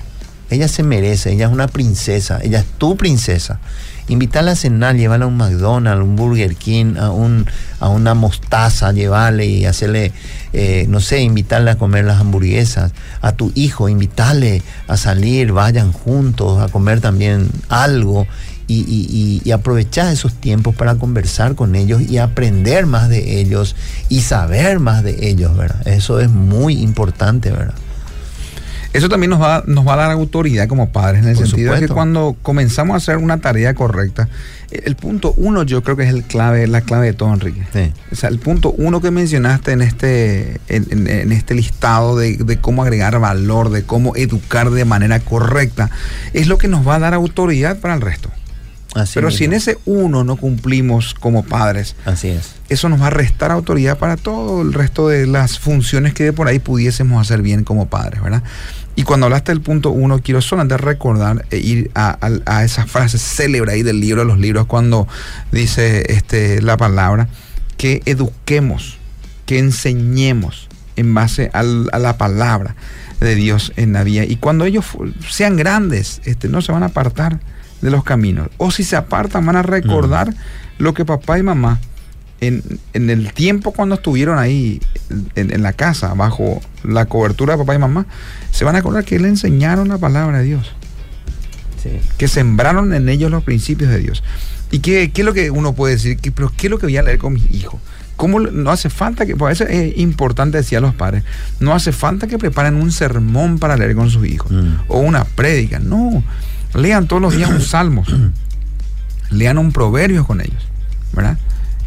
Ella 0.51 0.69
se 0.69 0.83
merece, 0.83 1.33
ella 1.33 1.47
es 1.47 1.53
una 1.53 1.69
princesa, 1.69 2.41
ella 2.43 2.61
es 2.61 2.67
tu 2.79 2.97
princesa. 2.97 3.61
Invitarla 4.09 4.53
a 4.53 4.57
cenar, 4.57 4.97
llevarla 4.97 5.27
a 5.27 5.29
un 5.29 5.37
McDonald's, 5.37 6.03
un 6.03 6.17
Burger 6.17 6.57
King, 6.57 6.97
a, 6.99 7.11
un, 7.11 7.47
a 7.81 7.89
una 7.89 8.15
mostaza, 8.15 8.93
llevarle 8.93 9.47
y 9.47 9.65
hacerle, 9.65 10.13
eh, 10.53 10.87
no 10.89 11.01
sé, 11.01 11.21
invitarle 11.21 11.71
a 11.71 11.79
comer 11.79 12.05
las 12.05 12.21
hamburguesas. 12.21 12.93
A 13.21 13.33
tu 13.33 13.53
hijo, 13.55 13.89
invitarle 13.89 14.63
a 14.87 14.97
salir, 14.97 15.53
vayan 15.53 15.93
juntos 15.93 16.61
a 16.61 16.69
comer 16.69 17.01
también 17.01 17.49
algo. 17.69 18.27
Y, 18.71 19.41
y, 19.43 19.51
aprovechar 19.51 20.13
esos 20.13 20.35
tiempos 20.35 20.75
para 20.75 20.97
conversar 20.97 21.55
con 21.55 21.75
ellos 21.75 22.03
y 22.03 22.19
aprender 22.19 22.85
más 22.85 23.09
de 23.09 23.41
ellos 23.41 23.75
y 24.11 24.21
saber 24.21 24.79
más 24.79 25.03
de 25.03 25.31
ellos, 25.31 25.57
¿verdad? 25.57 25.89
Eso 25.89 26.21
es 26.21 26.29
muy 26.29 26.75
importante, 26.83 27.51
¿verdad? 27.51 27.73
Eso 28.93 29.09
también 29.09 29.31
nos 29.31 29.41
va, 29.41 29.63
nos 29.67 29.87
va 29.87 29.95
a 29.95 29.97
dar 29.97 30.11
autoridad 30.11 30.67
como 30.67 30.91
padres, 30.91 31.23
en 31.23 31.29
el 31.29 31.37
sentido 31.37 31.75
de 31.75 31.81
que 31.81 31.89
cuando 31.89 32.37
comenzamos 32.43 32.95
a 32.95 32.97
hacer 32.97 33.19
una 33.19 33.39
tarea 33.39 33.75
correcta, 33.75 34.29
el 34.71 34.97
punto 34.97 35.35
uno 35.37 35.63
yo 35.63 35.83
creo 35.83 35.97
que 35.97 36.05
es 36.05 36.09
el 36.09 36.25
clave, 36.25 36.67
la 36.67 36.81
clave 36.81 37.07
de 37.07 37.13
todo, 37.13 37.33
Enrique. 37.33 37.93
O 38.11 38.17
sea, 38.17 38.31
el 38.31 38.39
punto 38.39 38.73
uno 38.73 39.01
que 39.01 39.11
mencionaste 39.11 39.73
en 39.73 39.83
este, 39.83 40.61
en, 40.69 41.33
este 41.33 41.55
listado 41.55 42.17
de, 42.17 42.39
de, 42.39 42.57
cómo 42.59 42.83
agregar 42.83 43.19
valor, 43.21 43.71
de 43.71 43.83
cómo 43.83 44.17
educar 44.17 44.71
de 44.71 44.85
manera 44.85 45.21
correcta, 45.21 45.91
es 46.33 46.47
lo 46.47 46.57
que 46.57 46.69
nos 46.69 46.87
va 46.87 46.97
a 46.97 46.99
dar 46.99 47.15
autoridad 47.15 47.79
para 47.79 47.95
el 47.95 48.01
resto. 48.01 48.31
Pero 49.15 49.31
si 49.31 49.45
en 49.45 49.53
ese 49.53 49.79
uno 49.85 50.25
no 50.25 50.37
cumplimos 50.37 51.15
como 51.15 51.45
padres, 51.45 51.95
Así 52.05 52.29
es. 52.29 52.55
eso 52.69 52.89
nos 52.89 53.01
va 53.01 53.09
a 53.09 53.11
restar 53.11 53.51
autoridad 53.51 53.99
para 53.99 54.17
todo 54.17 54.63
el 54.63 54.73
resto 54.73 55.09
de 55.09 55.27
las 55.27 55.59
funciones 55.59 56.15
que 56.15 56.25
de 56.25 56.33
por 56.33 56.49
ahí 56.49 56.59
pudiésemos 56.59 57.21
hacer 57.21 57.43
bien 57.43 57.65
como 57.65 57.89
padres, 57.89 58.23
¿verdad? 58.23 58.43
Y 58.97 59.05
cuando 59.05 59.27
hablaste 59.27 59.53
del 59.53 59.61
punto 59.61 59.91
uno, 59.91 60.21
quiero 60.21 60.41
solamente 60.41 60.77
recordar 60.77 61.45
e 61.51 61.59
ir 61.59 61.91
a, 61.95 62.19
esa 62.65 62.87
frase 62.87 63.19
célebre 63.19 63.73
ahí 63.73 63.83
del 63.83 64.01
libro 64.01 64.23
de 64.23 64.27
los 64.27 64.39
libros, 64.39 64.67
cuando 64.67 65.07
dice 65.53 66.05
este, 66.09 66.61
la 66.63 66.77
palabra, 66.77 67.29
que 67.77 68.03
eduquemos, 68.07 68.99
que 69.47 69.59
enseñemos 69.59 70.69
en 70.97 71.15
base 71.15 71.51
a 71.53 71.63
la 71.63 72.19
palabra 72.19 72.75
de 73.21 73.35
Dios 73.37 73.73
en 73.77 73.93
la 73.93 74.03
vida. 74.03 74.25
Y 74.25 74.37
cuando 74.37 74.65
ellos 74.65 74.85
sean 75.31 75.57
grandes, 75.57 76.21
este, 76.25 76.49
no 76.49 76.61
se 76.61 76.73
van 76.73 76.83
a 76.83 76.87
apartar 76.87 77.39
de 77.81 77.91
los 77.91 78.05
caminos. 78.05 78.49
O 78.57 78.71
si 78.71 78.85
se 78.85 78.97
apartan, 78.97 79.45
van 79.47 79.57
a 79.57 79.63
recordar 79.63 80.35
lo 80.79 80.95
que 80.95 81.05
papá 81.05 81.39
y 81.39 81.43
mamá 81.43 81.81
en, 82.41 82.81
el 82.93 83.33
tiempo 83.33 83.73
cuando 83.73 83.97
estuvieron 83.97 84.39
ahí 84.39 84.81
en, 85.35 85.63
la 85.63 85.73
casa, 85.73 86.15
bajo 86.15 86.61
la 86.85 87.07
cobertura 87.07 87.55
de 87.55 87.59
papá 87.59 87.75
y 87.75 87.79
mamá, 87.79 88.07
se 88.51 88.65
van 88.65 88.77
a 88.77 88.79
acordar 88.79 89.05
que 89.05 89.19
le 89.19 89.29
enseñaron 89.29 89.89
la 89.89 89.99
palabra 89.99 90.39
de 90.39 90.45
Dios. 90.45 90.73
Que 92.17 92.29
sembraron 92.29 92.93
en 92.93 93.09
ellos 93.09 93.31
los 93.31 93.43
principios 93.45 93.91
de 93.91 93.99
Dios. 93.99 94.23
¿Y 94.71 94.81
qué, 94.81 95.11
qué 95.11 95.23
es 95.23 95.25
lo 95.25 95.33
que 95.33 95.51
uno 95.51 95.73
puede 95.73 95.95
decir? 95.95 96.19
¿Qué, 96.19 96.31
pero 96.31 96.53
¿Qué 96.55 96.67
es 96.67 96.71
lo 96.71 96.79
que 96.79 96.87
voy 96.87 96.97
a 96.97 97.03
leer 97.03 97.19
con 97.19 97.33
mis 97.33 97.51
hijos? 97.51 97.81
¿Cómo 98.17 98.41
no 98.41 98.71
hace 98.71 98.91
falta 98.91 99.25
que, 99.27 99.37
por 99.37 99.51
eso 99.51 99.65
es 99.65 99.97
importante 99.97 100.59
decir 100.59 100.79
a 100.79 100.81
los 100.81 100.95
padres, 100.95 101.23
no 101.61 101.73
hace 101.73 101.93
falta 101.93 102.27
que 102.27 102.37
preparen 102.37 102.75
un 102.75 102.91
sermón 102.91 103.59
para 103.59 103.77
leer 103.77 103.95
con 103.95 104.11
sus 104.11 104.27
hijos 104.27 104.51
mm. 104.51 104.75
o 104.89 104.99
una 104.99 105.25
prédica, 105.25 105.79
no, 105.79 106.25
lean 106.75 107.07
todos 107.09 107.23
los 107.23 107.37
días 107.37 107.51
un 107.51 107.61
salmos, 107.61 108.09
lean 109.31 109.59
un 109.59 109.73
proverbio 109.73 110.27
con 110.27 110.41
ellos, 110.41 110.67
¿verdad? 111.13 111.39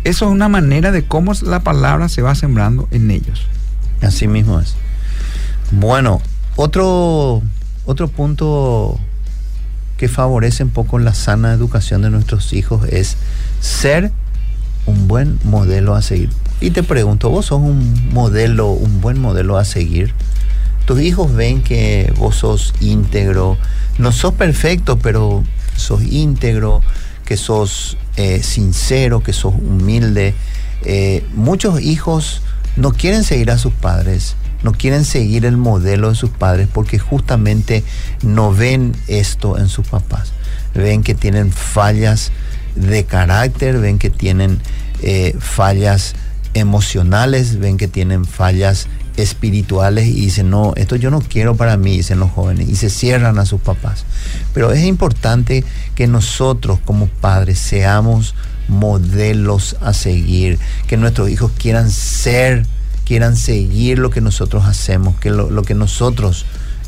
Eso 0.03 0.25
es 0.25 0.31
una 0.31 0.49
manera 0.49 0.91
de 0.91 1.03
cómo 1.03 1.33
la 1.43 1.59
palabra 1.61 2.09
se 2.09 2.21
va 2.21 2.33
sembrando 2.33 2.87
en 2.91 3.11
ellos. 3.11 3.45
Así 4.01 4.27
mismo 4.27 4.59
es. 4.59 4.75
Bueno, 5.71 6.21
otro, 6.55 7.41
otro 7.85 8.07
punto 8.07 8.99
que 9.97 10.09
favorece 10.09 10.63
un 10.63 10.71
poco 10.71 10.97
la 10.97 11.13
sana 11.13 11.53
educación 11.53 12.01
de 12.01 12.09
nuestros 12.09 12.53
hijos 12.53 12.87
es 12.89 13.17
ser 13.59 14.11
un 14.87 15.07
buen 15.07 15.39
modelo 15.43 15.93
a 15.93 16.01
seguir. 16.01 16.31
Y 16.59 16.71
te 16.71 16.81
pregunto, 16.81 17.29
¿vos 17.29 17.47
sos 17.47 17.61
un 17.61 18.09
modelo, 18.11 18.71
un 18.71 19.01
buen 19.01 19.19
modelo 19.19 19.57
a 19.57 19.65
seguir? 19.65 20.13
Tus 20.85 21.01
hijos 21.01 21.33
ven 21.33 21.61
que 21.61 22.11
vos 22.17 22.35
sos 22.35 22.73
íntegro, 22.79 23.57
no 23.97 24.11
sos 24.11 24.33
perfecto, 24.33 24.97
pero 24.99 25.43
sos 25.75 26.01
íntegro, 26.03 26.81
que 27.25 27.37
sos 27.37 27.97
eh, 28.17 28.43
sincero, 28.43 29.23
que 29.23 29.33
sos 29.33 29.53
humilde. 29.55 30.33
Eh, 30.83 31.25
muchos 31.33 31.81
hijos 31.81 32.41
no 32.75 32.91
quieren 32.91 33.23
seguir 33.23 33.51
a 33.51 33.57
sus 33.57 33.73
padres, 33.73 34.35
no 34.63 34.73
quieren 34.73 35.05
seguir 35.05 35.45
el 35.45 35.57
modelo 35.57 36.09
de 36.09 36.15
sus 36.15 36.29
padres 36.29 36.67
porque 36.71 36.99
justamente 36.99 37.83
no 38.21 38.53
ven 38.53 38.95
esto 39.07 39.57
en 39.57 39.69
sus 39.69 39.87
papás. 39.87 40.33
Ven 40.73 41.03
que 41.03 41.15
tienen 41.15 41.51
fallas 41.51 42.31
de 42.75 43.05
carácter, 43.05 43.79
ven 43.79 43.99
que 43.99 44.09
tienen 44.09 44.59
eh, 45.01 45.35
fallas 45.39 46.15
emocionales, 46.53 47.59
ven 47.59 47.77
que 47.77 47.87
tienen 47.87 48.25
fallas 48.25 48.87
espirituales 49.17 50.07
y 50.07 50.21
dicen, 50.21 50.49
no, 50.49 50.73
esto 50.75 50.95
yo 50.95 51.11
no 51.11 51.21
quiero 51.21 51.55
para 51.55 51.77
mí, 51.77 51.97
dicen 51.97 52.19
los 52.19 52.31
jóvenes, 52.31 52.69
y 52.69 52.75
se 52.75 52.89
cierran 52.89 53.39
a 53.39 53.45
sus 53.45 53.61
papás. 53.61 54.05
Pero 54.53 54.71
es 54.71 54.83
importante 54.85 55.63
que 55.95 56.07
nosotros 56.07 56.79
como 56.85 57.07
padres 57.07 57.59
seamos 57.59 58.35
modelos 58.67 59.75
a 59.81 59.93
seguir, 59.93 60.59
que 60.87 60.97
nuestros 60.97 61.29
hijos 61.29 61.51
quieran 61.57 61.91
ser, 61.91 62.65
quieran 63.05 63.35
seguir 63.35 63.99
lo 63.99 64.09
que 64.09 64.21
nosotros 64.21 64.65
hacemos, 64.65 65.19
que 65.19 65.29
lo, 65.29 65.61
que 65.63 65.75
nosotros 65.75 66.45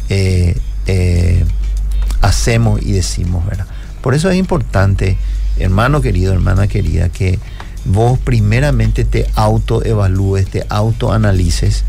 eh, 0.10 0.58
eh, 0.88 1.46
hacemos 2.22 2.82
y 2.82 2.94
decimos, 2.94 3.46
¿verdad? 3.46 3.68
Por 4.02 4.16
eso 4.16 4.30
es 4.30 4.38
importante, 4.38 5.18
hermano 5.60 6.02
querido, 6.02 6.34
hermana 6.34 6.68
querida, 6.68 7.10
que 7.10 7.40
vos 7.86 8.18
primeramente 8.20 9.04
te 9.04 9.28
autoevalúes, 9.36 10.48
te 10.48 10.66
autoanalices 10.70 11.84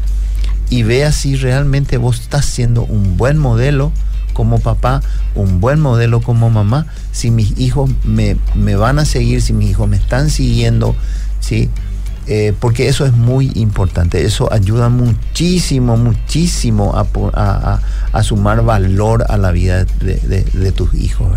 y 0.70 0.82
veas 0.82 1.14
si 1.14 1.36
realmente 1.36 1.96
vos 1.96 2.20
estás 2.20 2.44
siendo 2.46 2.84
un 2.84 3.16
buen 3.16 3.38
modelo 3.38 3.92
como 4.32 4.58
papá, 4.58 5.00
un 5.34 5.60
buen 5.60 5.80
modelo 5.80 6.20
como 6.20 6.50
mamá, 6.50 6.86
si 7.12 7.30
mis 7.30 7.58
hijos 7.58 7.90
me, 8.04 8.36
van 8.76 8.98
a 8.98 9.04
seguir, 9.04 9.40
si 9.40 9.52
mis 9.52 9.70
hijos 9.70 9.88
me 9.88 9.96
están 9.96 10.28
siguiendo, 10.28 10.94
¿sí? 11.40 11.70
Eh, 12.26 12.54
porque 12.58 12.88
eso 12.88 13.04
es 13.04 13.12
muy 13.12 13.52
importante, 13.54 14.24
eso 14.24 14.50
ayuda 14.52 14.88
muchísimo, 14.88 15.96
muchísimo 15.96 16.94
a, 16.96 18.22
sumar 18.22 18.62
valor 18.64 19.26
a 19.28 19.36
la 19.36 19.52
vida 19.52 19.84
de, 19.84 20.72
tus 20.72 20.94
hijos, 20.94 21.28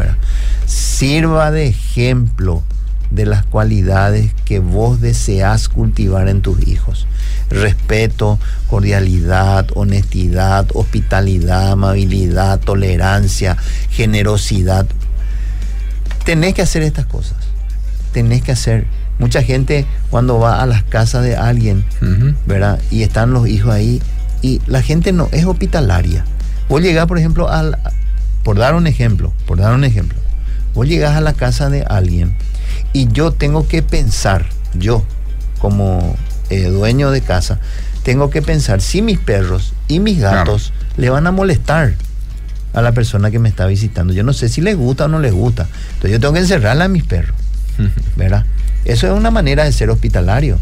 Sirva 0.65 1.51
de 1.51 1.67
ejemplo 1.67 2.63
de 3.11 3.25
las 3.25 3.45
cualidades 3.45 4.33
que 4.45 4.59
vos 4.59 5.01
deseas 5.01 5.69
cultivar 5.69 6.27
en 6.27 6.41
tus 6.41 6.67
hijos. 6.67 7.07
Respeto, 7.49 8.39
cordialidad, 8.69 9.67
honestidad, 9.75 10.67
hospitalidad, 10.73 11.71
amabilidad, 11.71 12.59
tolerancia, 12.59 13.57
generosidad. 13.89 14.85
Tenés 16.25 16.53
que 16.53 16.61
hacer 16.61 16.83
estas 16.83 17.05
cosas. 17.05 17.37
Tenés 18.11 18.41
que 18.41 18.51
hacer. 18.51 18.85
Mucha 19.19 19.41
gente 19.41 19.85
cuando 20.11 20.39
va 20.39 20.61
a 20.61 20.65
las 20.67 20.83
casas 20.83 21.23
de 21.23 21.35
alguien, 21.35 21.83
¿verdad? 22.45 22.79
Y 22.91 23.01
están 23.01 23.33
los 23.33 23.47
hijos 23.47 23.73
ahí 23.73 24.01
y 24.43 24.61
la 24.67 24.83
gente 24.83 25.11
no 25.11 25.27
es 25.31 25.45
hospitalaria. 25.45 26.23
Vos 26.69 26.81
llegás, 26.81 27.07
por 27.07 27.17
ejemplo, 27.17 27.49
al, 27.49 27.79
por 28.43 28.57
dar 28.57 28.75
un 28.75 28.85
ejemplo, 28.85 29.33
por 29.47 29.57
dar 29.57 29.73
un 29.73 29.85
ejemplo, 29.85 30.19
vos 30.75 30.87
llegás 30.87 31.15
a 31.15 31.21
la 31.21 31.33
casa 31.33 31.71
de 31.71 31.83
alguien 31.83 32.35
y 32.93 33.07
yo 33.11 33.31
tengo 33.31 33.67
que 33.67 33.81
pensar, 33.81 34.45
yo 34.73 35.03
como 35.59 36.15
eh, 36.49 36.63
dueño 36.65 37.11
de 37.11 37.21
casa, 37.21 37.59
tengo 38.03 38.29
que 38.29 38.41
pensar 38.41 38.81
si 38.81 39.01
mis 39.01 39.19
perros 39.19 39.73
y 39.87 39.99
mis 39.99 40.19
gatos 40.19 40.71
le 40.95 41.09
van 41.09 41.27
a 41.27 41.31
molestar 41.31 41.95
a 42.73 42.81
la 42.81 42.91
persona 42.91 43.31
que 43.31 43.39
me 43.39 43.49
está 43.49 43.65
visitando. 43.65 44.13
Yo 44.13 44.23
no 44.23 44.33
sé 44.33 44.49
si 44.49 44.61
les 44.61 44.77
gusta 44.77 45.05
o 45.05 45.07
no 45.07 45.19
les 45.19 45.33
gusta. 45.33 45.67
Entonces 45.95 46.11
yo 46.11 46.19
tengo 46.19 46.33
que 46.33 46.39
encerrarla 46.39 46.85
a 46.85 46.87
mis 46.87 47.03
perros. 47.03 47.35
¿Verdad? 48.15 48.45
Eso 48.85 49.07
es 49.07 49.13
una 49.13 49.31
manera 49.31 49.63
de 49.63 49.71
ser 49.71 49.89
hospitalario. 49.89 50.59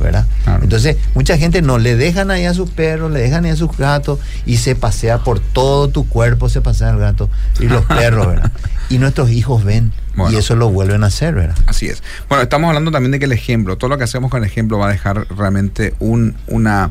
¿verdad? 0.00 0.26
Entonces, 0.62 0.96
mucha 1.14 1.36
gente 1.36 1.60
no 1.62 1.78
le 1.78 1.94
dejan 1.94 2.30
ahí 2.30 2.46
a 2.46 2.54
sus 2.54 2.70
perros, 2.70 3.12
le 3.12 3.20
dejan 3.20 3.44
ahí 3.44 3.50
a 3.50 3.56
sus 3.56 3.76
gatos 3.76 4.18
y 4.46 4.56
se 4.56 4.74
pasea 4.74 5.18
por 5.18 5.40
todo 5.40 5.88
tu 5.88 6.08
cuerpo, 6.08 6.48
se 6.48 6.62
pasea 6.62 6.90
el 6.90 6.98
gato 6.98 7.28
y 7.60 7.68
los 7.68 7.84
perros, 7.86 8.26
¿verdad? 8.26 8.50
Y 8.88 8.98
nuestros 8.98 9.30
hijos 9.30 9.62
ven 9.62 9.92
y 10.30 10.36
eso 10.36 10.56
lo 10.56 10.70
vuelven 10.70 11.04
a 11.04 11.06
hacer, 11.06 11.34
¿verdad? 11.34 11.56
Así 11.66 11.86
es. 11.86 12.02
Bueno, 12.28 12.42
estamos 12.42 12.68
hablando 12.68 12.90
también 12.90 13.12
de 13.12 13.18
que 13.18 13.24
el 13.24 13.32
ejemplo, 13.32 13.76
todo 13.76 13.90
lo 13.90 13.98
que 13.98 14.04
hacemos 14.04 14.30
con 14.30 14.42
el 14.42 14.48
ejemplo 14.48 14.78
va 14.78 14.88
a 14.88 14.92
dejar 14.92 15.26
realmente 15.36 15.94
un, 15.98 16.36
una, 16.46 16.90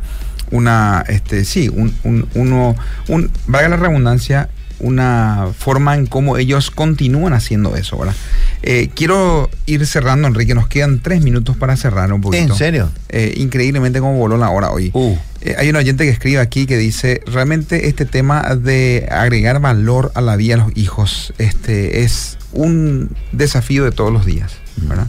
una, 0.51 1.03
este, 1.07 1.45
sí, 1.45 1.69
un, 1.69 1.93
un, 2.03 2.27
uno, 2.35 2.75
un, 3.07 3.31
valga 3.47 3.69
la 3.69 3.77
redundancia, 3.77 4.49
una 4.79 5.49
forma 5.57 5.95
en 5.95 6.05
cómo 6.05 6.37
ellos 6.37 6.71
continúan 6.71 7.33
haciendo 7.33 7.75
eso, 7.75 7.97
¿verdad? 7.97 8.15
Eh, 8.61 8.89
quiero 8.93 9.49
ir 9.65 9.85
cerrando, 9.85 10.27
Enrique, 10.27 10.55
nos 10.55 10.67
quedan 10.67 10.99
tres 11.01 11.21
minutos 11.21 11.57
para 11.57 11.75
cerrar 11.75 12.11
un 12.13 12.21
poquito. 12.21 12.53
¿En 12.53 12.57
serio? 12.57 12.89
Eh, 13.09 13.33
increíblemente 13.37 13.99
cómo 13.99 14.15
voló 14.15 14.37
la 14.37 14.49
hora 14.49 14.71
hoy. 14.71 14.91
Uh. 14.93 15.15
hay 15.57 15.69
un 15.69 15.75
oyente 15.75 16.05
que 16.05 16.09
escribe 16.09 16.39
aquí 16.39 16.65
que 16.65 16.77
dice, 16.77 17.21
realmente 17.25 17.87
este 17.87 18.05
tema 18.05 18.55
de 18.55 19.07
agregar 19.11 19.59
valor 19.59 20.11
a 20.15 20.21
la 20.21 20.35
vida 20.35 20.55
de 20.55 20.61
los 20.63 20.77
hijos 20.77 21.33
este, 21.37 22.03
es 22.03 22.38
un 22.51 23.15
desafío 23.31 23.83
de 23.83 23.91
todos 23.91 24.11
los 24.11 24.25
días, 24.25 24.53
¿verdad? 24.77 25.07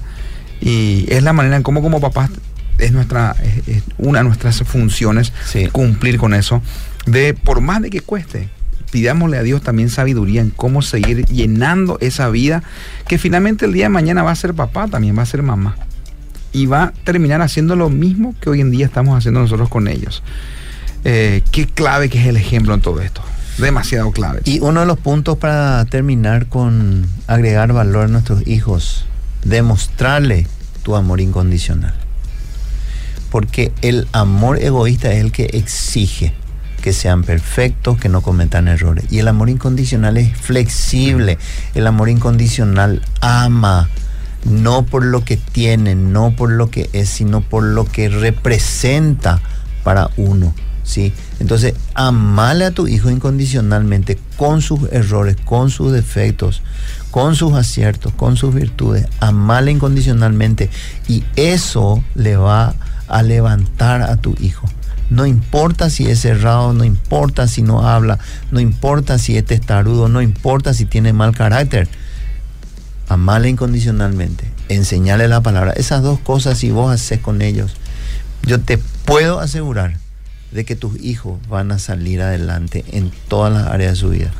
Y 0.60 1.06
es 1.08 1.22
la 1.22 1.32
manera 1.32 1.56
en 1.56 1.62
cómo 1.62 1.82
como 1.82 2.00
papás 2.00 2.30
es 2.78 2.92
nuestra 2.92 3.36
una 3.98 4.20
de 4.20 4.24
nuestras 4.24 4.62
funciones 4.62 5.32
cumplir 5.72 6.18
con 6.18 6.32
eso 6.32 6.62
de 7.06 7.34
por 7.34 7.60
más 7.60 7.82
de 7.82 7.90
que 7.90 8.00
cueste 8.00 8.48
pidámosle 8.90 9.36
a 9.36 9.42
Dios 9.42 9.62
también 9.62 9.90
sabiduría 9.90 10.40
en 10.40 10.50
cómo 10.50 10.80
seguir 10.80 11.26
llenando 11.26 11.98
esa 12.00 12.30
vida 12.30 12.62
que 13.06 13.18
finalmente 13.18 13.66
el 13.66 13.72
día 13.72 13.84
de 13.84 13.90
mañana 13.90 14.22
va 14.22 14.30
a 14.30 14.34
ser 14.34 14.54
papá 14.54 14.88
también 14.88 15.16
va 15.16 15.22
a 15.22 15.26
ser 15.26 15.42
mamá 15.42 15.76
y 16.52 16.66
va 16.66 16.84
a 16.84 16.92
terminar 17.04 17.42
haciendo 17.42 17.76
lo 17.76 17.90
mismo 17.90 18.34
que 18.40 18.50
hoy 18.50 18.60
en 18.60 18.70
día 18.70 18.86
estamos 18.86 19.16
haciendo 19.16 19.40
nosotros 19.40 19.68
con 19.68 19.86
ellos. 19.86 20.22
Eh, 21.04 21.42
qué 21.52 21.66
clave 21.66 22.08
que 22.08 22.20
es 22.20 22.26
el 22.26 22.36
ejemplo 22.36 22.74
en 22.74 22.80
todo 22.80 23.00
esto 23.00 23.22
demasiado 23.60 24.10
clave 24.12 24.40
y 24.44 24.60
uno 24.60 24.80
de 24.80 24.86
los 24.86 24.98
puntos 24.98 25.38
para 25.38 25.84
terminar 25.86 26.46
con 26.46 27.06
agregar 27.26 27.72
valor 27.72 28.04
a 28.04 28.08
nuestros 28.08 28.46
hijos 28.46 29.04
demostrarle 29.44 30.46
tu 30.82 30.96
amor 30.96 31.20
incondicional 31.20 31.94
porque 33.30 33.72
el 33.82 34.08
amor 34.12 34.60
egoísta 34.60 35.12
es 35.12 35.20
el 35.20 35.32
que 35.32 35.50
exige 35.52 36.34
que 36.80 36.92
sean 36.92 37.22
perfectos, 37.22 37.98
que 37.98 38.08
no 38.08 38.22
cometan 38.22 38.66
errores. 38.66 39.04
Y 39.10 39.18
el 39.18 39.28
amor 39.28 39.50
incondicional 39.50 40.16
es 40.16 40.36
flexible. 40.36 41.38
El 41.74 41.86
amor 41.86 42.08
incondicional 42.08 43.02
ama, 43.20 43.88
no 44.44 44.84
por 44.84 45.04
lo 45.04 45.24
que 45.24 45.36
tiene, 45.36 45.94
no 45.94 46.34
por 46.34 46.50
lo 46.50 46.70
que 46.70 46.88
es, 46.92 47.08
sino 47.08 47.42
por 47.42 47.62
lo 47.62 47.84
que 47.84 48.08
representa 48.08 49.40
para 49.84 50.10
uno. 50.16 50.54
¿sí? 50.82 51.12
Entonces, 51.40 51.74
amale 51.94 52.66
a 52.66 52.70
tu 52.70 52.86
hijo 52.86 53.10
incondicionalmente 53.10 54.18
con 54.36 54.60
sus 54.60 54.92
errores, 54.92 55.36
con 55.42 55.70
sus 55.70 55.90
defectos, 55.90 56.62
con 57.10 57.34
sus 57.34 57.54
aciertos, 57.54 58.12
con 58.12 58.36
sus 58.36 58.54
virtudes. 58.54 59.06
Amale 59.20 59.70
incondicionalmente 59.72 60.68
y 61.08 61.24
eso 61.36 62.04
le 62.14 62.36
va 62.36 62.74
a 63.08 63.22
levantar 63.22 64.02
a 64.02 64.16
tu 64.16 64.36
hijo. 64.38 64.68
No 65.08 65.24
importa 65.24 65.88
si 65.88 66.06
es 66.08 66.20
cerrado, 66.20 66.74
no 66.74 66.84
importa 66.84 67.48
si 67.48 67.62
no 67.62 67.88
habla, 67.88 68.18
no 68.50 68.60
importa 68.60 69.18
si 69.18 69.36
es 69.38 69.44
testarudo, 69.44 70.08
no 70.08 70.20
importa 70.20 70.74
si 70.74 70.84
tiene 70.84 71.14
mal 71.14 71.34
carácter. 71.34 71.88
Amale 73.08 73.48
incondicionalmente, 73.48 74.52
enseñale 74.68 75.26
la 75.26 75.40
palabra. 75.40 75.72
Esas 75.72 76.02
dos 76.02 76.20
cosas, 76.20 76.58
si 76.58 76.70
vos 76.70 76.92
haces 76.92 77.18
con 77.18 77.40
ellos, 77.40 77.76
yo 78.42 78.60
te 78.60 78.78
puedo 79.06 79.40
asegurar 79.40 79.99
de 80.52 80.64
que 80.64 80.76
tus 80.76 81.00
hijos 81.00 81.38
van 81.48 81.70
a 81.72 81.78
salir 81.78 82.22
adelante 82.22 82.84
en 82.92 83.10
todas 83.28 83.52
las 83.52 83.66
áreas 83.68 83.92
de 83.92 83.96
su 83.96 84.08
vida. 84.10 84.32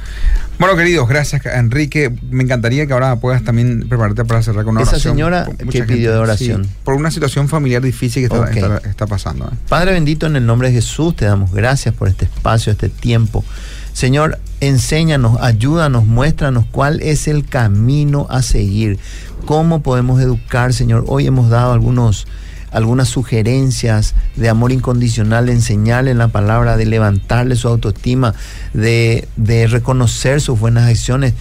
Bueno, 0.59 0.77
queridos, 0.77 1.09
gracias 1.09 1.47
Enrique. 1.47 2.13
Me 2.31 2.43
encantaría 2.43 2.87
que 2.87 2.93
ahora 2.93 3.17
puedas 3.17 3.43
también 3.45 3.89
prepararte 3.89 4.25
para 4.25 4.43
cerrar 4.43 4.65
con 4.65 4.75
una 4.77 4.83
Esa 4.83 4.99
señora 4.99 5.49
que 5.71 5.85
pidió 5.85 6.13
de 6.13 6.19
oración. 6.19 6.69
por 6.85 6.95
una 6.95 7.11
situación 7.11 7.49
familiar 7.49 7.81
difícil 7.81 8.29
que 8.29 8.61
está, 8.85 9.07
pasando. 9.07 9.47
¿eh? 9.47 9.57
Padre 9.69 9.93
bendito, 9.93 10.27
en 10.27 10.37
el 10.37 10.45
nombre 10.45 10.69
de 10.69 10.75
Jesús 10.75 11.17
te 11.17 11.25
damos 11.25 11.53
gracias 11.53 11.95
por 11.95 12.09
este 12.09 12.27
espacio, 12.27 12.73
este 12.73 12.89
tiempo. 12.89 13.45
Señor, 13.93 14.39
enséñanos, 14.61 15.41
ayúdanos, 15.41 16.05
muéstranos 16.07 16.67
cuál 16.71 17.01
es 17.01 17.27
el 17.27 17.47
camino 17.47 18.27
a 18.31 18.43
seguir, 18.43 18.99
cómo 19.47 19.83
podemos 19.83 20.21
educar, 20.21 20.73
Señor. 20.73 21.05
Hoy 21.07 21.27
hemos 21.27 21.49
dado 21.49 21.73
algunos 21.73 22.27
algunas 22.71 23.09
sugerencias 23.09 24.15
de 24.37 24.49
amor 24.49 24.73
incondicional, 24.73 25.47
de 25.47 25.53
enseñarle 25.53 26.15
la 26.15 26.29
palabra, 26.29 26.77
de 26.77 26.87
levantarle 26.87 27.57
su 27.57 27.69
autoestima, 27.69 28.35
de, 28.75 29.29
de 29.37 29.67
reconocer 29.67 30.41
sus 30.41 30.59
buenas 30.59 30.89
acciones. 30.89 31.35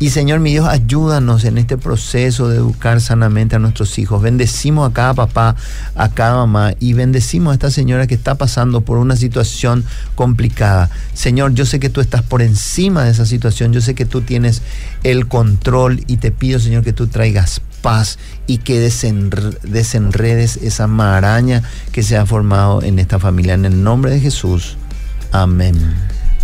Y 0.00 0.10
Señor 0.10 0.40
mi 0.40 0.50
Dios, 0.50 0.66
ayúdanos 0.66 1.44
en 1.44 1.56
este 1.56 1.78
proceso 1.78 2.48
de 2.48 2.56
educar 2.56 3.00
sanamente 3.00 3.54
a 3.54 3.58
nuestros 3.60 3.96
hijos. 3.98 4.20
Bendecimos 4.20 4.90
a 4.90 4.92
cada 4.92 5.14
papá, 5.14 5.54
a 5.94 6.10
cada 6.10 6.34
mamá 6.34 6.74
y 6.80 6.94
bendecimos 6.94 7.52
a 7.52 7.54
esta 7.54 7.70
señora 7.70 8.08
que 8.08 8.16
está 8.16 8.34
pasando 8.34 8.80
por 8.80 8.98
una 8.98 9.14
situación 9.14 9.84
complicada. 10.16 10.90
Señor, 11.14 11.54
yo 11.54 11.64
sé 11.64 11.78
que 11.78 11.90
tú 11.90 12.00
estás 12.00 12.22
por 12.22 12.42
encima 12.42 13.04
de 13.04 13.12
esa 13.12 13.24
situación, 13.24 13.72
yo 13.72 13.80
sé 13.80 13.94
que 13.94 14.04
tú 14.04 14.20
tienes 14.20 14.62
el 15.04 15.28
control 15.28 16.02
y 16.08 16.16
te 16.16 16.32
pido, 16.32 16.58
Señor, 16.58 16.82
que 16.82 16.92
tú 16.92 17.06
traigas 17.06 17.62
paz 17.84 18.18
y 18.46 18.58
que 18.58 18.80
desenredes 18.80 20.56
esa 20.56 20.86
maraña 20.86 21.62
que 21.92 22.02
se 22.02 22.16
ha 22.16 22.24
formado 22.24 22.82
en 22.82 22.98
esta 22.98 23.18
familia. 23.18 23.52
En 23.52 23.66
el 23.66 23.84
nombre 23.84 24.10
de 24.10 24.20
Jesús. 24.20 24.78
Amén. 25.32 25.74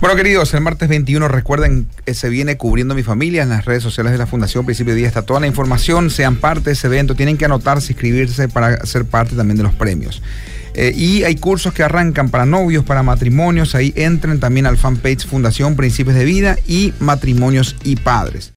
Bueno, 0.03 0.17
queridos, 0.17 0.53
el 0.53 0.61
martes 0.61 0.89
21 0.89 1.29
recuerden 1.29 1.87
que 2.05 2.13
se 2.13 2.29
viene 2.29 2.59
cubriendo 2.59 2.95
mi 2.95 3.03
familia 3.03 3.43
en 3.43 3.49
las 3.49 3.65
redes 3.65 3.83
sociales 3.83 4.13
de 4.13 4.19
la 4.19 4.27
Fundación 4.27 4.65
Principio 4.67 4.93
de 4.93 4.99
Día. 4.99 5.09
Está 5.09 5.23
toda 5.23 5.41
la 5.41 5.47
información, 5.47 6.11
sean 6.11 6.37
parte 6.37 6.71
de 6.71 6.73
ese 6.73 6.87
evento, 6.87 7.15
tienen 7.15 7.39
que 7.39 7.47
anotarse, 7.47 7.93
inscribirse 7.93 8.49
para 8.49 8.85
ser 8.85 9.07
parte 9.07 9.35
también 9.35 9.57
de 9.57 9.63
los 9.63 9.75
premios. 9.75 10.23
Eh, 10.75 10.95
y 10.97 11.25
hay 11.25 11.37
cursos 11.37 11.75
que 11.75 11.83
arrancan 11.83 12.31
para 12.31 12.47
novios, 12.47 12.85
para 12.85 13.03
matrimonios. 13.03 13.75
Ahí 13.75 13.93
entren 13.95 14.41
también 14.41 14.67
al 14.67 14.79
fanpage 14.79 15.27
Fundación 15.27 15.77
Principios 15.77 16.17
de 16.17 16.25
Vida 16.25 16.57
y 16.67 16.95
Matrimonios 17.01 17.77
y 17.85 17.97
Padres. 17.97 18.49